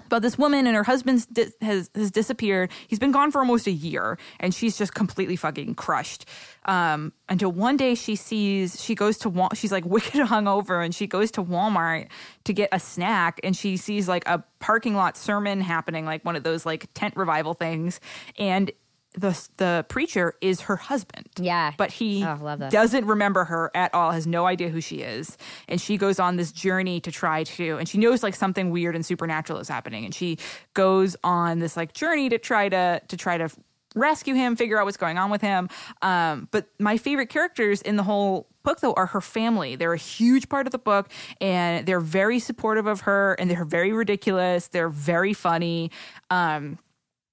about 0.08 0.22
this 0.22 0.38
woman 0.38 0.66
and 0.68 0.76
her 0.76 0.84
husband 0.84 1.28
di- 1.32 1.52
has 1.62 1.90
has 1.96 2.12
disappeared. 2.12 2.72
He's 2.88 3.00
been 3.00 3.12
gone 3.12 3.32
for 3.32 3.40
almost 3.40 3.68
a 3.68 3.72
year, 3.72 4.18
and 4.40 4.54
she's 4.54 4.78
just 4.78 4.94
completely 4.94 5.36
fucking 5.36 5.76
crushed. 5.76 6.26
Um, 6.66 7.14
until 7.30 7.52
one 7.52 7.78
day 7.78 7.96
she 7.96 8.16
sees 8.16 8.82
she 8.82 8.96
goes 8.96 9.18
to 9.20 9.30
Wal- 9.30 9.52
she's 9.54 9.72
like 9.72 9.86
wicked 9.98 10.22
hungover, 10.26 10.84
and 10.84 10.94
she 10.96 11.08
goes 11.08 11.32
to 11.32 11.44
Walmart 11.44 12.08
to 12.46 12.54
get 12.54 12.70
a 12.72 12.80
snack, 12.80 13.40
and 13.44 13.56
she 13.56 13.78
sees 13.78 14.08
like 14.08 14.28
a 14.28 14.44
parking 14.60 14.96
lot 14.96 15.16
sermon 15.16 15.62
happening, 15.62 16.06
like 16.06 16.26
one 16.26 16.36
of 16.36 16.44
those 16.44 16.66
like 16.66 16.88
tent 16.94 17.16
revival 17.16 17.54
things, 17.54 18.00
and 18.38 18.72
the 19.18 19.48
the 19.58 19.86
preacher 19.90 20.36
is 20.42 20.62
her 20.62 20.76
husband. 20.76 21.28
Yeah. 21.40 21.72
but 21.78 21.92
he 21.92 22.24
Oh, 22.24 22.56
doesn't 22.70 23.06
remember 23.06 23.44
her 23.46 23.72
at 23.76 23.94
all, 23.94 24.12
has 24.12 24.28
no 24.28 24.46
idea 24.46 24.70
who 24.70 24.80
she 24.80 24.98
is. 24.98 25.38
And 25.68 25.82
she 25.82 25.98
goes 25.98 26.20
on 26.20 26.38
this 26.38 26.52
journey 26.52 27.00
to 27.02 27.12
try 27.12 27.44
to, 27.44 27.78
and 27.78 27.90
she 27.90 27.98
knows 27.98 28.22
like 28.24 28.36
something 28.36 28.70
weird 28.72 28.96
and 28.96 29.06
supernatural 29.06 29.60
is 29.60 29.68
happening. 29.68 30.06
And 30.06 30.14
she 30.14 30.38
goes 30.74 31.16
on 31.24 31.60
this 31.60 31.76
like 31.76 31.94
journey 31.94 32.30
to 32.30 32.38
try 32.38 32.70
to, 32.70 33.02
to 33.08 33.18
try 33.18 33.38
to 33.38 33.50
rescue 33.96 34.36
him, 34.36 34.56
figure 34.56 34.80
out 34.80 34.86
what's 34.86 34.98
going 34.98 35.18
on 35.18 35.32
with 35.32 35.42
him. 35.42 35.68
Um, 36.04 36.48
but 36.52 36.68
my 36.80 36.98
favorite 36.98 37.30
characters 37.30 37.82
in 37.82 37.96
the 37.96 38.04
whole 38.04 38.48
book 38.62 38.80
though 38.82 38.94
are 38.94 39.08
her 39.08 39.22
family. 39.22 39.76
They're 39.76 39.94
a 39.94 39.98
huge 39.98 40.50
part 40.50 40.68
of 40.68 40.72
the 40.72 40.78
book 40.78 41.10
and 41.42 41.86
they're 41.88 42.00
very 42.00 42.38
supportive 42.40 42.86
of 42.86 43.02
her 43.02 43.34
and 43.40 43.50
they're 43.50 43.66
very 43.66 43.92
ridiculous. 43.94 44.68
They're 44.68 44.90
very 44.90 45.34
funny. 45.34 45.90
Um, 46.30 46.78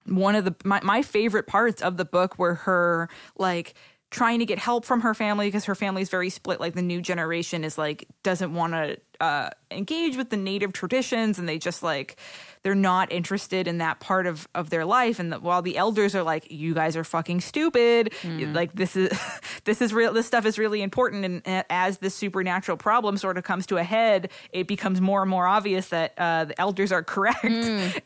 one 0.06 0.34
of 0.34 0.44
the 0.44 0.54
my, 0.64 0.80
my 0.82 1.02
favorite 1.02 1.46
parts 1.46 1.82
of 1.82 1.96
the 1.96 2.04
book 2.04 2.38
were 2.38 2.54
her 2.54 3.08
like 3.36 3.74
trying 4.10 4.38
to 4.38 4.46
get 4.46 4.58
help 4.58 4.84
from 4.84 5.00
her 5.00 5.12
family 5.12 5.48
because 5.48 5.64
her 5.64 5.74
family's 5.74 6.08
very 6.08 6.30
split 6.30 6.60
like 6.60 6.74
the 6.74 6.82
new 6.82 7.00
generation 7.00 7.64
is 7.64 7.76
like 7.76 8.06
doesn't 8.22 8.54
want 8.54 8.72
to 8.72 8.96
uh, 9.20 9.50
engage 9.70 10.16
with 10.16 10.30
the 10.30 10.36
native 10.36 10.72
traditions 10.72 11.38
and 11.38 11.48
they 11.48 11.58
just 11.58 11.82
like 11.82 12.16
they're 12.64 12.74
not 12.74 13.12
interested 13.12 13.68
in 13.68 13.78
that 13.78 14.00
part 14.00 14.26
of 14.26 14.48
of 14.54 14.70
their 14.70 14.86
life. 14.86 15.18
And 15.18 15.30
the, 15.32 15.38
while 15.38 15.60
the 15.60 15.76
elders 15.76 16.14
are 16.14 16.22
like 16.22 16.50
you 16.50 16.72
guys 16.74 16.96
are 16.96 17.04
fucking 17.04 17.42
stupid. 17.42 18.12
Like 18.54 18.72
this 18.72 18.96
is 18.96 19.10
this 19.64 19.82
is 19.82 19.92
real 19.92 20.12
this 20.14 20.26
stuff 20.26 20.46
is 20.46 20.58
really 20.58 20.80
important. 20.82 21.42
And 21.46 21.64
as 21.68 21.98
this 21.98 22.14
supernatural 22.14 22.78
problem 22.78 23.18
sort 23.18 23.36
of 23.36 23.44
comes 23.44 23.66
to 23.66 23.76
a 23.76 23.84
head 23.84 24.30
it 24.50 24.66
becomes 24.66 25.00
more 25.00 25.20
and 25.20 25.30
more 25.30 25.46
obvious 25.46 25.88
that 25.88 26.14
uh, 26.16 26.46
the 26.46 26.58
elders 26.58 26.90
are 26.90 27.02
correct 27.14 27.44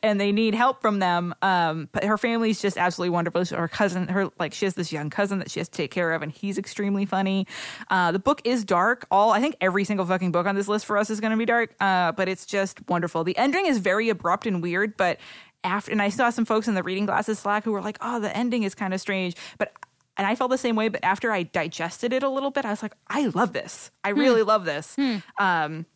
and 0.03 0.21
they 0.21 0.33
need 0.33 0.55
help 0.55 0.83
from 0.83 0.99
them. 0.99 1.35
Um, 1.41 1.89
but 1.93 2.03
her 2.05 2.19
family's 2.19 2.61
just 2.61 2.77
absolutely 2.77 3.11
wonderful. 3.11 3.45
So 3.45 3.57
her 3.57 3.69
cousin 3.69 4.09
her 4.09 4.29
like 4.41 4.55
she 4.55 4.67
has 4.67 4.75
this 4.75 4.91
young 4.93 5.09
cousin 5.09 5.39
that 5.39 5.53
she 5.53 5.61
has 5.61 5.69
to 5.69 5.77
take 5.77 5.93
care 5.93 6.13
of 6.13 6.23
and 6.23 6.33
he's 6.33 6.59
extremely 6.59 7.07
funny. 7.07 7.47
Uh, 7.91 8.11
the 8.11 8.19
book 8.19 8.41
is 8.45 8.65
dark. 8.65 9.07
All 9.13 9.31
i 9.31 9.41
think 9.41 9.57
every 9.61 9.85
single 9.85 10.05
fucking 10.05 10.33
book 10.33 10.47
on 10.47 10.57
this 10.57 10.67
list 10.67 10.85
for 10.85 10.99
us 10.99 11.11
is 11.11 11.21
going 11.21 11.31
to 11.31 11.37
be 11.37 11.47
dark 11.47 11.75
uh, 11.81 12.11
but 12.11 12.29
it's 12.29 12.45
just 12.45 12.81
wonderful. 12.89 13.23
The 13.23 13.37
ending 13.39 13.67
is 13.67 13.79
very 13.79 14.09
abrupt 14.09 14.48
and 14.49 14.63
weird 14.63 14.97
but 14.97 15.19
after 15.63 15.93
and 15.93 16.03
i 16.03 16.09
saw 16.09 16.31
some 16.31 16.45
folks 16.45 16.67
in 16.67 16.75
the 16.75 16.83
reading 16.83 17.07
glasses 17.07 17.39
slack 17.39 17.65
who 17.65 17.73
were 17.73 17.83
like 17.83 17.99
oh 18.01 18.19
the 18.19 18.35
ending 18.37 18.65
is 18.65 18.75
kind 18.75 18.93
of 18.93 19.01
strange 19.01 19.35
but 19.59 19.73
and 20.19 20.27
I 20.27 20.35
felt 20.35 20.51
the 20.51 20.59
same 20.59 20.75
way, 20.75 20.89
but 20.89 21.03
after 21.05 21.31
I 21.31 21.45
digested 21.45 22.13
it 22.13 22.25
a 22.25 22.29
little 22.29 22.51
bit, 22.51 22.65
I 22.65 22.71
was 22.71 22.83
like, 22.83 22.95
I 23.07 23.27
love 23.27 23.53
this. 23.53 23.93
I 24.03 24.09
really 24.09 24.43
love 24.43 24.65
this. 24.65 24.97
Um, 25.39 25.87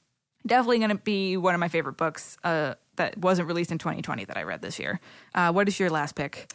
definitely 0.46 0.78
going 0.78 0.90
to 0.90 0.94
be 0.96 1.36
one 1.36 1.54
of 1.54 1.60
my 1.60 1.68
favorite 1.68 1.96
books 1.96 2.36
uh, 2.44 2.74
that 2.96 3.18
wasn't 3.18 3.48
released 3.48 3.72
in 3.72 3.78
2020 3.78 4.24
that 4.26 4.36
I 4.36 4.44
read 4.44 4.62
this 4.62 4.78
year. 4.78 5.00
Uh, 5.34 5.52
what 5.52 5.66
is 5.68 5.78
your 5.78 5.90
last 5.90 6.14
pick? 6.14 6.52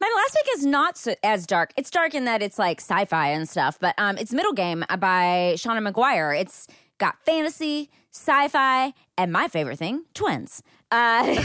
My 0.00 0.12
last 0.14 0.34
pick 0.34 0.58
is 0.58 0.66
not 0.66 0.96
so, 0.96 1.14
as 1.22 1.46
dark. 1.46 1.72
It's 1.76 1.90
dark 1.90 2.14
in 2.14 2.24
that 2.26 2.42
it's 2.42 2.58
like 2.58 2.80
sci-fi 2.80 3.28
and 3.28 3.48
stuff, 3.48 3.78
but 3.78 3.94
um, 3.98 4.16
it's 4.18 4.32
Middle 4.32 4.52
Game 4.52 4.84
by 4.98 5.54
Seanan 5.56 5.90
McGuire. 5.90 6.38
It's 6.38 6.66
got 6.98 7.22
fantasy, 7.24 7.90
sci-fi, 8.10 8.92
and 9.18 9.32
my 9.32 9.48
favorite 9.48 9.78
thing, 9.78 10.04
twins. 10.14 10.62
Uh, 10.90 11.42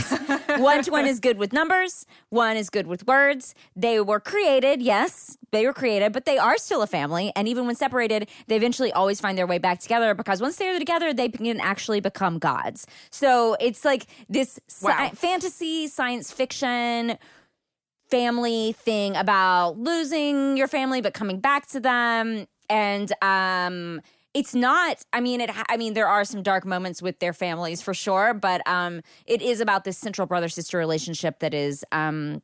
one 0.59 0.83
twin 0.83 1.07
is 1.07 1.19
good 1.19 1.37
with 1.37 1.51
numbers. 1.51 2.05
One 2.29 2.57
is 2.57 2.69
good 2.69 2.85
with 2.87 3.07
words. 3.07 3.55
They 3.75 3.99
were 3.99 4.19
created, 4.19 4.81
yes, 4.81 5.37
they 5.51 5.65
were 5.65 5.73
created, 5.73 6.13
but 6.13 6.25
they 6.25 6.37
are 6.37 6.57
still 6.57 6.81
a 6.81 6.87
family. 6.87 7.31
And 7.35 7.47
even 7.47 7.65
when 7.65 7.75
separated, 7.75 8.29
they 8.47 8.55
eventually 8.55 8.91
always 8.93 9.19
find 9.19 9.37
their 9.37 9.47
way 9.47 9.57
back 9.57 9.79
together 9.79 10.13
because 10.13 10.41
once 10.41 10.57
they're 10.57 10.77
together, 10.77 11.13
they 11.13 11.29
can 11.29 11.59
actually 11.59 12.01
become 12.01 12.37
gods. 12.37 12.85
So 13.09 13.55
it's 13.59 13.83
like 13.83 14.05
this 14.29 14.59
sci- 14.67 15.09
fantasy, 15.11 15.87
science 15.87 16.31
fiction 16.31 17.17
family 18.11 18.73
thing 18.73 19.15
about 19.15 19.77
losing 19.77 20.57
your 20.57 20.67
family 20.67 20.99
but 20.99 21.13
coming 21.13 21.39
back 21.39 21.65
to 21.65 21.79
them 21.79 22.45
and 22.69 23.13
um 23.21 24.01
it's 24.33 24.55
not 24.55 25.03
i 25.13 25.19
mean 25.19 25.41
it 25.41 25.49
i 25.69 25.75
mean 25.77 25.93
there 25.93 26.07
are 26.07 26.23
some 26.23 26.41
dark 26.41 26.65
moments 26.65 27.01
with 27.01 27.19
their 27.19 27.33
families 27.33 27.81
for 27.81 27.93
sure 27.93 28.33
but 28.33 28.65
um 28.67 29.01
it 29.25 29.41
is 29.41 29.59
about 29.59 29.83
this 29.83 29.97
central 29.97 30.25
brother 30.25 30.47
sister 30.49 30.77
relationship 30.77 31.39
that 31.39 31.53
is 31.53 31.83
um 31.91 32.41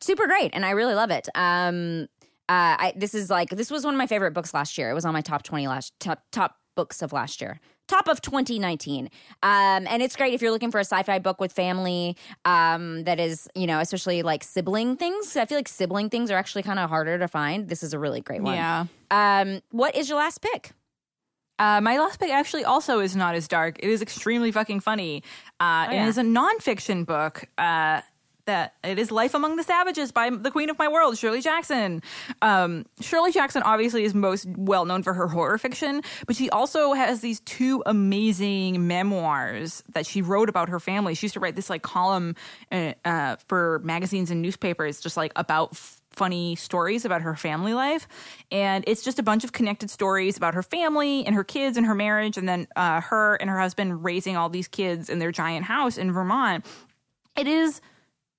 super 0.00 0.26
great 0.26 0.50
and 0.54 0.64
i 0.64 0.70
really 0.70 0.94
love 0.94 1.10
it. 1.10 1.28
Um 1.34 2.08
uh 2.48 2.76
I, 2.78 2.92
this 2.96 3.14
is 3.14 3.30
like 3.30 3.50
this 3.50 3.70
was 3.70 3.84
one 3.84 3.94
of 3.94 3.98
my 3.98 4.06
favorite 4.06 4.32
books 4.32 4.52
last 4.52 4.76
year. 4.76 4.90
It 4.90 4.94
was 4.94 5.04
on 5.06 5.12
my 5.14 5.22
top 5.22 5.42
20 5.42 5.66
last 5.66 5.92
top 5.98 6.22
top 6.30 6.56
books 6.76 7.00
of 7.02 7.12
last 7.12 7.40
year. 7.40 7.60
Top 7.86 8.08
of 8.08 8.20
2019 8.20 9.08
um 9.42 9.86
and 9.88 10.02
it's 10.02 10.16
great 10.16 10.34
if 10.34 10.42
you're 10.42 10.50
looking 10.50 10.70
for 10.70 10.78
a 10.78 10.84
sci-fi 10.84 11.18
book 11.18 11.40
with 11.40 11.52
family 11.52 12.16
um 12.44 13.04
that 13.04 13.20
is 13.20 13.48
you 13.54 13.66
know 13.66 13.78
especially 13.80 14.22
like 14.22 14.42
sibling 14.44 14.96
things. 14.96 15.36
I 15.36 15.44
feel 15.46 15.58
like 15.58 15.68
sibling 15.68 16.10
things 16.10 16.30
are 16.30 16.36
actually 16.36 16.62
kind 16.64 16.78
of 16.78 16.88
harder 16.90 17.18
to 17.18 17.28
find. 17.28 17.68
This 17.68 17.82
is 17.82 17.92
a 17.94 17.98
really 17.98 18.20
great 18.20 18.42
one. 18.42 18.54
Yeah. 18.56 18.86
um 19.10 19.60
what 19.70 19.94
is 19.96 20.08
your 20.08 20.18
last 20.18 20.40
pick 20.42 20.72
Uh, 21.58 21.80
my 21.80 21.98
last 21.98 22.18
pick 22.20 22.30
actually 22.30 22.64
also 22.64 22.98
is 23.00 23.14
not 23.14 23.34
as 23.34 23.46
dark. 23.48 23.78
It 23.78 23.88
is 23.88 24.02
extremely 24.02 24.50
fucking 24.52 24.80
funny. 24.80 25.22
Uh, 25.60 25.86
Oh, 25.88 25.92
yeah. 25.92 26.06
is 26.08 26.18
a 26.18 26.22
nonfiction 26.22 27.06
book. 27.06 27.44
Uh, 27.58 28.00
that 28.46 28.74
it 28.84 28.98
is 28.98 29.10
Life 29.10 29.32
Among 29.32 29.56
the 29.56 29.62
Savages 29.62 30.12
by 30.12 30.28
the 30.28 30.50
Queen 30.50 30.68
of 30.68 30.78
My 30.78 30.86
World, 30.86 31.16
Shirley 31.16 31.40
Jackson. 31.40 32.02
Um, 32.42 32.84
Shirley 33.00 33.32
Jackson 33.32 33.62
obviously 33.62 34.04
is 34.04 34.12
most 34.14 34.46
well 34.46 34.84
known 34.84 35.02
for 35.02 35.14
her 35.14 35.28
horror 35.28 35.56
fiction, 35.56 36.02
but 36.26 36.36
she 36.36 36.50
also 36.50 36.92
has 36.92 37.22
these 37.22 37.40
two 37.40 37.82
amazing 37.86 38.86
memoirs 38.86 39.82
that 39.94 40.04
she 40.04 40.20
wrote 40.20 40.50
about 40.50 40.68
her 40.68 40.78
family. 40.78 41.14
She 41.14 41.24
used 41.24 41.32
to 41.34 41.40
write 41.40 41.56
this 41.56 41.70
like 41.70 41.80
column 41.80 42.36
uh, 42.70 42.92
uh, 43.06 43.36
for 43.48 43.80
magazines 43.82 44.30
and 44.30 44.42
newspapers, 44.42 45.00
just 45.00 45.16
like 45.16 45.32
about 45.36 45.70
f- 45.72 46.02
funny 46.14 46.56
stories 46.56 47.04
about 47.04 47.22
her 47.22 47.34
family 47.34 47.74
life. 47.74 48.06
And 48.50 48.84
it's 48.86 49.02
just 49.02 49.18
a 49.18 49.22
bunch 49.22 49.44
of 49.44 49.52
connected 49.52 49.90
stories 49.90 50.36
about 50.36 50.54
her 50.54 50.62
family 50.62 51.24
and 51.26 51.34
her 51.34 51.44
kids 51.44 51.76
and 51.76 51.86
her 51.86 51.94
marriage, 51.94 52.36
and 52.36 52.48
then 52.48 52.66
uh, 52.76 53.00
her 53.00 53.36
and 53.36 53.50
her 53.50 53.58
husband 53.58 54.04
raising 54.04 54.36
all 54.36 54.48
these 54.48 54.68
kids 54.68 55.08
in 55.10 55.18
their 55.18 55.32
giant 55.32 55.66
house 55.66 55.98
in 55.98 56.12
Vermont. 56.12 56.64
It 57.36 57.46
is 57.46 57.80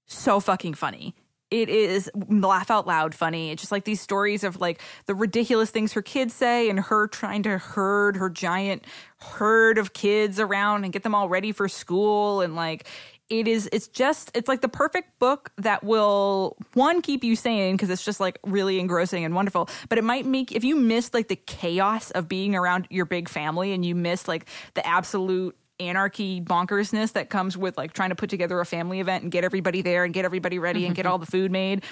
so 0.07 0.39
fucking 0.39 0.75
funny. 0.75 1.15
It 1.51 1.69
is 1.69 2.09
laugh 2.27 2.71
out 2.71 2.87
loud 2.87 3.13
funny. 3.13 3.51
It's 3.51 3.61
just 3.61 3.71
like 3.71 3.85
these 3.85 4.01
stories 4.01 4.43
of 4.43 4.59
like 4.59 4.81
the 5.05 5.13
ridiculous 5.13 5.69
things 5.69 5.93
her 5.93 6.01
kids 6.01 6.33
say 6.33 6.69
and 6.69 6.79
her 6.79 7.07
trying 7.07 7.43
to 7.43 7.59
herd 7.59 8.17
her 8.17 8.29
giant 8.29 8.83
herd 9.19 9.77
of 9.77 9.93
kids 9.93 10.39
around 10.39 10.83
and 10.83 10.91
get 10.91 11.03
them 11.03 11.13
all 11.13 11.29
ready 11.29 11.51
for 11.51 11.67
school 11.69 12.41
and 12.41 12.55
like 12.55 12.87
it 13.29 13.47
is 13.47 13.67
it's 13.71 13.87
just 13.87 14.31
it's 14.35 14.47
like 14.47 14.61
the 14.61 14.69
perfect 14.69 15.17
book 15.19 15.51
that 15.57 15.83
will 15.83 16.57
one 16.73 17.01
keep 17.01 17.23
you 17.23 17.35
sane 17.35 17.75
because 17.75 17.89
it's 17.89 18.05
just 18.05 18.19
like 18.19 18.37
really 18.45 18.79
engrossing 18.79 19.25
and 19.25 19.33
wonderful 19.33 19.67
but 19.89 19.97
it 19.97 20.03
might 20.03 20.25
make 20.25 20.51
if 20.51 20.63
you 20.63 20.75
miss 20.75 21.13
like 21.13 21.27
the 21.27 21.35
chaos 21.35 22.11
of 22.11 22.27
being 22.27 22.55
around 22.55 22.87
your 22.89 23.05
big 23.05 23.27
family 23.27 23.73
and 23.73 23.83
you 23.83 23.95
miss 23.95 24.27
like 24.27 24.47
the 24.75 24.85
absolute 24.85 25.55
anarchy 25.79 26.39
bonkersness 26.39 27.13
that 27.13 27.29
comes 27.29 27.57
with 27.57 27.77
like 27.77 27.93
trying 27.93 28.09
to 28.09 28.15
put 28.15 28.29
together 28.29 28.59
a 28.59 28.65
family 28.65 28.99
event 28.99 29.23
and 29.23 29.31
get 29.31 29.43
everybody 29.43 29.81
there 29.81 30.03
and 30.03 30.13
get 30.13 30.23
everybody 30.23 30.59
ready 30.59 30.85
and 30.85 30.95
get 30.95 31.05
all 31.07 31.17
the 31.17 31.25
food 31.25 31.51
made 31.51 31.83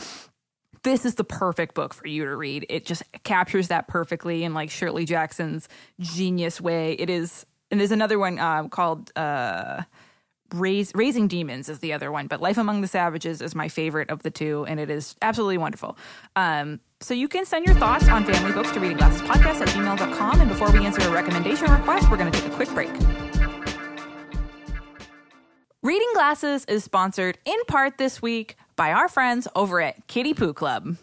this 0.84 1.06
is 1.06 1.16
the 1.16 1.24
perfect 1.24 1.76
book 1.76 1.94
for 1.94 2.08
you 2.08 2.26
to 2.26 2.36
read. 2.36 2.66
It 2.70 2.86
just 2.86 3.04
captures 3.24 3.70
that 3.70 3.88
perfectly 3.88 4.44
in 4.44 4.54
like 4.54 4.70
shirley 4.70 5.06
jackson's 5.06 5.70
genius 6.00 6.60
way. 6.62 6.94
It 6.94 7.10
is 7.10 7.46
and 7.72 7.80
there's 7.80 7.92
another 7.92 8.20
one 8.20 8.38
um, 8.38 8.70
called 8.70 9.12
uh 9.16 9.84
Raise, 10.54 10.92
Raising 10.94 11.28
Demons 11.28 11.68
is 11.68 11.80
the 11.80 11.94
other 11.94 12.12
one, 12.12 12.28
but 12.28 12.40
Life 12.40 12.58
Among 12.58 12.82
the 12.82 12.88
Savages 12.88 13.42
is 13.42 13.56
my 13.56 13.68
favorite 13.68 14.10
of 14.10 14.22
the 14.22 14.30
two, 14.30 14.66
and 14.68 14.80
it 14.80 14.90
is 14.90 15.16
absolutely 15.22 15.58
wonderful. 15.58 15.98
Um, 16.36 16.80
so 17.00 17.14
you 17.14 17.28
can 17.28 17.46
send 17.46 17.66
your 17.66 17.76
thoughts 17.76 18.08
on 18.08 18.24
family 18.24 18.52
books 18.54 18.72
to 18.72 18.80
Reading 18.80 18.98
Glasses 18.98 19.22
Podcast 19.24 19.62
at 19.62 19.68
gmail.com. 19.70 20.40
And 20.40 20.50
before 20.50 20.72
we 20.72 20.86
answer 20.86 21.02
a 21.02 21.12
recommendation 21.12 21.70
request, 21.72 22.10
we're 22.10 22.18
going 22.18 22.32
to 22.32 22.40
take 22.40 22.50
a 22.50 22.56
quick 22.56 22.70
break. 22.70 22.92
Reading 25.82 26.10
Glasses 26.14 26.64
is 26.66 26.84
sponsored 26.84 27.40
in 27.44 27.58
part 27.68 27.98
this 27.98 28.22
week 28.22 28.56
by 28.76 28.94
our 28.94 29.10
friends 29.10 29.48
over 29.56 29.82
at 29.82 30.08
Kitty 30.08 30.34
Poo 30.34 30.54
Club. 30.54 30.96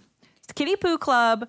Kitty 0.54 0.76
Poo 0.76 0.96
Club 0.96 1.48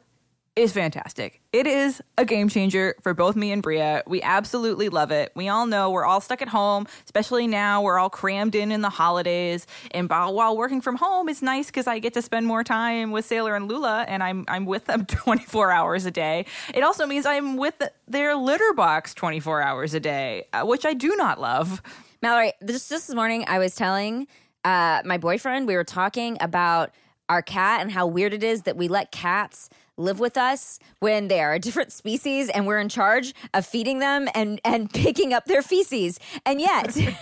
is 0.57 0.73
fantastic. 0.73 1.39
It 1.53 1.65
is 1.65 2.01
a 2.17 2.25
game 2.25 2.49
changer 2.49 2.95
for 3.03 3.13
both 3.13 3.37
me 3.37 3.53
and 3.53 3.63
Brea. 3.63 4.01
We 4.05 4.21
absolutely 4.21 4.89
love 4.89 5.09
it. 5.09 5.31
We 5.33 5.47
all 5.47 5.65
know 5.65 5.91
we're 5.91 6.03
all 6.03 6.19
stuck 6.19 6.41
at 6.41 6.49
home, 6.49 6.87
especially 7.05 7.47
now 7.47 7.81
we're 7.81 7.97
all 7.97 8.09
crammed 8.09 8.53
in 8.53 8.69
in 8.71 8.81
the 8.81 8.89
holidays. 8.89 9.65
And 9.91 10.09
while 10.09 10.57
working 10.57 10.81
from 10.81 10.97
home, 10.97 11.29
it's 11.29 11.41
nice 11.41 11.67
because 11.67 11.87
I 11.87 11.99
get 11.99 12.13
to 12.15 12.21
spend 12.21 12.47
more 12.47 12.65
time 12.65 13.11
with 13.11 13.25
Sailor 13.25 13.55
and 13.55 13.69
Lula, 13.69 14.05
and 14.09 14.21
I'm 14.21 14.43
I'm 14.49 14.65
with 14.65 14.85
them 14.85 15.05
24 15.07 15.71
hours 15.71 16.05
a 16.05 16.11
day. 16.11 16.45
It 16.73 16.83
also 16.83 17.05
means 17.05 17.25
I'm 17.25 17.55
with 17.55 17.81
their 18.07 18.35
litter 18.35 18.73
box 18.73 19.13
24 19.13 19.61
hours 19.61 19.93
a 19.93 20.01
day, 20.01 20.47
uh, 20.51 20.65
which 20.65 20.85
I 20.85 20.93
do 20.93 21.15
not 21.15 21.39
love. 21.39 21.81
Mallory, 22.21 22.51
this 22.59 22.89
this 22.89 23.09
morning 23.13 23.45
I 23.47 23.57
was 23.57 23.73
telling 23.73 24.27
uh, 24.65 25.01
my 25.05 25.17
boyfriend 25.17 25.65
we 25.65 25.75
were 25.75 25.85
talking 25.85 26.37
about 26.41 26.91
our 27.29 27.41
cat 27.41 27.79
and 27.81 27.89
how 27.89 28.05
weird 28.05 28.33
it 28.33 28.43
is 28.43 28.63
that 28.63 28.75
we 28.75 28.89
let 28.89 29.11
cats 29.11 29.69
live 30.01 30.19
with 30.19 30.37
us 30.37 30.79
when 30.99 31.27
they 31.27 31.41
are 31.41 31.53
a 31.53 31.59
different 31.59 31.91
species 32.01 32.49
and 32.49 32.67
we're 32.67 32.79
in 32.79 32.89
charge 32.89 33.33
of 33.53 33.65
feeding 33.65 33.99
them 33.99 34.27
and 34.35 34.59
and 34.65 34.91
picking 34.93 35.33
up 35.33 35.45
their 35.45 35.61
feces. 35.61 36.19
And 36.45 36.59
yet 36.59 36.93
here 36.93 37.15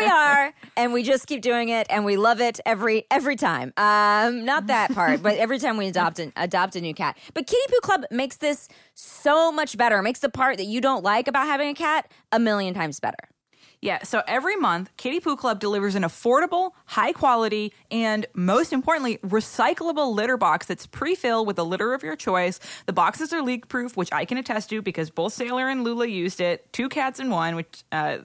we 0.00 0.06
are 0.06 0.52
and 0.76 0.92
we 0.92 1.02
just 1.02 1.26
keep 1.26 1.42
doing 1.42 1.68
it 1.68 1.86
and 1.90 2.04
we 2.04 2.16
love 2.16 2.40
it 2.40 2.60
every 2.66 3.06
every 3.10 3.36
time. 3.36 3.72
Um 3.76 4.44
not 4.44 4.66
that 4.66 4.92
part, 4.92 5.22
but 5.22 5.36
every 5.36 5.58
time 5.58 5.76
we 5.76 5.86
adopt 5.86 6.18
an 6.18 6.32
adopt 6.36 6.76
a 6.76 6.80
new 6.80 6.94
cat. 6.94 7.16
But 7.34 7.46
Kitty 7.46 7.62
Poo 7.68 7.80
Club 7.80 8.04
makes 8.10 8.36
this 8.36 8.68
so 8.94 9.50
much 9.52 9.76
better. 9.76 10.02
Makes 10.02 10.20
the 10.20 10.28
part 10.28 10.58
that 10.58 10.66
you 10.66 10.80
don't 10.80 11.02
like 11.02 11.28
about 11.28 11.46
having 11.46 11.68
a 11.68 11.74
cat 11.74 12.10
a 12.32 12.38
million 12.38 12.74
times 12.74 13.00
better. 13.00 13.28
Yeah, 13.82 14.02
so 14.02 14.22
every 14.26 14.56
month, 14.56 14.90
Kitty 14.98 15.20
Poo 15.20 15.36
Club 15.36 15.58
delivers 15.58 15.94
an 15.94 16.02
affordable, 16.02 16.72
high 16.84 17.12
quality, 17.12 17.72
and 17.90 18.26
most 18.34 18.74
importantly, 18.74 19.16
recyclable 19.18 20.14
litter 20.14 20.36
box 20.36 20.66
that's 20.66 20.86
pre 20.86 21.14
filled 21.14 21.46
with 21.46 21.58
a 21.58 21.62
litter 21.62 21.94
of 21.94 22.02
your 22.02 22.14
choice. 22.14 22.60
The 22.84 22.92
boxes 22.92 23.32
are 23.32 23.40
leak 23.40 23.68
proof, 23.68 23.96
which 23.96 24.12
I 24.12 24.26
can 24.26 24.36
attest 24.36 24.68
to 24.70 24.82
because 24.82 25.08
both 25.08 25.32
Sailor 25.32 25.68
and 25.70 25.82
Lula 25.82 26.06
used 26.06 26.42
it. 26.42 26.70
Two 26.74 26.90
cats 26.90 27.20
in 27.20 27.30
one, 27.30 27.56
which 27.56 27.84
uh, 27.90 28.18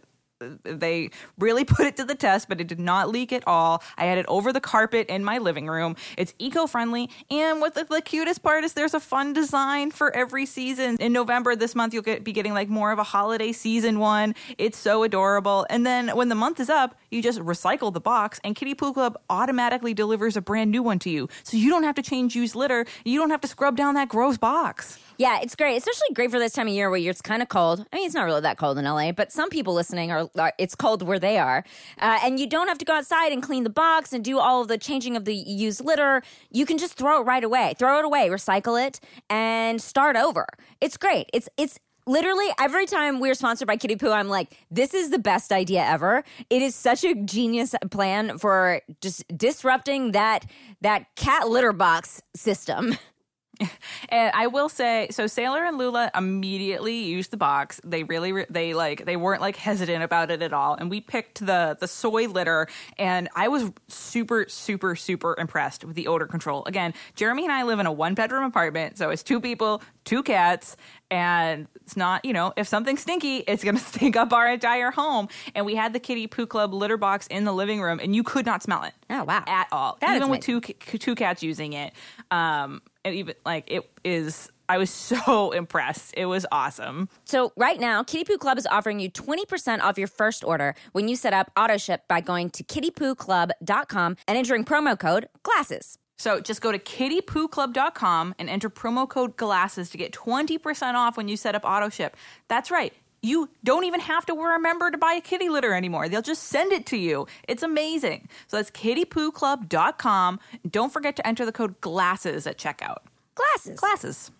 they 0.63 1.09
really 1.37 1.65
put 1.75 1.85
it 1.85 1.97
to 1.97 2.03
the 2.03 2.15
test, 2.15 2.49
but 2.49 2.61
it 2.61 2.67
did 2.67 2.79
not 2.79 3.09
leak 3.09 3.31
at 3.31 3.43
all. 3.47 3.83
I 3.97 4.05
had 4.05 4.17
it 4.17 4.25
over 4.27 4.51
the 4.51 4.61
carpet 4.61 5.07
in 5.07 5.23
my 5.23 5.37
living 5.37 5.67
room. 5.67 5.95
It's 6.17 6.33
eco 6.39 6.67
friendly. 6.67 7.09
And 7.29 7.61
what 7.61 7.75
the, 7.75 7.83
the 7.85 8.01
cutest 8.01 8.43
part 8.43 8.63
is 8.63 8.73
there's 8.73 8.93
a 8.93 8.99
fun 8.99 9.33
design 9.33 9.91
for 9.91 10.15
every 10.15 10.45
season. 10.45 10.97
In 10.99 11.13
November 11.13 11.55
this 11.55 11.75
month, 11.75 11.93
you'll 11.93 12.03
get, 12.03 12.23
be 12.23 12.31
getting 12.31 12.53
like 12.53 12.69
more 12.69 12.91
of 12.91 12.99
a 12.99 13.03
holiday 13.03 13.51
season 13.51 13.99
one. 13.99 14.35
It's 14.57 14.77
so 14.77 15.03
adorable. 15.03 15.65
And 15.69 15.85
then 15.85 16.09
when 16.15 16.29
the 16.29 16.35
month 16.35 16.59
is 16.59 16.69
up, 16.69 16.95
you 17.09 17.21
just 17.21 17.39
recycle 17.39 17.93
the 17.93 18.01
box, 18.01 18.39
and 18.43 18.55
Kitty 18.55 18.75
Poo 18.75 18.93
Club 18.93 19.17
automatically 19.29 19.93
delivers 19.93 20.35
a 20.35 20.41
brand 20.41 20.71
new 20.71 20.83
one 20.83 20.99
to 20.99 21.09
you. 21.09 21.29
So 21.43 21.57
you 21.57 21.69
don't 21.69 21.83
have 21.83 21.95
to 21.95 22.01
change 22.01 22.35
used 22.35 22.55
litter. 22.55 22.85
You 23.03 23.19
don't 23.19 23.29
have 23.29 23.41
to 23.41 23.47
scrub 23.47 23.77
down 23.77 23.95
that 23.95 24.09
gross 24.09 24.37
box. 24.37 24.99
Yeah, 25.17 25.39
it's 25.41 25.55
great. 25.55 25.77
Especially 25.77 26.07
great 26.13 26.29
for 26.29 26.39
this 26.39 26.51
time 26.51 26.67
of 26.67 26.73
year 26.73 26.89
where 26.89 26.99
it's 26.99 27.21
kind 27.21 27.41
of 27.41 27.47
cold. 27.47 27.85
I 27.91 27.95
mean, 27.95 28.05
it's 28.05 28.15
not 28.15 28.25
really 28.25 28.41
that 28.41 28.57
cold 28.57 28.77
in 28.77 28.85
LA, 28.85 29.11
but 29.11 29.31
some 29.31 29.49
people 29.49 29.73
listening 29.73 30.11
are, 30.11 30.29
are 30.37 30.53
it's 30.57 30.75
cold 30.75 31.01
where 31.03 31.19
they 31.19 31.37
are. 31.37 31.63
Uh, 31.99 32.19
and 32.23 32.39
you 32.39 32.47
don't 32.47 32.67
have 32.67 32.77
to 32.79 32.85
go 32.85 32.93
outside 32.93 33.31
and 33.31 33.41
clean 33.41 33.63
the 33.63 33.69
box 33.69 34.11
and 34.11 34.23
do 34.23 34.39
all 34.39 34.61
of 34.61 34.67
the 34.67 34.77
changing 34.77 35.15
of 35.15 35.25
the 35.25 35.33
used 35.33 35.83
litter. 35.83 36.21
You 36.51 36.65
can 36.65 36.77
just 36.77 36.95
throw 36.95 37.21
it 37.21 37.23
right 37.23 37.43
away. 37.43 37.75
Throw 37.79 37.99
it 37.99 38.05
away, 38.05 38.27
recycle 38.29 38.83
it, 38.85 38.99
and 39.29 39.81
start 39.81 40.17
over. 40.17 40.47
It's 40.81 40.97
great. 40.97 41.29
It's 41.33 41.47
it's 41.55 41.79
literally 42.05 42.47
every 42.59 42.85
time 42.85 43.19
we're 43.19 43.33
sponsored 43.35 43.67
by 43.67 43.77
Kitty 43.77 43.95
Poo, 43.95 44.11
I'm 44.11 44.27
like, 44.27 44.57
this 44.69 44.93
is 44.93 45.11
the 45.11 45.19
best 45.19 45.51
idea 45.51 45.83
ever. 45.83 46.23
It 46.49 46.61
is 46.61 46.75
such 46.75 47.03
a 47.03 47.15
genius 47.15 47.73
plan 47.89 48.37
for 48.37 48.81
just 49.01 49.23
disrupting 49.35 50.11
that 50.11 50.45
that 50.81 51.15
cat 51.15 51.47
litter 51.47 51.73
box 51.73 52.21
system. 52.35 52.97
And 54.09 54.31
I 54.35 54.47
will 54.47 54.69
say, 54.69 55.07
so 55.09 55.25
Sailor 55.25 55.63
and 55.63 55.77
Lula 55.77 56.11
immediately 56.15 57.05
used 57.05 57.31
the 57.31 57.37
box. 57.37 57.81
They 57.83 58.03
really, 58.03 58.31
re- 58.31 58.45
they 58.49 58.73
like, 58.73 59.05
they 59.05 59.15
weren't 59.15 59.41
like 59.41 59.55
hesitant 59.55 60.03
about 60.03 60.29
it 60.29 60.41
at 60.41 60.53
all. 60.53 60.75
And 60.75 60.89
we 60.89 61.01
picked 61.01 61.45
the 61.45 61.75
the 61.79 61.87
soy 61.87 62.27
litter, 62.27 62.67
and 62.99 63.29
I 63.35 63.47
was 63.47 63.71
super, 63.87 64.45
super, 64.47 64.95
super 64.95 65.35
impressed 65.39 65.83
with 65.85 65.95
the 65.95 66.07
odor 66.07 66.27
control. 66.27 66.63
Again, 66.65 66.93
Jeremy 67.15 67.43
and 67.45 67.51
I 67.51 67.63
live 67.63 67.79
in 67.79 67.85
a 67.87 67.91
one 67.91 68.13
bedroom 68.13 68.43
apartment, 68.43 68.97
so 68.97 69.09
it's 69.09 69.23
two 69.23 69.41
people, 69.41 69.81
two 70.03 70.21
cats, 70.21 70.77
and 71.09 71.67
it's 71.77 71.97
not, 71.97 72.23
you 72.25 72.33
know, 72.33 72.53
if 72.55 72.67
something's 72.67 73.01
stinky, 73.01 73.37
it's 73.37 73.63
gonna 73.63 73.79
stink 73.93 74.15
up 74.15 74.33
our 74.33 74.47
entire 74.47 74.91
home. 74.91 75.29
And 75.55 75.65
we 75.65 75.75
had 75.75 75.93
the 75.93 75.99
Kitty 75.99 76.27
Poo 76.27 76.45
Club 76.45 76.73
litter 76.73 76.97
box 76.97 77.27
in 77.27 77.43
the 77.43 77.53
living 77.53 77.81
room, 77.81 77.99
and 78.01 78.15
you 78.15 78.23
could 78.23 78.45
not 78.45 78.61
smell 78.61 78.83
it. 78.83 78.93
Oh, 79.09 79.23
wow. 79.23 79.43
at 79.47 79.67
all, 79.71 79.97
That 80.01 80.15
even 80.15 80.29
with 80.29 80.41
two 80.41 80.61
two 80.61 81.15
cats 81.15 81.41
using 81.41 81.73
it. 81.73 81.93
Um, 82.29 82.81
and 83.05 83.15
even 83.15 83.35
like 83.45 83.71
it 83.71 83.89
is, 84.03 84.49
I 84.67 84.77
was 84.77 84.89
so 84.89 85.51
impressed. 85.51 86.13
It 86.17 86.25
was 86.25 86.45
awesome. 86.51 87.07
So 87.23 87.53
right 87.55 87.79
now, 87.79 88.03
Kitty 88.03 88.25
Poo 88.25 88.37
Club 88.37 88.57
is 88.57 88.67
offering 88.67 88.99
you 88.99 89.09
20% 89.09 89.79
off 89.79 89.97
your 89.97 90.07
first 90.07 90.43
order 90.43 90.75
when 90.91 91.07
you 91.07 91.15
set 91.15 91.33
up 91.33 91.51
auto 91.55 91.77
ship 91.77 92.03
by 92.09 92.19
going 92.19 92.49
to 92.49 92.63
kittypooclub.com 92.63 94.17
and 94.27 94.37
entering 94.37 94.65
promo 94.65 94.99
code 94.99 95.29
GLASSES. 95.43 95.97
So 96.17 96.39
just 96.39 96.61
go 96.61 96.71
to 96.71 96.79
kittypooclub.com 96.79 98.35
and 98.39 98.49
enter 98.49 98.69
promo 98.69 99.07
code 99.07 99.35
glasses 99.37 99.89
to 99.89 99.97
get 99.97 100.13
20% 100.13 100.93
off 100.93 101.17
when 101.17 101.27
you 101.27 101.37
set 101.37 101.55
up 101.55 101.65
auto 101.65 101.89
ship. 101.89 102.15
That's 102.47 102.71
right. 102.71 102.93
You 103.25 103.49
don't 103.63 103.85
even 103.85 104.01
have 104.01 104.23
to 104.27 104.33
remember 104.33 104.91
to 104.91 104.99
buy 104.99 105.13
a 105.13 105.21
kitty 105.21 105.49
litter 105.49 105.73
anymore. 105.73 106.07
They'll 106.07 106.21
just 106.21 106.43
send 106.43 106.71
it 106.71 106.85
to 106.87 106.97
you. 106.97 107.25
It's 107.47 107.63
amazing. 107.63 108.29
So 108.45 108.57
that's 108.57 108.69
kittypooclub.com. 108.69 110.39
Don't 110.69 110.93
forget 110.93 111.15
to 111.15 111.27
enter 111.27 111.43
the 111.43 111.51
code 111.51 111.81
glasses 111.81 112.45
at 112.45 112.59
checkout. 112.59 112.97
Glasses. 113.33 113.79
Glasses. 113.79 114.31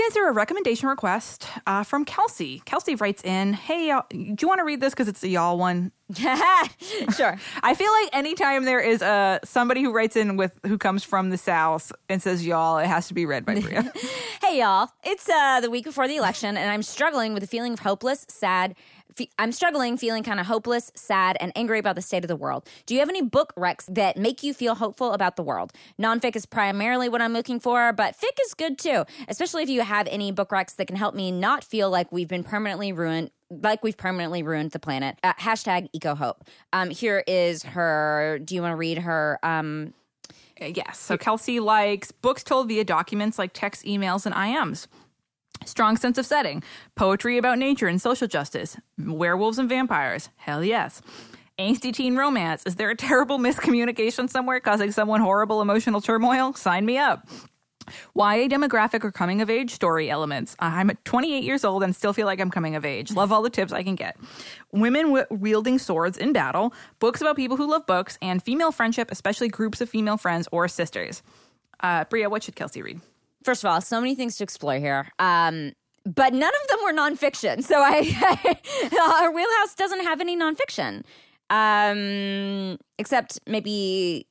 Let's 0.09 0.17
answer 0.17 0.29
a 0.31 0.33
recommendation 0.33 0.89
request 0.89 1.47
uh, 1.67 1.83
from 1.83 2.07
Kelsey. 2.07 2.63
Kelsey 2.65 2.95
writes 2.95 3.23
in, 3.25 3.53
"Hey, 3.53 3.89
y'all, 3.89 4.07
do 4.09 4.37
you 4.41 4.49
want 4.49 4.59
to 4.59 4.65
read 4.65 4.81
this 4.81 4.95
because 4.95 5.07
it's 5.07 5.23
a 5.23 5.29
y'all 5.29 5.59
one?" 5.59 5.93
sure. 6.17 7.37
I 7.63 7.75
feel 7.75 7.93
like 7.93 8.09
anytime 8.15 8.65
there 8.65 8.81
is 8.81 9.03
a 9.03 9.39
somebody 9.45 9.83
who 9.83 9.93
writes 9.93 10.17
in 10.17 10.39
with 10.39 10.59
who 10.67 10.79
comes 10.79 11.05
from 11.05 11.29
the 11.29 11.37
South 11.37 11.93
and 12.09 12.23
says 12.23 12.47
y'all, 12.47 12.79
it 12.79 12.87
has 12.87 13.09
to 13.09 13.15
be 13.15 13.27
read 13.27 13.45
by 13.45 13.61
Brea. 13.61 13.81
Hey, 14.49 14.61
y'all. 14.61 14.89
It's 15.05 15.29
uh, 15.29 15.61
the 15.61 15.69
week 15.69 15.85
before 15.85 16.09
the 16.09 16.17
election, 16.17 16.57
and 16.57 16.71
I'm 16.71 16.83
struggling 16.83 17.35
with 17.35 17.43
a 17.43 17.47
feeling 17.47 17.75
of 17.75 17.81
hopeless, 17.81 18.25
sad. 18.31 18.77
Fe- 19.15 19.29
I'm 19.39 19.53
struggling, 19.53 19.99
feeling 19.99 20.23
kind 20.23 20.41
of 20.41 20.47
hopeless, 20.47 20.91
sad, 20.95 21.37
and 21.39 21.53
angry 21.55 21.79
about 21.79 21.97
the 21.97 22.01
state 22.01 22.25
of 22.25 22.29
the 22.29 22.37
world. 22.37 22.67
Do 22.87 22.95
you 22.95 23.01
have 23.01 23.11
any 23.11 23.21
book 23.21 23.53
recs 23.59 23.85
that 23.95 24.17
make 24.17 24.43
you 24.43 24.55
feel 24.55 24.75
hopeful 24.75 25.13
about 25.13 25.37
the 25.37 25.43
world? 25.43 25.75
Nonfic 26.01 26.35
is 26.35 26.47
primarily 26.47 27.11
what 27.11 27.21
I'm 27.21 27.35
looking 27.35 27.61
for, 27.61 27.93
but 27.93 28.17
fic 28.17 28.39
is 28.47 28.55
good 28.55 28.79
too, 28.79 29.05
especially 29.29 29.65
if 29.65 29.69
you 29.69 29.83
have 29.83 30.07
any 30.07 30.33
book 30.33 30.49
recs 30.49 30.77
that 30.77 30.87
can 30.87 30.97
help 30.97 31.15
me 31.15 31.31
not 31.31 31.63
feel 31.63 31.91
like 31.91 32.11
we've 32.11 32.29
been 32.29 32.43
permanently 32.43 32.91
ruined 32.91 33.31
like 33.51 33.83
we've 33.83 33.97
permanently 33.97 34.43
ruined 34.43 34.71
the 34.73 34.79
planet. 34.79 35.19
Uh, 35.23 35.33
hashtag 35.35 35.89
eco 35.93 36.15
hope. 36.15 36.45
Um, 36.73 36.91
here 36.91 37.25
is 37.27 37.63
her. 37.63 38.39
Do 38.45 38.55
you 38.55 38.63
want 38.63 38.73
to 38.73 38.77
read 38.77 38.99
her? 38.99 39.39
Um, 39.43 39.95
Yes. 40.61 40.99
So 40.99 41.17
Kelsey 41.17 41.61
likes 41.61 42.13
books 42.13 42.43
told 42.43 42.69
via 42.69 42.85
documents 42.85 43.39
like 43.39 43.53
text, 43.53 43.85
emails, 43.85 44.27
and 44.27 44.35
IMs. 44.35 44.87
Strong 45.65 45.97
sense 45.97 46.19
of 46.19 46.27
setting. 46.27 46.63
Poetry 46.95 47.39
about 47.39 47.59
nature 47.59 47.87
and 47.89 48.01
social 48.01 48.29
justice. 48.29 48.77
Werewolves 48.99 49.59
and 49.59 49.69
vampires. 49.69 50.29
Hell 50.37 50.65
yes. 50.65 51.03
Angsty 51.59 51.93
teen 51.93 52.17
romance. 52.17 52.63
Is 52.65 52.77
there 52.77 52.91
a 52.91 52.97
terrible 52.97 53.39
miscommunication 53.47 54.31
somewhere 54.31 54.61
causing 54.61 54.93
someone 54.93 55.21
horrible 55.21 55.61
emotional 55.61 56.01
turmoil? 56.01 56.55
Sign 56.55 56.87
me 56.87 56.99
up. 56.99 57.27
YA 58.15 58.49
demographic 58.49 59.05
or 59.05 59.13
coming 59.13 59.41
of 59.41 59.51
age 59.51 59.71
story 59.71 60.11
elements. 60.11 60.57
I'm 60.59 60.91
28 61.05 61.43
years 61.43 61.65
old 61.65 61.83
and 61.83 61.95
still 61.95 62.13
feel 62.13 62.27
like 62.27 62.41
I'm 62.41 62.51
coming 62.51 62.77
of 62.77 62.85
age. 62.85 63.13
Love 63.13 63.33
all 63.33 63.43
the 63.43 63.51
tips 63.51 63.73
I 63.73 63.83
can 63.83 63.95
get. 63.95 64.17
Women 64.73 65.25
wielding 65.31 65.79
swords 65.79 66.19
in 66.19 66.33
battle, 66.33 66.73
books 66.99 67.21
about 67.21 67.37
people 67.37 67.57
who 67.57 67.71
love 67.71 67.87
books, 67.87 68.19
and 68.23 68.43
female 68.43 68.73
friendship, 68.73 69.11
especially 69.11 69.49
groups 69.49 69.81
of 69.81 69.89
female 69.89 70.17
friends 70.17 70.49
or 70.53 70.69
sisters. 70.69 71.23
Uh, 71.81 72.05
Brea, 72.05 72.27
what 72.27 72.43
should 72.43 72.57
Kelsey 72.57 72.83
read? 72.83 73.01
first 73.49 73.65
of 73.65 73.71
all, 73.71 73.81
so 73.81 73.99
many 74.01 74.15
things 74.15 74.37
to 74.37 74.45
explore 74.45 74.79
here. 74.79 75.09
Um, 75.19 75.73
but 76.05 76.33
none 76.33 76.51
of 76.63 76.69
them 76.69 76.79
were 76.85 76.93
nonfiction. 76.93 77.63
So 77.63 77.81
I, 77.81 79.21
our 79.23 79.33
wheelhouse 79.33 79.75
doesn't 79.75 80.03
have 80.03 80.21
any 80.21 80.37
nonfiction, 80.37 81.05
um, 81.51 82.79
except 82.99 83.41
maybe 83.47 84.27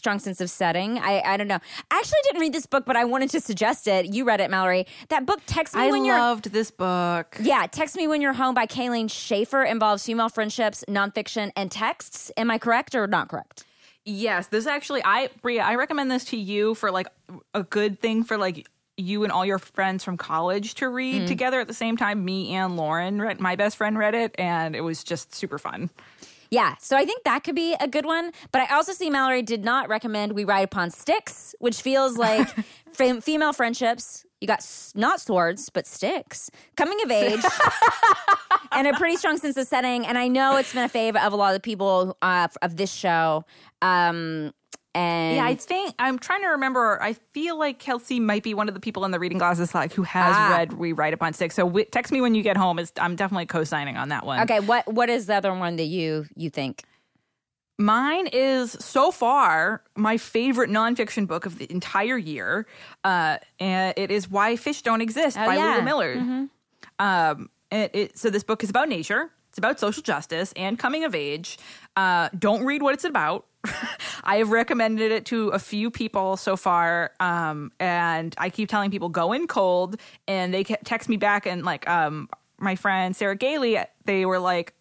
strong 0.00 0.18
sense 0.18 0.40
of 0.40 0.48
setting. 0.48 0.98
I, 0.98 1.20
I 1.20 1.36
don't 1.36 1.46
know. 1.46 1.58
I 1.90 1.98
actually 1.98 2.18
didn't 2.24 2.40
read 2.40 2.54
this 2.54 2.64
book, 2.64 2.86
but 2.86 2.96
I 2.96 3.04
wanted 3.04 3.28
to 3.30 3.40
suggest 3.40 3.86
it. 3.86 4.06
You 4.06 4.24
read 4.24 4.40
it, 4.40 4.50
Mallory. 4.50 4.86
That 5.10 5.26
book, 5.26 5.40
Text 5.44 5.74
Me 5.74 5.82
I 5.82 5.90
When 5.90 6.06
You're 6.06 6.16
loved 6.16 6.52
this 6.52 6.70
book. 6.70 7.36
yeah, 7.40 7.66
Text 7.70 7.96
Me 7.96 8.08
When 8.08 8.22
You're 8.22 8.32
Home 8.32 8.54
by 8.54 8.66
Kayleen 8.66 9.10
Schaefer 9.10 9.62
involves 9.62 10.06
female 10.06 10.30
friendships, 10.30 10.82
nonfiction, 10.88 11.52
and 11.54 11.70
texts. 11.70 12.32
Am 12.38 12.50
I 12.50 12.56
correct 12.56 12.94
or 12.94 13.06
not 13.06 13.28
correct? 13.28 13.64
Yes, 14.06 14.46
this 14.46 14.66
actually, 14.66 15.02
I 15.04 15.28
Brea, 15.42 15.60
I 15.60 15.74
recommend 15.74 16.10
this 16.10 16.24
to 16.26 16.36
you 16.38 16.74
for 16.74 16.90
like 16.90 17.08
a 17.52 17.62
good 17.62 18.00
thing 18.00 18.24
for 18.24 18.38
like 18.38 18.66
you 18.96 19.22
and 19.24 19.32
all 19.32 19.44
your 19.44 19.58
friends 19.58 20.02
from 20.02 20.16
college 20.16 20.74
to 20.76 20.88
read 20.88 21.22
mm. 21.22 21.26
together 21.26 21.60
at 21.60 21.68
the 21.68 21.74
same 21.74 21.98
time. 21.98 22.24
Me 22.24 22.54
and 22.54 22.76
Lauren, 22.76 23.20
read, 23.20 23.40
my 23.40 23.56
best 23.56 23.76
friend, 23.76 23.98
read 23.98 24.14
it, 24.14 24.34
and 24.38 24.74
it 24.74 24.80
was 24.80 25.04
just 25.04 25.34
super 25.34 25.58
fun. 25.58 25.90
Yeah, 26.50 26.74
so 26.80 26.96
I 26.96 27.04
think 27.04 27.22
that 27.24 27.44
could 27.44 27.54
be 27.54 27.74
a 27.78 27.86
good 27.86 28.04
one. 28.06 28.32
But 28.50 28.62
I 28.62 28.74
also 28.74 28.92
see 28.92 29.08
Mallory 29.08 29.42
did 29.42 29.64
not 29.64 29.88
recommend 29.88 30.32
We 30.32 30.44
Ride 30.44 30.64
Upon 30.64 30.90
Sticks, 30.90 31.54
which 31.60 31.80
feels 31.80 32.16
like 32.26 32.48
fem- 32.92 33.20
female 33.20 33.52
friendships. 33.52 34.24
You 34.40 34.48
got 34.48 34.58
s- 34.58 34.92
not 34.96 35.20
swords, 35.20 35.68
but 35.70 35.86
sticks. 35.86 36.50
Coming 36.76 36.98
of 37.04 37.10
age. 37.10 37.44
and 38.72 38.86
a 38.88 38.94
pretty 38.94 39.16
strong 39.16 39.36
sense 39.36 39.56
of 39.56 39.66
setting. 39.66 40.06
And 40.06 40.16
I 40.18 40.28
know 40.28 40.56
it's 40.56 40.72
been 40.72 40.84
a 40.84 40.88
fave 40.88 41.14
of 41.16 41.32
a 41.32 41.36
lot 41.36 41.48
of 41.50 41.54
the 41.54 41.60
people 41.60 42.16
uh, 42.22 42.48
of 42.62 42.76
this 42.76 42.92
show. 42.92 43.44
Um, 43.82 44.52
and 44.94 45.36
Yeah, 45.36 45.44
I 45.44 45.54
think 45.54 45.94
I'm 45.98 46.18
trying 46.18 46.42
to 46.42 46.48
remember. 46.48 47.00
I 47.02 47.12
feel 47.32 47.58
like 47.58 47.78
Kelsey 47.78 48.18
might 48.20 48.42
be 48.42 48.54
one 48.54 48.68
of 48.68 48.74
the 48.74 48.80
people 48.80 49.04
in 49.04 49.10
the 49.10 49.18
reading 49.20 49.38
glasses 49.38 49.74
like 49.74 49.92
who 49.92 50.02
has 50.02 50.34
Ah. 50.36 50.50
read 50.56 50.72
We 50.74 50.92
Ride 50.92 51.14
Upon 51.14 51.32
Sticks. 51.32 51.54
So 51.54 51.64
w- 51.66 51.86
text 51.90 52.12
me 52.12 52.20
when 52.20 52.34
you 52.34 52.42
get 52.42 52.56
home. 52.56 52.78
Is 52.78 52.92
I'm 53.00 53.16
definitely 53.16 53.46
co-signing 53.46 53.96
on 53.96 54.08
that 54.10 54.24
one. 54.26 54.40
okay, 54.40 54.60
what 54.60 54.92
what 54.92 55.08
is 55.08 55.26
the 55.26 55.34
other 55.34 55.54
one 55.54 55.76
that 55.76 55.84
you 55.86 56.26
you 56.34 56.50
think? 56.50 56.82
Mine 57.78 58.26
is 58.26 58.72
so 58.72 59.10
far 59.10 59.82
my 59.96 60.18
favorite 60.18 60.68
nonfiction 60.68 61.26
book 61.26 61.46
of 61.46 61.56
the 61.58 61.70
entire 61.72 62.18
year. 62.18 62.66
Uh, 63.04 63.38
and 63.58 63.94
it 63.96 64.10
is 64.10 64.28
Why 64.30 64.56
Fish 64.56 64.82
Don't 64.82 65.00
Exist 65.00 65.38
Oh, 65.40 65.46
by 65.46 65.56
yeah. 65.56 65.72
Lulu 65.76 65.82
Miller. 65.82 66.48
Um, 66.98 67.48
it, 67.70 67.90
it, 67.94 68.18
so 68.18 68.28
this 68.28 68.42
book 68.44 68.62
is 68.62 68.68
about 68.68 68.88
nature. 68.90 69.30
It's 69.48 69.56
about 69.58 69.80
social 69.80 70.02
justice 70.02 70.52
and 70.56 70.78
coming 70.78 71.04
of 71.04 71.14
age. 71.14 71.58
Uh, 71.96 72.28
don't 72.38 72.64
read 72.64 72.82
what 72.82 72.92
it's 72.94 73.04
about. 73.04 73.46
I 74.24 74.36
have 74.36 74.50
recommended 74.50 75.12
it 75.12 75.26
to 75.26 75.48
a 75.48 75.58
few 75.58 75.90
people 75.90 76.36
so 76.36 76.56
far, 76.56 77.12
um, 77.20 77.72
and 77.78 78.34
I 78.38 78.50
keep 78.50 78.68
telling 78.68 78.90
people 78.90 79.08
go 79.08 79.32
in 79.32 79.46
cold, 79.46 79.96
and 80.26 80.52
they 80.52 80.64
text 80.64 81.08
me 81.08 81.16
back 81.16 81.46
and 81.46 81.64
like 81.64 81.88
um, 81.88 82.28
my 82.58 82.76
friend 82.76 83.14
Sarah 83.16 83.36
Gailey, 83.36 83.78
they 84.04 84.26
were 84.26 84.38
like, 84.38 84.74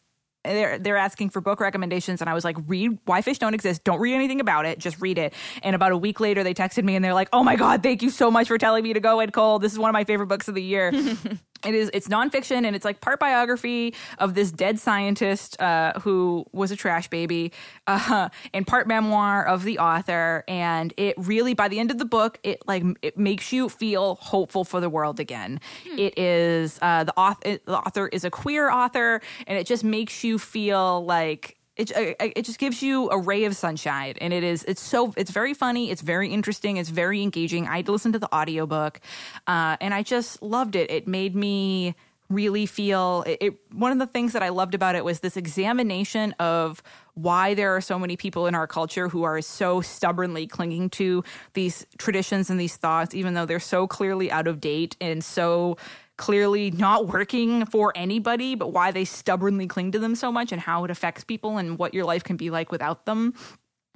they're 0.43 0.80
they're 0.80 0.97
asking 0.97 1.30
for 1.32 1.41
book 1.41 1.59
recommendations 1.59 2.21
and 2.21 2.30
I 2.30 2.34
was 2.34 2.45
like 2.45 2.55
read 2.67 2.97
Why 3.05 3.21
Fish 3.21 3.39
Don't 3.39 3.53
Exist. 3.53 3.84
Don't 3.84 3.99
read 3.99 4.15
anything 4.15 4.39
about 4.39 4.65
it. 4.65 4.80
Just 4.80 5.01
read 5.01 5.17
it. 5.17 5.34
And 5.63 5.75
about 5.75 5.91
a 5.91 5.97
week 5.97 6.19
later 6.19 6.43
they 6.43 6.53
texted 6.53 6.84
me 6.84 6.95
and 6.95 7.03
they're 7.03 7.13
like 7.13 7.30
oh 7.34 7.43
my 7.43 7.55
god 7.55 7.84
thank 7.84 8.01
you 8.01 8.09
so 8.09 8.32
much 8.32 8.47
for 8.47 8.57
telling 8.57 8.84
me 8.84 8.93
to 8.93 9.01
go 9.01 9.19
in 9.19 9.32
cold. 9.32 9.61
This 9.61 9.73
is 9.73 9.80
one 9.80 9.89
of 9.89 9.93
my 9.93 10.05
favorite 10.05 10.27
books 10.27 10.47
of 10.47 10.55
the 10.55 10.63
year 10.63 10.93
it 11.66 11.76
is 11.76 11.89
it's 11.93 12.07
nonfiction 12.07 12.66
and 12.66 12.76
it's 12.76 12.86
like 12.86 13.01
part 13.01 13.20
biography 13.20 13.93
of 14.18 14.34
this 14.34 14.51
dead 14.51 14.80
scientist 14.80 15.60
uh, 15.62 15.99
who 16.01 16.45
was 16.51 16.72
a 16.72 16.76
trash 16.76 17.07
baby 17.10 17.51
uh, 17.88 18.30
and 18.53 18.66
part 18.66 18.88
memoir 18.88 19.45
of 19.45 19.64
the 19.64 19.80
author. 19.80 20.43
And 20.47 20.93
it 20.97 21.16
really 21.18 21.53
by 21.53 21.68
the 21.68 21.80
end 21.80 21.91
of 21.91 21.97
the 21.97 22.05
book 22.05 22.39
it 22.43 22.62
like 22.68 22.84
it 23.01 23.18
makes 23.18 23.51
you 23.51 23.70
feel 23.70 24.16
hopeful 24.16 24.64
for 24.64 24.80
the 24.80 24.89
world 24.89 25.20
again. 25.20 25.60
It 25.86 26.18
is 26.18 26.80
uh, 26.82 27.03
the 27.03 27.18
author 27.18 27.60
the 27.66 27.78
author 27.78 28.07
is 28.07 28.24
a 28.24 28.32
queer 28.32 28.72
author 28.72 29.22
and 29.47 29.57
it 29.57 29.68
just 29.68 29.84
makes 29.84 30.24
you 30.24 30.39
feel 30.39 31.05
like 31.05 31.59
it, 31.80 32.17
it 32.19 32.45
just 32.45 32.59
gives 32.59 32.84
you 32.84 33.09
a 33.09 33.17
ray 33.17 33.45
of 33.45 33.55
sunshine 33.55 34.15
and 34.19 34.34
it 34.34 34.43
is 34.43 34.63
it's 34.63 34.82
so 34.82 35.13
it's 35.15 35.32
very 35.32 35.53
funny 35.53 35.91
it's 35.91 36.01
very 36.01 36.30
interesting 36.30 36.77
it's 36.77 36.89
very 36.89 37.21
engaging. 37.21 37.67
I 37.67 37.82
listened 37.82 38.13
to 38.13 38.19
the 38.19 38.34
audiobook 38.34 38.99
uh, 39.47 39.77
and 39.80 39.93
i 39.93 40.03
just 40.03 40.41
loved 40.41 40.75
it. 40.75 40.91
It 40.91 41.07
made 41.07 41.36
me 41.36 41.95
really 42.30 42.65
feel 42.67 43.23
it, 43.25 43.38
it 43.41 43.53
one 43.71 43.91
of 43.91 43.97
the 43.97 44.05
things 44.05 44.34
that 44.34 44.43
i 44.43 44.49
loved 44.49 44.75
about 44.75 44.93
it 44.95 45.03
was 45.03 45.19
this 45.21 45.36
examination 45.36 46.32
of 46.34 46.84
why 47.15 47.55
there 47.55 47.75
are 47.75 47.82
so 47.82 47.97
many 47.97 48.15
people 48.15 48.45
in 48.45 48.53
our 48.53 48.67
culture 48.67 49.09
who 49.09 49.23
are 49.23 49.41
so 49.41 49.82
stubbornly 49.82 50.45
clinging 50.45 50.89
to 50.91 51.23
these 51.53 51.88
traditions 51.97 52.51
and 52.51 52.59
these 52.59 52.75
thoughts 52.75 53.15
even 53.15 53.34
though 53.34 53.47
they're 53.47 53.59
so 53.59 53.88
clearly 53.88 54.32
out 54.32 54.47
of 54.47 54.61
date 54.61 54.95
and 55.01 55.23
so 55.23 55.75
clearly 56.20 56.70
not 56.70 57.07
working 57.07 57.65
for 57.65 57.91
anybody, 57.95 58.53
but 58.53 58.74
why 58.74 58.91
they 58.91 59.05
stubbornly 59.05 59.65
cling 59.65 59.93
to 59.93 59.99
them 59.99 60.13
so 60.15 60.32
much 60.32 60.51
and 60.51 60.61
how 60.61 60.84
it 60.84 60.91
affects 60.91 61.24
people 61.24 61.57
and 61.57 61.80
what 61.80 61.93
your 61.93 62.05
life 62.05 62.24
can 62.24 62.36
be 62.36 62.51
like 62.51 62.72
without 62.72 63.05
them. 63.05 63.34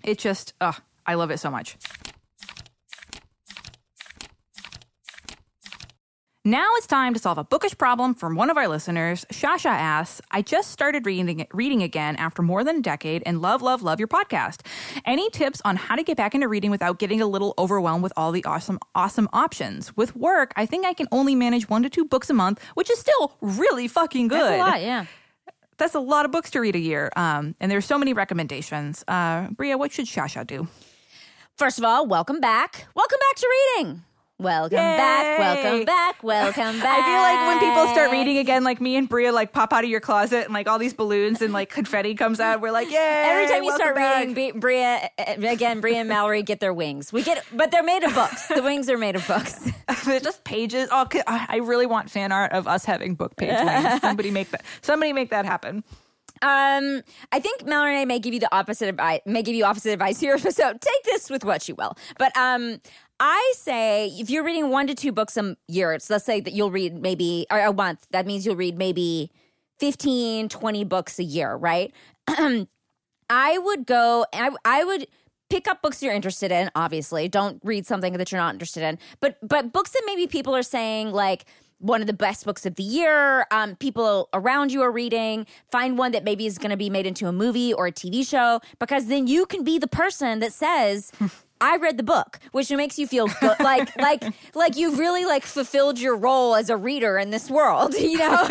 It 0.04 0.18
just, 0.18 0.54
I 1.06 1.14
love 1.14 1.30
it 1.30 1.38
so 1.40 1.52
much. 1.52 1.78
Now 6.46 6.76
it's 6.76 6.88
time 6.88 7.14
to 7.14 7.22
solve 7.22 7.38
a 7.38 7.46
bookish 7.46 7.78
problem 7.78 8.14
from 8.14 8.36
one 8.36 8.50
of 8.50 8.58
our 8.58 8.68
listeners. 8.68 9.26
Shasha 9.32 9.70
asks, 9.70 10.20
I 10.30 10.42
just 10.42 10.72
started 10.72 11.06
reading, 11.06 11.48
reading 11.54 11.82
again 11.82 12.18
after 12.18 12.42
more 12.42 12.66
than 12.66 12.80
a 12.80 12.82
decade 12.82 13.24
and 13.26 13.42
love, 13.42 13.62
love, 13.62 13.82
love 13.82 13.98
your 13.98 14.10
podcast. 14.10 14.60
Any 15.06 15.30
tips 15.30 15.62
on 15.64 15.78
how 15.78 15.96
to 15.96 16.04
get 16.04 16.18
back 16.18 16.36
into 16.36 16.50
reading 16.50 16.70
without 16.70 17.00
getting 17.00 17.22
a 17.22 17.28
little 17.28 17.54
overwhelmed 17.58 18.04
with 18.04 18.12
all 18.18 18.34
the 18.34 18.44
awesome, 18.44 18.78
awesome 18.94 19.30
options? 19.32 19.96
With 19.96 20.18
work, 20.18 20.52
I 20.58 20.66
think 20.66 20.86
I 20.86 20.92
can 20.92 21.08
only 21.14 21.34
manage 21.34 21.70
one 21.70 21.82
to 21.84 21.90
two 21.90 22.04
books 22.04 22.30
a 22.30 22.34
month, 22.34 22.62
which 22.74 22.92
is 22.92 23.00
still 23.00 23.38
really 23.40 23.88
fucking 23.88 24.28
good. 24.28 24.42
That's 24.42 24.56
a 24.56 24.58
lot, 24.58 24.82
yeah. 24.82 25.06
That's 25.78 25.96
a 25.96 26.02
lot 26.02 26.26
of 26.26 26.34
books 26.34 26.52
to 26.52 26.60
read 26.60 26.76
a 26.76 26.80
year. 26.80 27.10
Um, 27.16 27.56
and 27.62 27.72
there's 27.72 27.86
so 27.86 27.98
many 27.98 28.12
recommendations. 28.12 29.06
Uh, 29.08 29.48
Brea, 29.52 29.76
what 29.76 29.94
should 29.94 30.08
Shasha 30.08 30.46
do? 30.46 30.68
First 31.56 31.78
of 31.78 31.86
all, 31.86 32.06
welcome 32.06 32.42
back. 32.42 32.88
Welcome 32.96 33.20
back 33.32 33.38
to 33.38 33.48
reading. 33.78 34.02
Welcome 34.44 34.76
back, 34.76 35.40
welcome 35.40 35.86
back, 35.86 36.22
welcome 36.22 36.80
back. 36.82 37.00
I 37.00 37.06
feel 37.06 37.22
like 37.22 37.48
when 37.48 37.72
people 37.72 37.88
start 37.94 38.12
reading 38.12 38.40
again, 38.40 38.66
like 38.66 38.82
me 38.82 38.98
and 38.98 39.08
Brea, 39.08 39.32
like 39.32 39.54
pop 39.54 39.72
out 39.72 39.86
of 39.86 39.90
your 39.90 40.02
closet 40.02 40.44
and 40.44 40.54
like 40.54 40.68
all 40.68 40.78
these 40.78 40.94
balloons 40.94 41.42
and 41.42 41.54
like 41.54 41.70
confetti 41.70 42.14
comes 42.14 42.42
out. 42.42 42.60
We're 42.60 42.72
like, 42.72 42.92
yeah. 42.92 43.24
Every 43.28 43.48
time 43.48 43.64
you 43.64 43.74
start 43.74 43.96
back." 43.96 44.28
reading, 44.28 44.34
Bri- 44.34 44.52
Brea 44.52 44.84
uh, 44.84 45.48
again, 45.48 45.80
Brea 45.80 45.96
and 45.96 46.10
Mallory 46.10 46.44
get 46.44 46.60
their 46.60 46.74
wings. 46.74 47.14
We 47.14 47.24
get, 47.24 47.46
but 47.54 47.72
they're 47.72 47.84
made 47.84 48.04
of 48.04 48.14
books. 48.14 48.48
The 48.48 48.62
wings 48.62 48.90
are 48.90 48.98
made 48.98 49.16
of 49.16 49.26
books. 49.26 49.72
They're 50.06 50.20
just 50.20 50.44
pages. 50.44 50.90
Oh, 50.92 51.08
I 51.26 51.62
really 51.64 51.86
want 51.86 52.12
fan 52.12 52.34
art 52.34 52.52
of 52.52 52.68
us 52.68 52.84
having 52.84 53.16
book 53.16 53.38
page 53.38 53.58
wings. 53.58 54.02
Somebody 54.02 54.30
make 54.32 54.50
that. 54.52 54.66
Somebody 54.82 55.14
make 55.14 55.30
that 55.30 55.46
happen. 55.46 55.86
Um, 56.42 57.02
I 57.32 57.40
think 57.40 57.66
Mallory 57.66 57.92
and 57.92 58.00
I 58.02 58.06
may 58.06 58.20
give 58.20 58.34
you 58.34 58.42
the 58.42 58.54
opposite 58.54 58.90
advice. 58.90 59.22
May 59.26 59.44
give 59.44 59.56
you 59.56 59.64
opposite 59.64 59.94
advice 59.94 60.20
here. 60.20 60.38
So 60.38 60.74
take 60.74 61.04
this 61.06 61.30
with 61.30 61.46
what 61.46 61.70
you 61.70 61.76
will. 61.76 61.96
But 62.18 62.36
um, 62.36 62.82
I 63.26 63.54
say 63.56 64.08
if 64.20 64.30
you're 64.30 64.44
reading 64.44 64.70
one 64.70 64.86
to 64.88 64.94
two 64.94 65.14
books 65.14 65.38
a 65.38 65.56
year, 65.70 65.98
so 66.00 66.16
let's 66.16 66.26
say 66.26 66.42
that 66.42 66.52
you'll 66.52 66.72
read 66.72 67.02
maybe 67.02 67.48
or 67.50 67.58
a 67.58 67.72
month. 67.72 68.06
That 68.12 68.26
means 68.26 68.46
you'll 68.46 68.58
read 68.58 68.78
maybe 68.78 69.32
15, 69.80 70.50
20 70.50 70.84
books 70.84 71.20
a 71.20 71.24
year, 71.24 71.56
right? 71.56 71.94
I 73.30 73.58
would 73.60 73.86
go. 73.86 74.26
I 74.34 74.50
I 74.66 74.84
would 74.84 75.08
pick 75.50 75.70
up 75.70 75.82
books 75.82 76.04
you're 76.04 76.14
interested 76.14 76.52
in. 76.52 76.70
Obviously, 76.76 77.30
don't 77.30 77.62
read 77.64 77.88
something 77.88 78.12
that 78.12 78.30
you're 78.30 78.42
not 78.42 78.56
interested 78.56 78.84
in. 78.84 79.00
But 79.22 79.38
but 79.42 79.72
books 79.72 79.92
that 79.92 80.04
maybe 80.06 80.28
people 80.28 80.54
are 80.54 80.62
saying 80.62 81.14
like 81.14 81.46
one 81.78 82.02
of 82.02 82.08
the 82.08 82.14
best 82.14 82.44
books 82.44 82.66
of 82.66 82.76
the 82.76 82.84
year. 82.84 83.48
Um, 83.52 83.78
people 83.78 84.28
around 84.34 84.74
you 84.74 84.82
are 84.82 84.92
reading. 84.92 85.46
Find 85.72 85.98
one 85.98 86.12
that 86.12 86.26
maybe 86.26 86.46
is 86.46 86.58
going 86.58 86.72
to 86.72 86.78
be 86.78 86.90
made 86.90 87.06
into 87.06 87.28
a 87.28 87.32
movie 87.32 87.74
or 87.74 87.88
a 87.88 87.92
TV 87.94 88.28
show 88.28 88.60
because 88.80 89.06
then 89.06 89.28
you 89.28 89.46
can 89.46 89.64
be 89.64 89.80
the 89.80 89.88
person 89.88 90.40
that 90.40 90.52
says. 90.52 91.14
I 91.64 91.78
read 91.78 91.96
the 91.98 92.04
book, 92.04 92.40
which 92.52 92.70
makes 92.72 93.00
you 93.00 93.08
feel 93.08 93.28
good, 93.40 93.58
like 93.62 93.96
like 93.98 94.24
like 94.54 94.76
you've 94.76 95.00
really 95.00 95.24
like 95.24 95.46
fulfilled 95.46 95.98
your 95.98 96.16
role 96.18 96.56
as 96.56 96.70
a 96.70 96.76
reader 96.76 97.18
in 97.18 97.30
this 97.32 97.50
world. 97.50 97.96
You 98.14 98.18
know, 98.20 98.48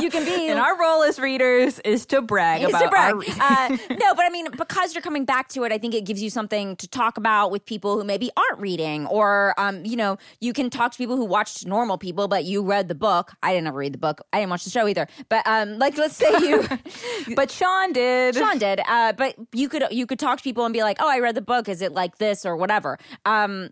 you 0.00 0.08
can 0.10 0.24
be 0.24 0.48
And 0.48 0.58
our 0.58 0.78
role 0.78 1.02
as 1.02 1.18
readers 1.18 1.80
is 1.80 2.06
to 2.06 2.22
brag 2.22 2.62
it's 2.62 2.70
about 2.70 2.82
to 2.82 2.88
brag. 2.88 3.14
re- 3.16 3.26
uh, 3.40 3.68
no, 3.98 4.14
but 4.14 4.24
I 4.24 4.30
mean, 4.30 4.46
because 4.56 4.94
you're 4.94 5.02
coming 5.02 5.24
back 5.24 5.48
to 5.48 5.64
it, 5.64 5.72
I 5.72 5.76
think 5.76 5.92
it 5.92 6.06
gives 6.06 6.22
you 6.22 6.30
something 6.30 6.76
to 6.76 6.88
talk 6.88 7.18
about 7.18 7.50
with 7.50 7.66
people 7.66 7.98
who 7.98 8.04
maybe 8.04 8.30
aren't 8.36 8.60
reading, 8.60 9.06
or 9.08 9.54
um, 9.58 9.84
you 9.84 9.96
know, 9.96 10.16
you 10.40 10.52
can 10.52 10.70
talk 10.70 10.92
to 10.92 10.98
people 10.98 11.16
who 11.16 11.24
watched 11.26 11.66
normal 11.66 11.98
people, 11.98 12.28
but 12.28 12.44
you 12.44 12.62
read 12.62 12.88
the 12.88 12.94
book. 12.94 13.32
I 13.42 13.52
didn't 13.52 13.66
ever 13.66 13.78
read 13.78 13.92
the 13.92 13.98
book. 13.98 14.20
I 14.32 14.38
didn't 14.38 14.50
watch 14.50 14.64
the 14.64 14.70
show 14.70 14.86
either. 14.86 15.08
But 15.28 15.46
um, 15.46 15.78
like, 15.78 15.98
let's 15.98 16.16
say 16.16 16.30
you, 16.38 16.66
but 17.34 17.50
Sean 17.50 17.92
did. 17.92 18.36
Sean 18.36 18.56
did. 18.58 18.80
Uh, 18.88 19.12
but 19.12 19.34
you 19.52 19.68
could 19.68 19.82
you 19.90 20.06
could 20.06 20.20
talk 20.20 20.38
to 20.38 20.44
people 20.44 20.64
and 20.64 20.72
be 20.72 20.82
like, 20.82 20.98
oh, 21.00 21.10
I 21.10 21.18
read 21.18 21.34
the 21.34 21.42
book. 21.42 21.68
Is 21.68 21.82
it 21.82 21.92
like 21.92 22.18
this 22.18 22.46
or 22.46 22.51
whatever? 22.56 22.98
Um, 23.24 23.70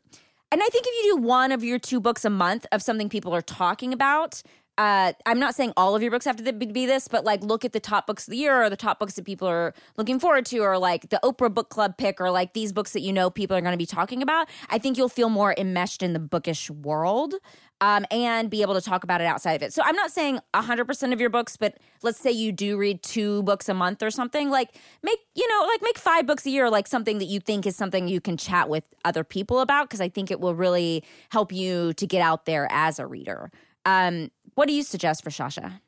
and 0.53 0.61
I 0.63 0.69
think 0.69 0.85
if 0.87 1.05
you 1.05 1.17
do 1.17 1.23
one 1.23 1.53
of 1.53 1.63
your 1.63 1.79
two 1.79 2.01
books 2.01 2.25
a 2.25 2.31
month 2.31 2.67
of 2.73 2.83
something 2.83 3.09
people 3.09 3.35
are 3.35 3.43
talking 3.43 3.93
about, 3.93 4.43
uh, 4.79 5.13
I'm 5.27 5.39
not 5.39 5.55
saying 5.55 5.73
all 5.77 5.95
of 5.95 6.01
your 6.01 6.11
books 6.11 6.25
have 6.25 6.37
to 6.37 6.53
be 6.53 6.87
this, 6.87 7.07
but 7.07 7.25
like 7.25 7.43
look 7.43 7.65
at 7.65 7.73
the 7.73 7.81
top 7.81 8.07
books 8.07 8.27
of 8.27 8.33
the 8.33 8.39
year 8.39 8.63
or 8.63 8.71
the 8.71 8.77
top 8.77 8.99
books 8.99 9.15
that 9.15 9.27
people 9.27 9.47
are 9.47 9.75
looking 9.99 10.19
forward 10.19 10.47
to, 10.47 10.59
or 10.61 10.79
like 10.79 11.11
the 11.11 11.21
Oprah 11.23 11.53
book 11.53 11.69
club 11.69 11.99
pick, 11.99 12.21
or 12.21 12.31
like 12.31 12.55
these 12.55 12.73
books 12.73 12.93
that 12.93 13.01
you 13.01 13.13
know 13.13 13.29
people 13.29 13.57
are 13.57 13.61
going 13.61 13.73
to 13.73 13.79
be 13.79 13.87
talking 13.87 14.23
about. 14.23 14.49
I 14.71 14.79
think 14.79 14.97
you'll 14.97 15.11
feel 15.11 15.29
more 15.29 15.55
enmeshed 15.59 16.03
in 16.03 16.15
the 16.15 16.19
bookish 16.19 16.71
world. 16.71 17.35
Um, 17.83 18.05
and 18.11 18.51
be 18.51 18.61
able 18.61 18.75
to 18.75 18.83
talk 18.83 19.05
about 19.05 19.23
it 19.23 19.27
outside 19.27 19.55
of 19.55 19.63
it. 19.63 19.73
So 19.73 19.81
I'm 19.83 19.97
not 19.97 20.11
saying 20.11 20.39
100% 20.53 21.13
of 21.15 21.19
your 21.19 21.31
books, 21.31 21.57
but 21.57 21.79
let's 22.03 22.21
say 22.21 22.31
you 22.31 22.53
do 22.53 22.77
read 22.77 23.03
two 23.03 23.43
books 23.45 23.71
a 23.71 23.75
month 23.75 24.03
or 24.03 24.11
something. 24.11 24.51
Like 24.51 24.77
make, 25.03 25.19
you 25.35 25.49
know, 25.49 25.67
like 25.67 25.81
make 25.81 25.97
five 25.97 26.27
books 26.27 26.45
a 26.45 26.51
year, 26.51 26.69
like 26.69 26.87
something 26.87 27.17
that 27.21 27.25
you 27.25 27.41
think 27.41 27.67
is 27.67 27.77
something 27.77 28.07
you 28.07 28.21
can 28.21 28.37
chat 28.37 28.69
with 28.69 28.85
other 29.07 29.25
people 29.25 29.61
about, 29.61 29.89
because 29.89 30.03
I 30.03 30.11
think 30.11 30.31
it 30.31 30.41
will 30.41 30.55
really 30.55 31.03
help 31.31 31.53
you 31.55 31.95
to 31.95 32.07
get 32.07 32.21
out 32.21 32.45
there 32.45 32.69
as 32.71 32.99
a 32.99 33.07
reader. 33.07 33.51
Um, 33.87 34.31
what 34.55 34.69
do 34.69 34.75
you 34.75 34.83
suggest 34.83 35.23
for 35.23 35.31
Shasha? 35.31 35.81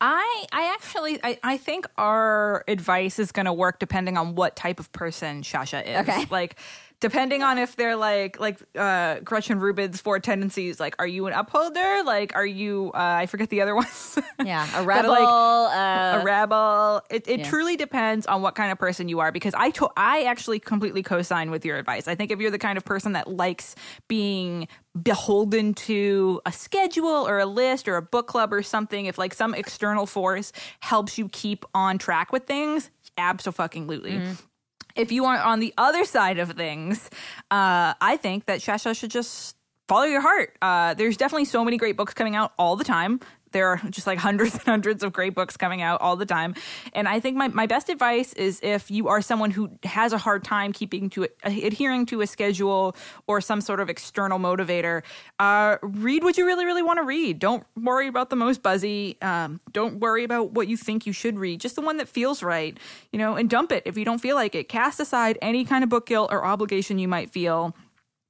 I 0.00 0.44
I 0.52 0.74
actually 0.74 1.20
I, 1.22 1.38
I 1.42 1.56
think 1.56 1.86
our 1.96 2.64
advice 2.66 3.18
is 3.18 3.30
going 3.30 3.46
to 3.46 3.52
work 3.52 3.78
depending 3.78 4.18
on 4.18 4.34
what 4.34 4.56
type 4.56 4.80
of 4.80 4.90
person 4.92 5.42
Shasha 5.42 5.86
is. 5.86 5.96
Okay. 6.08 6.26
Like 6.30 6.56
depending 7.02 7.42
on 7.42 7.58
if 7.58 7.74
they're 7.74 7.96
like 7.96 8.38
like 8.38 8.60
uh 8.78 9.18
Gretchen 9.24 9.58
Rubin's 9.58 10.00
four 10.00 10.20
tendencies 10.20 10.78
like 10.78 10.94
are 11.00 11.06
you 11.06 11.26
an 11.26 11.32
upholder? 11.32 12.02
Like 12.04 12.34
are 12.36 12.46
you 12.46 12.92
uh 12.94 12.98
I 13.22 13.26
forget 13.26 13.50
the 13.50 13.60
other 13.60 13.74
ones. 13.82 14.18
Yeah, 14.42 14.66
a 14.80 14.84
rebel. 14.84 15.10
like, 15.10 15.22
uh, 15.22 16.20
a 16.20 16.24
rebel. 16.24 17.02
It, 17.10 17.28
it 17.28 17.40
yeah. 17.40 17.50
truly 17.50 17.76
depends 17.76 18.26
on 18.26 18.40
what 18.40 18.54
kind 18.54 18.70
of 18.70 18.78
person 18.78 19.08
you 19.08 19.18
are 19.18 19.32
because 19.32 19.52
I 19.54 19.70
to- 19.70 19.90
I 19.96 20.22
actually 20.22 20.60
completely 20.60 21.02
co-sign 21.02 21.50
with 21.50 21.64
your 21.64 21.76
advice. 21.76 22.06
I 22.06 22.14
think 22.14 22.30
if 22.30 22.40
you're 22.40 22.52
the 22.52 22.58
kind 22.58 22.78
of 22.78 22.84
person 22.84 23.12
that 23.12 23.28
likes 23.28 23.74
being 24.08 24.68
beholden 25.00 25.74
to 25.74 26.40
a 26.46 26.52
schedule 26.52 27.28
or 27.28 27.40
a 27.40 27.46
list 27.46 27.88
or 27.88 27.96
a 27.96 28.02
book 28.02 28.28
club 28.28 28.52
or 28.52 28.62
something, 28.62 29.06
if 29.06 29.18
like 29.18 29.34
some 29.34 29.54
external 29.54 30.06
force 30.06 30.52
helps 30.80 31.18
you 31.18 31.28
keep 31.28 31.64
on 31.74 31.98
track 31.98 32.30
with 32.30 32.44
things, 32.46 32.90
absolutely. 33.18 34.22
If 34.94 35.12
you 35.12 35.24
are 35.24 35.38
on 35.38 35.60
the 35.60 35.72
other 35.78 36.04
side 36.04 36.38
of 36.38 36.52
things, 36.52 37.08
uh, 37.50 37.94
I 38.00 38.18
think 38.20 38.46
that 38.46 38.60
Shasha 38.60 38.96
should 38.96 39.10
just 39.10 39.56
follow 39.88 40.04
your 40.04 40.20
heart. 40.20 40.56
Uh, 40.62 40.94
there's 40.94 41.16
definitely 41.16 41.44
so 41.44 41.64
many 41.64 41.76
great 41.76 41.96
books 41.96 42.14
coming 42.14 42.36
out 42.36 42.52
all 42.58 42.76
the 42.76 42.84
time. 42.84 43.20
There 43.52 43.68
are 43.68 43.80
just 43.90 44.06
like 44.06 44.18
hundreds 44.18 44.54
and 44.54 44.62
hundreds 44.62 45.02
of 45.02 45.12
great 45.12 45.34
books 45.34 45.56
coming 45.56 45.82
out 45.82 46.00
all 46.00 46.16
the 46.16 46.26
time. 46.26 46.54
And 46.92 47.08
I 47.08 47.20
think 47.20 47.36
my, 47.36 47.48
my 47.48 47.66
best 47.66 47.88
advice 47.88 48.32
is 48.34 48.60
if 48.62 48.90
you 48.90 49.08
are 49.08 49.22
someone 49.22 49.50
who 49.50 49.70
has 49.84 50.12
a 50.12 50.18
hard 50.18 50.44
time 50.44 50.72
keeping 50.72 51.10
to 51.10 51.24
it, 51.24 51.36
adhering 51.44 52.06
to 52.06 52.20
a 52.20 52.26
schedule 52.26 52.96
or 53.26 53.40
some 53.40 53.60
sort 53.60 53.80
of 53.80 53.88
external 53.88 54.38
motivator, 54.38 55.02
uh, 55.38 55.76
read 55.82 56.24
what 56.24 56.36
you 56.36 56.46
really, 56.46 56.64
really 56.64 56.82
want 56.82 56.98
to 56.98 57.04
read. 57.04 57.38
Don't 57.38 57.64
worry 57.76 58.08
about 58.08 58.30
the 58.30 58.36
most 58.36 58.62
buzzy. 58.62 59.16
Um, 59.22 59.60
don't 59.72 60.00
worry 60.00 60.24
about 60.24 60.52
what 60.52 60.68
you 60.68 60.76
think 60.76 61.06
you 61.06 61.12
should 61.12 61.38
read. 61.38 61.60
Just 61.60 61.76
the 61.76 61.82
one 61.82 61.98
that 61.98 62.08
feels 62.08 62.42
right, 62.42 62.78
you 63.12 63.18
know, 63.18 63.36
and 63.36 63.48
dump 63.48 63.72
it 63.72 63.82
if 63.86 63.96
you 63.96 64.04
don't 64.04 64.20
feel 64.20 64.36
like 64.36 64.54
it. 64.54 64.68
Cast 64.68 65.00
aside 65.00 65.38
any 65.42 65.64
kind 65.64 65.84
of 65.84 65.90
book 65.90 66.06
guilt 66.06 66.30
or 66.32 66.44
obligation 66.44 66.98
you 66.98 67.08
might 67.08 67.30
feel. 67.30 67.74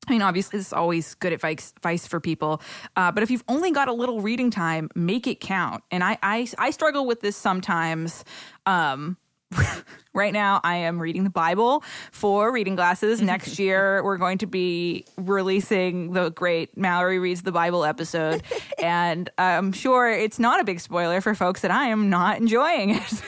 I 0.06 0.10
mean, 0.10 0.22
obviously, 0.22 0.58
this 0.58 0.66
is 0.68 0.72
always 0.72 1.14
good 1.14 1.32
advice, 1.32 1.72
advice 1.76 2.06
for 2.06 2.18
people. 2.18 2.60
Uh, 2.96 3.12
but 3.12 3.22
if 3.22 3.30
you've 3.30 3.44
only 3.48 3.70
got 3.70 3.88
a 3.88 3.92
little 3.92 4.20
reading 4.20 4.50
time, 4.50 4.90
make 4.96 5.26
it 5.28 5.38
count. 5.40 5.84
And 5.92 6.02
I, 6.02 6.18
I, 6.22 6.48
I 6.58 6.70
struggle 6.70 7.06
with 7.06 7.20
this 7.20 7.36
sometimes. 7.36 8.24
Um, 8.66 9.16
right 10.14 10.32
now, 10.32 10.60
I 10.64 10.76
am 10.76 11.00
reading 11.00 11.24
the 11.24 11.30
Bible 11.30 11.82
for 12.10 12.52
reading 12.52 12.74
glasses. 12.76 13.20
Next 13.32 13.58
year, 13.58 14.02
we're 14.04 14.16
going 14.18 14.38
to 14.38 14.46
be 14.46 15.04
releasing 15.16 16.12
the 16.12 16.30
great 16.30 16.76
Mallory 16.76 17.18
Reads 17.18 17.42
the 17.42 17.52
Bible 17.52 17.84
episode. 17.84 18.42
and 18.82 19.30
I'm 19.38 19.72
sure 19.72 20.10
it's 20.10 20.38
not 20.38 20.60
a 20.60 20.64
big 20.64 20.80
spoiler 20.80 21.20
for 21.20 21.34
folks 21.34 21.60
that 21.62 21.70
I 21.70 21.86
am 21.86 22.10
not 22.10 22.38
enjoying 22.38 22.90
it. 22.90 23.22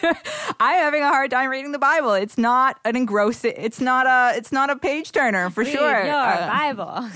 I'm 0.60 0.76
having 0.78 1.02
a 1.02 1.08
hard 1.08 1.30
time 1.30 1.50
reading 1.50 1.72
the 1.72 1.78
Bible. 1.78 2.12
It's 2.14 2.38
not 2.38 2.78
an 2.84 2.96
engrossing, 2.96 3.54
it's 3.56 3.80
not 3.80 4.06
a, 4.06 4.36
it's 4.36 4.52
not 4.52 4.70
a 4.70 4.76
page 4.76 5.12
turner 5.12 5.50
for 5.50 5.62
read 5.64 5.72
sure. 5.72 6.04
your 6.04 6.14
Uh, 6.14 6.48
Bible. 6.48 7.10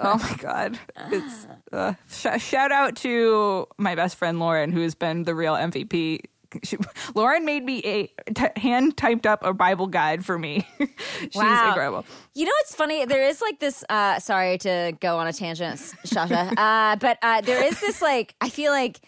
oh 0.00 0.18
my 0.18 0.36
god 0.40 0.78
it's 1.12 1.46
uh, 1.72 1.94
sh- 2.10 2.40
shout 2.42 2.72
out 2.72 2.96
to 2.96 3.66
my 3.78 3.94
best 3.94 4.16
friend 4.16 4.38
lauren 4.40 4.72
who 4.72 4.80
has 4.80 4.94
been 4.94 5.22
the 5.24 5.34
real 5.34 5.54
mvp 5.54 6.20
she, 6.62 6.76
lauren 7.14 7.44
made 7.44 7.64
me 7.64 7.78
a 7.84 8.06
t- 8.32 8.60
hand 8.60 8.96
typed 8.96 9.26
up 9.26 9.42
a 9.44 9.52
bible 9.52 9.86
guide 9.86 10.24
for 10.24 10.38
me 10.38 10.66
she's 11.20 11.34
Wow. 11.36 11.68
incredible 11.68 12.06
You 12.34 12.44
know 12.46 12.52
what's 12.60 12.74
funny? 12.74 13.04
There 13.04 13.22
is 13.28 13.40
like 13.40 13.58
this. 13.58 13.84
Uh, 13.88 14.18
sorry 14.20 14.58
to 14.58 14.92
go 15.00 15.18
on 15.18 15.26
a 15.26 15.32
tangent, 15.32 15.80
Shasha, 16.06 16.54
uh, 16.56 16.96
but 16.96 17.18
uh, 17.20 17.40
there 17.40 17.62
is 17.64 17.80
this 17.80 18.00
like. 18.00 18.34
I 18.40 18.48
feel 18.48 18.70
like 18.70 19.00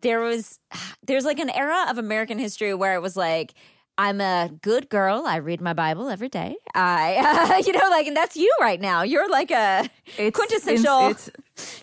there 0.00 0.20
was 0.20 0.58
there's 1.06 1.24
like 1.26 1.38
an 1.38 1.50
era 1.50 1.84
of 1.90 1.98
American 1.98 2.38
history 2.38 2.72
where 2.74 2.94
it 2.94 3.02
was 3.02 3.16
like. 3.16 3.52
I'm 4.00 4.20
a 4.20 4.48
good 4.62 4.88
girl. 4.90 5.24
I 5.26 5.38
read 5.38 5.60
my 5.60 5.72
Bible 5.72 6.08
every 6.08 6.28
day. 6.28 6.54
I, 6.72 7.16
uh, 7.56 7.56
you 7.66 7.72
know, 7.72 7.88
like, 7.90 8.06
and 8.06 8.16
that's 8.16 8.36
you 8.36 8.48
right 8.60 8.80
now. 8.80 9.02
You're 9.02 9.28
like 9.28 9.50
a 9.50 9.90
It's- 10.16 10.30
quintessential. 10.32 11.08
it's- 11.08 11.30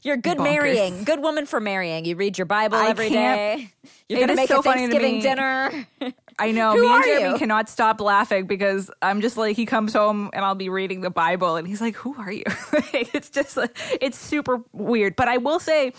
you're 0.06 0.18
good 0.18 0.38
bonkers. 0.38 0.43
marrying, 0.43 1.03
good 1.03 1.20
woman 1.20 1.45
for 1.47 1.60
marrying. 1.60 2.06
You 2.06 2.16
read 2.16 2.38
your 2.38 2.45
Bible 2.45 2.78
I 2.78 2.89
every. 2.89 3.10
You're 4.08 4.20
gonna 4.20 4.36
make 4.36 4.49
so 4.49 4.60
a 4.60 4.62
Thanksgiving 4.64 5.20
dinner. 5.20 5.88
I 6.38 6.51
know. 6.51 6.74
Who 6.74 6.82
me 6.82 6.88
and 6.88 6.95
are 6.95 7.03
Jeremy 7.03 7.30
you? 7.32 7.38
cannot 7.39 7.70
stop 7.70 7.99
laughing 7.99 8.45
because 8.45 8.91
I'm 9.01 9.22
just 9.22 9.36
like 9.36 9.56
he 9.56 9.66
comes 9.66 9.93
home 9.93 10.30
and 10.34 10.45
I'll 10.45 10.53
be 10.53 10.70
reading 10.70 11.01
the 11.01 11.10
Bible 11.10 11.56
and 11.56 11.68
he's 11.68 11.82
like, 11.82 11.95
"Who 11.95 12.14
are 12.20 12.32
you?" 12.32 12.43
it's 12.93 13.32
just 13.32 13.58
like 13.58 13.76
it's 13.99 14.18
super 14.18 14.62
weird. 14.74 15.16
But 15.16 15.28
I 15.28 15.38
will 15.38 15.60
say, 15.60 15.91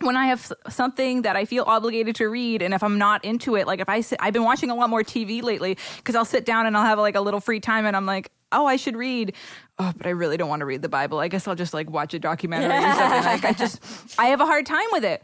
when 0.00 0.16
I 0.16 0.26
have 0.26 0.52
something 0.68 1.22
that 1.22 1.36
I 1.36 1.44
feel 1.44 1.62
obligated 1.68 2.16
to 2.16 2.28
read, 2.28 2.62
and 2.62 2.74
if 2.74 2.82
I'm 2.82 2.98
not 2.98 3.24
into 3.24 3.54
it, 3.54 3.68
like 3.68 3.80
if 3.80 3.88
I 3.88 4.00
sit, 4.00 4.18
I've 4.20 4.32
been 4.32 4.44
watching 4.44 4.70
a 4.70 4.74
lot 4.74 4.90
more 4.90 5.04
TV 5.04 5.40
lately 5.40 5.78
because 5.98 6.16
I'll 6.16 6.24
sit 6.24 6.44
down 6.44 6.66
and 6.66 6.76
I'll 6.76 6.84
have 6.84 6.98
like 6.98 7.14
a 7.14 7.20
little 7.20 7.40
free 7.40 7.60
time, 7.60 7.86
and 7.86 7.96
I'm 7.96 8.06
like, 8.06 8.32
oh, 8.52 8.66
I 8.66 8.76
should 8.76 8.96
read. 8.96 9.34
Oh, 9.78 9.92
but 9.96 10.06
I 10.06 10.10
really 10.10 10.36
don't 10.36 10.48
want 10.48 10.60
to 10.60 10.66
read 10.66 10.82
the 10.82 10.88
Bible. 10.88 11.18
I 11.18 11.28
guess 11.28 11.46
I'll 11.46 11.54
just 11.54 11.74
like 11.74 11.90
watch 11.90 12.14
a 12.14 12.18
documentary 12.18 12.74
or 12.74 12.94
something. 12.94 13.22
Like 13.26 13.44
I 13.44 13.52
just, 13.52 13.80
I 14.18 14.26
have 14.26 14.40
a 14.40 14.46
hard 14.46 14.64
time 14.64 14.86
with 14.92 15.04
it. 15.04 15.22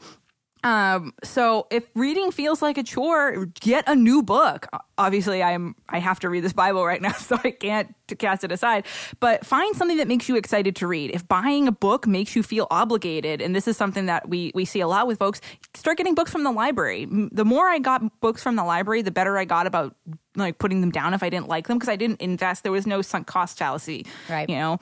Um, 0.64 1.12
so 1.24 1.66
if 1.70 1.84
reading 1.94 2.30
feels 2.30 2.62
like 2.62 2.78
a 2.78 2.82
chore, 2.82 3.46
get 3.60 3.88
a 3.88 3.96
new 3.96 4.22
book. 4.22 4.68
Obviously, 4.96 5.42
I'm 5.42 5.74
I 5.88 5.98
have 5.98 6.20
to 6.20 6.28
read 6.28 6.44
this 6.44 6.52
Bible 6.52 6.86
right 6.86 7.02
now, 7.02 7.12
so 7.18 7.38
I 7.42 7.50
can't 7.50 7.94
to 8.08 8.14
cast 8.14 8.44
it 8.44 8.52
aside. 8.52 8.86
But 9.18 9.44
find 9.44 9.74
something 9.74 9.96
that 9.96 10.06
makes 10.06 10.28
you 10.28 10.36
excited 10.36 10.76
to 10.76 10.86
read. 10.86 11.10
If 11.12 11.26
buying 11.26 11.66
a 11.66 11.72
book 11.72 12.06
makes 12.06 12.36
you 12.36 12.42
feel 12.42 12.68
obligated, 12.70 13.40
and 13.40 13.56
this 13.56 13.66
is 13.66 13.76
something 13.76 14.06
that 14.06 14.28
we 14.28 14.52
we 14.54 14.64
see 14.64 14.80
a 14.80 14.86
lot 14.88 15.06
with 15.06 15.18
folks, 15.18 15.40
start 15.74 15.98
getting 15.98 16.14
books 16.14 16.30
from 16.30 16.44
the 16.44 16.52
library. 16.52 17.08
The 17.10 17.44
more 17.44 17.68
I 17.68 17.78
got 17.78 18.20
books 18.20 18.42
from 18.42 18.54
the 18.56 18.64
library, 18.64 19.02
the 19.02 19.10
better 19.10 19.36
I 19.36 19.44
got 19.44 19.66
about 19.66 19.96
like 20.36 20.58
putting 20.58 20.80
them 20.80 20.90
down 20.90 21.14
if 21.14 21.22
I 21.22 21.30
didn't 21.30 21.48
like 21.48 21.68
them 21.68 21.78
because 21.78 21.88
I 21.88 21.96
didn't 21.96 22.20
invest. 22.20 22.62
There 22.62 22.72
was 22.72 22.86
no 22.86 23.02
sunk 23.02 23.26
cost 23.26 23.58
fallacy, 23.58 24.06
Right. 24.28 24.48
You 24.48 24.56
know. 24.56 24.78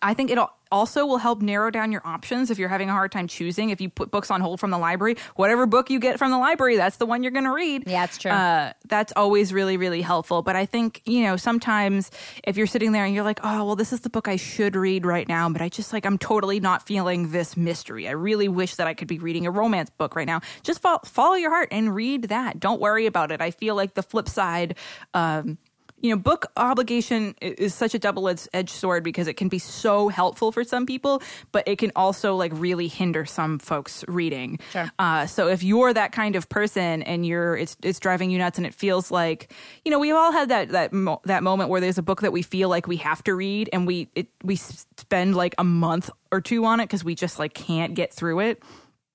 I 0.00 0.14
think 0.14 0.30
it 0.30 0.38
also 0.72 1.06
will 1.06 1.18
help 1.18 1.42
narrow 1.42 1.70
down 1.70 1.92
your 1.92 2.02
options 2.04 2.50
if 2.50 2.58
you're 2.58 2.68
having 2.68 2.88
a 2.88 2.92
hard 2.92 3.12
time 3.12 3.28
choosing. 3.28 3.70
If 3.70 3.80
you 3.80 3.88
put 3.88 4.10
books 4.10 4.30
on 4.30 4.40
hold 4.40 4.58
from 4.58 4.70
the 4.70 4.78
library, 4.78 5.16
whatever 5.36 5.66
book 5.66 5.90
you 5.90 6.00
get 6.00 6.18
from 6.18 6.30
the 6.30 6.38
library, 6.38 6.76
that's 6.76 6.96
the 6.96 7.06
one 7.06 7.22
you're 7.22 7.30
going 7.30 7.44
to 7.44 7.52
read. 7.52 7.84
Yeah, 7.86 8.04
it's 8.04 8.18
true. 8.18 8.32
Uh, 8.32 8.72
that's 8.88 9.12
always 9.14 9.52
really, 9.52 9.76
really 9.76 10.02
helpful. 10.02 10.42
But 10.42 10.56
I 10.56 10.66
think, 10.66 11.02
you 11.04 11.22
know, 11.22 11.36
sometimes 11.36 12.10
if 12.44 12.56
you're 12.56 12.66
sitting 12.66 12.92
there 12.92 13.04
and 13.04 13.14
you're 13.14 13.24
like, 13.24 13.40
oh, 13.44 13.64
well, 13.64 13.76
this 13.76 13.92
is 13.92 14.00
the 14.00 14.10
book 14.10 14.26
I 14.26 14.36
should 14.36 14.74
read 14.74 15.06
right 15.06 15.28
now, 15.28 15.48
but 15.48 15.62
I 15.62 15.68
just 15.68 15.92
like, 15.92 16.06
I'm 16.06 16.18
totally 16.18 16.58
not 16.58 16.86
feeling 16.86 17.30
this 17.30 17.56
mystery. 17.56 18.08
I 18.08 18.12
really 18.12 18.48
wish 18.48 18.76
that 18.76 18.86
I 18.86 18.94
could 18.94 19.08
be 19.08 19.18
reading 19.18 19.46
a 19.46 19.50
romance 19.50 19.90
book 19.90 20.16
right 20.16 20.26
now. 20.26 20.40
Just 20.62 20.82
fo- 20.82 21.00
follow 21.04 21.34
your 21.34 21.50
heart 21.50 21.68
and 21.70 21.94
read 21.94 22.24
that. 22.24 22.58
Don't 22.58 22.80
worry 22.80 23.06
about 23.06 23.30
it. 23.30 23.40
I 23.40 23.50
feel 23.50 23.74
like 23.74 23.94
the 23.94 24.02
flip 24.02 24.28
side, 24.28 24.76
um, 25.12 25.58
you 26.02 26.10
know, 26.10 26.16
book 26.20 26.46
obligation 26.56 27.34
is 27.40 27.74
such 27.74 27.94
a 27.94 27.98
double 27.98 28.28
edged 28.28 28.70
sword 28.70 29.04
because 29.04 29.28
it 29.28 29.34
can 29.34 29.48
be 29.48 29.58
so 29.58 30.08
helpful 30.08 30.52
for 30.52 30.64
some 30.64 30.84
people, 30.84 31.22
but 31.52 31.66
it 31.66 31.78
can 31.78 31.92
also 31.96 32.34
like 32.34 32.52
really 32.54 32.88
hinder 32.88 33.24
some 33.24 33.58
folks 33.58 34.04
reading. 34.08 34.58
Sure. 34.72 34.90
Uh, 34.98 35.26
so 35.26 35.48
if 35.48 35.62
you're 35.62 35.94
that 35.94 36.12
kind 36.12 36.36
of 36.36 36.48
person 36.48 37.02
and 37.04 37.24
you're 37.24 37.56
it's 37.56 37.76
it's 37.82 38.00
driving 38.00 38.30
you 38.30 38.38
nuts 38.38 38.58
and 38.58 38.66
it 38.66 38.74
feels 38.74 39.10
like 39.10 39.52
you 39.84 39.90
know 39.90 39.98
we've 39.98 40.14
all 40.14 40.32
had 40.32 40.48
that 40.48 40.70
that 40.70 40.92
mo- 40.92 41.20
that 41.24 41.42
moment 41.42 41.70
where 41.70 41.80
there's 41.80 41.98
a 41.98 42.02
book 42.02 42.20
that 42.22 42.32
we 42.32 42.42
feel 42.42 42.68
like 42.68 42.86
we 42.86 42.96
have 42.96 43.22
to 43.24 43.34
read 43.34 43.70
and 43.72 43.86
we 43.86 44.08
it, 44.14 44.26
we 44.42 44.56
spend 44.56 45.36
like 45.36 45.54
a 45.58 45.64
month 45.64 46.10
or 46.32 46.40
two 46.40 46.64
on 46.64 46.80
it 46.80 46.84
because 46.84 47.04
we 47.04 47.14
just 47.14 47.38
like 47.38 47.54
can't 47.54 47.94
get 47.94 48.12
through 48.12 48.40
it. 48.40 48.62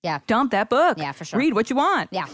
Yeah. 0.03 0.19
Dump 0.27 0.51
that 0.51 0.69
book. 0.69 0.97
Yeah, 0.97 1.11
for 1.11 1.25
sure. 1.25 1.37
Read 1.37 1.53
what 1.53 1.69
you 1.69 1.75
want. 1.75 2.09
Yeah. 2.13 2.27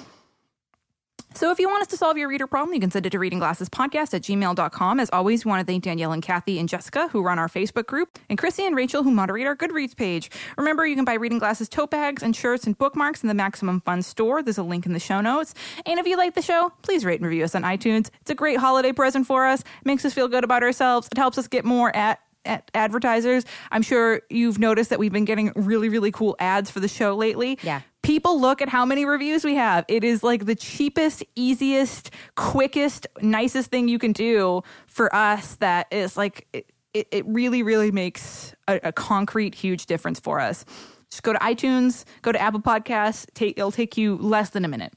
So 1.35 1.51
if 1.51 1.59
you 1.59 1.67
want 1.67 1.81
us 1.81 1.87
to 1.87 1.97
solve 1.97 2.17
your 2.17 2.29
reader 2.29 2.45
problem, 2.45 2.73
you 2.73 2.79
can 2.79 2.91
send 2.91 3.05
it 3.05 3.09
to 3.09 3.17
readingglassespodcast 3.17 4.13
at 4.13 4.21
gmail.com. 4.21 4.99
As 4.99 5.09
always, 5.11 5.43
we 5.43 5.49
want 5.49 5.65
to 5.65 5.65
thank 5.65 5.83
Danielle 5.83 6.11
and 6.11 6.21
Kathy 6.21 6.59
and 6.59 6.69
Jessica, 6.69 7.07
who 7.07 7.23
run 7.23 7.39
our 7.39 7.47
Facebook 7.47 7.87
group, 7.87 8.19
and 8.29 8.37
Chrissy 8.37 8.65
and 8.65 8.75
Rachel, 8.75 9.01
who 9.01 9.11
moderate 9.11 9.47
our 9.47 9.55
Goodreads 9.55 9.95
page. 9.95 10.29
Remember, 10.57 10.85
you 10.85 10.95
can 10.95 11.05
buy 11.05 11.15
Reading 11.15 11.39
Glasses 11.39 11.67
tote 11.67 11.89
bags 11.89 12.21
and 12.21 12.35
shirts 12.35 12.65
and 12.65 12.77
bookmarks 12.77 13.23
in 13.23 13.29
the 13.29 13.33
Maximum 13.33 13.81
Fun 13.81 14.03
store. 14.03 14.43
There's 14.43 14.59
a 14.59 14.63
link 14.63 14.85
in 14.85 14.93
the 14.93 14.99
show 14.99 15.21
notes. 15.21 15.55
And 15.85 15.99
if 15.99 16.05
you 16.05 16.17
like 16.17 16.35
the 16.35 16.41
show, 16.41 16.71
please 16.83 17.03
rate 17.03 17.19
and 17.19 17.27
review 17.27 17.43
us 17.43 17.55
on 17.55 17.63
iTunes. 17.63 18.09
It's 18.21 18.31
a 18.31 18.35
great 18.35 18.59
holiday 18.59 18.91
present 18.91 19.25
for 19.25 19.45
us. 19.45 19.61
It 19.61 19.85
makes 19.85 20.05
us 20.05 20.13
feel 20.13 20.27
good 20.27 20.43
about 20.43 20.61
ourselves. 20.61 21.07
It 21.11 21.17
helps 21.17 21.37
us 21.37 21.47
get 21.47 21.65
more 21.65 21.95
at 21.95 22.19
at 22.45 22.69
advertisers. 22.73 23.45
I'm 23.71 23.83
sure 23.83 24.21
you've 24.29 24.59
noticed 24.59 24.89
that 24.89 24.99
we've 24.99 25.13
been 25.13 25.23
getting 25.23 25.53
really, 25.55 25.87
really 25.87 26.11
cool 26.11 26.35
ads 26.39 26.69
for 26.69 26.81
the 26.81 26.89
show 26.89 27.15
lately. 27.15 27.57
Yeah. 27.63 27.81
People 28.03 28.39
look 28.39 28.61
at 28.61 28.69
how 28.69 28.85
many 28.85 29.05
reviews 29.05 29.43
we 29.43 29.55
have. 29.55 29.85
It 29.87 30.03
is 30.03 30.23
like 30.23 30.45
the 30.45 30.55
cheapest, 30.55 31.23
easiest, 31.35 32.11
quickest, 32.35 33.07
nicest 33.21 33.71
thing 33.71 33.87
you 33.87 33.97
can 33.97 34.11
do 34.11 34.61
for 34.87 35.13
us 35.15 35.55
that 35.55 35.87
is 35.91 36.17
like, 36.17 36.47
it, 36.93 37.07
it, 37.11 37.25
really, 37.25 37.63
really 37.63 37.91
makes 37.91 38.53
a, 38.67 38.79
a 38.83 38.91
concrete, 38.91 39.55
huge 39.55 39.85
difference 39.85 40.19
for 40.19 40.39
us. 40.39 40.65
Just 41.09 41.23
go 41.23 41.33
to 41.33 41.39
iTunes, 41.39 42.03
go 42.21 42.31
to 42.31 42.41
Apple 42.41 42.59
Podcasts. 42.59 43.25
Take, 43.33 43.57
it'll 43.57 43.71
take 43.71 43.97
you 43.97 44.17
less 44.17 44.49
than 44.49 44.65
a 44.65 44.67
minute. 44.67 44.93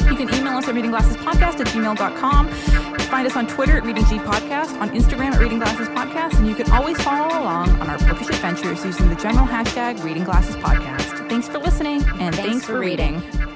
You 0.00 0.16
can 0.16 0.34
email 0.34 0.58
us 0.58 0.68
at 0.68 0.74
readingglassespodcast 0.74 1.60
at 1.60 1.66
gmail.com. 1.68 2.48
Find 3.12 3.26
us 3.26 3.36
on 3.36 3.46
Twitter 3.46 3.76
at 3.76 3.84
Reading 3.84 4.04
G 4.06 4.18
Podcast, 4.18 4.80
on 4.80 4.90
Instagram 4.90 5.32
at 5.34 5.40
Reading 5.40 5.58
Glasses 5.58 5.88
Podcast, 5.88 6.38
and 6.38 6.46
you 6.48 6.54
can 6.54 6.70
always 6.72 7.00
follow 7.02 7.28
along 7.28 7.70
on 7.80 7.90
our 7.90 7.98
bookish 7.98 8.28
adventures 8.30 8.84
using 8.84 9.08
the 9.08 9.16
general 9.16 9.46
hashtag 9.46 10.02
Reading 10.02 10.24
Glasses 10.24 10.56
Podcast. 10.56 11.28
Thanks 11.28 11.48
for 11.48 11.58
listening, 11.58 12.02
and 12.20 12.34
thanks, 12.34 12.38
Thanks 12.38 12.64
for 12.66 12.78
reading. 12.78 13.20
reading. 13.20 13.51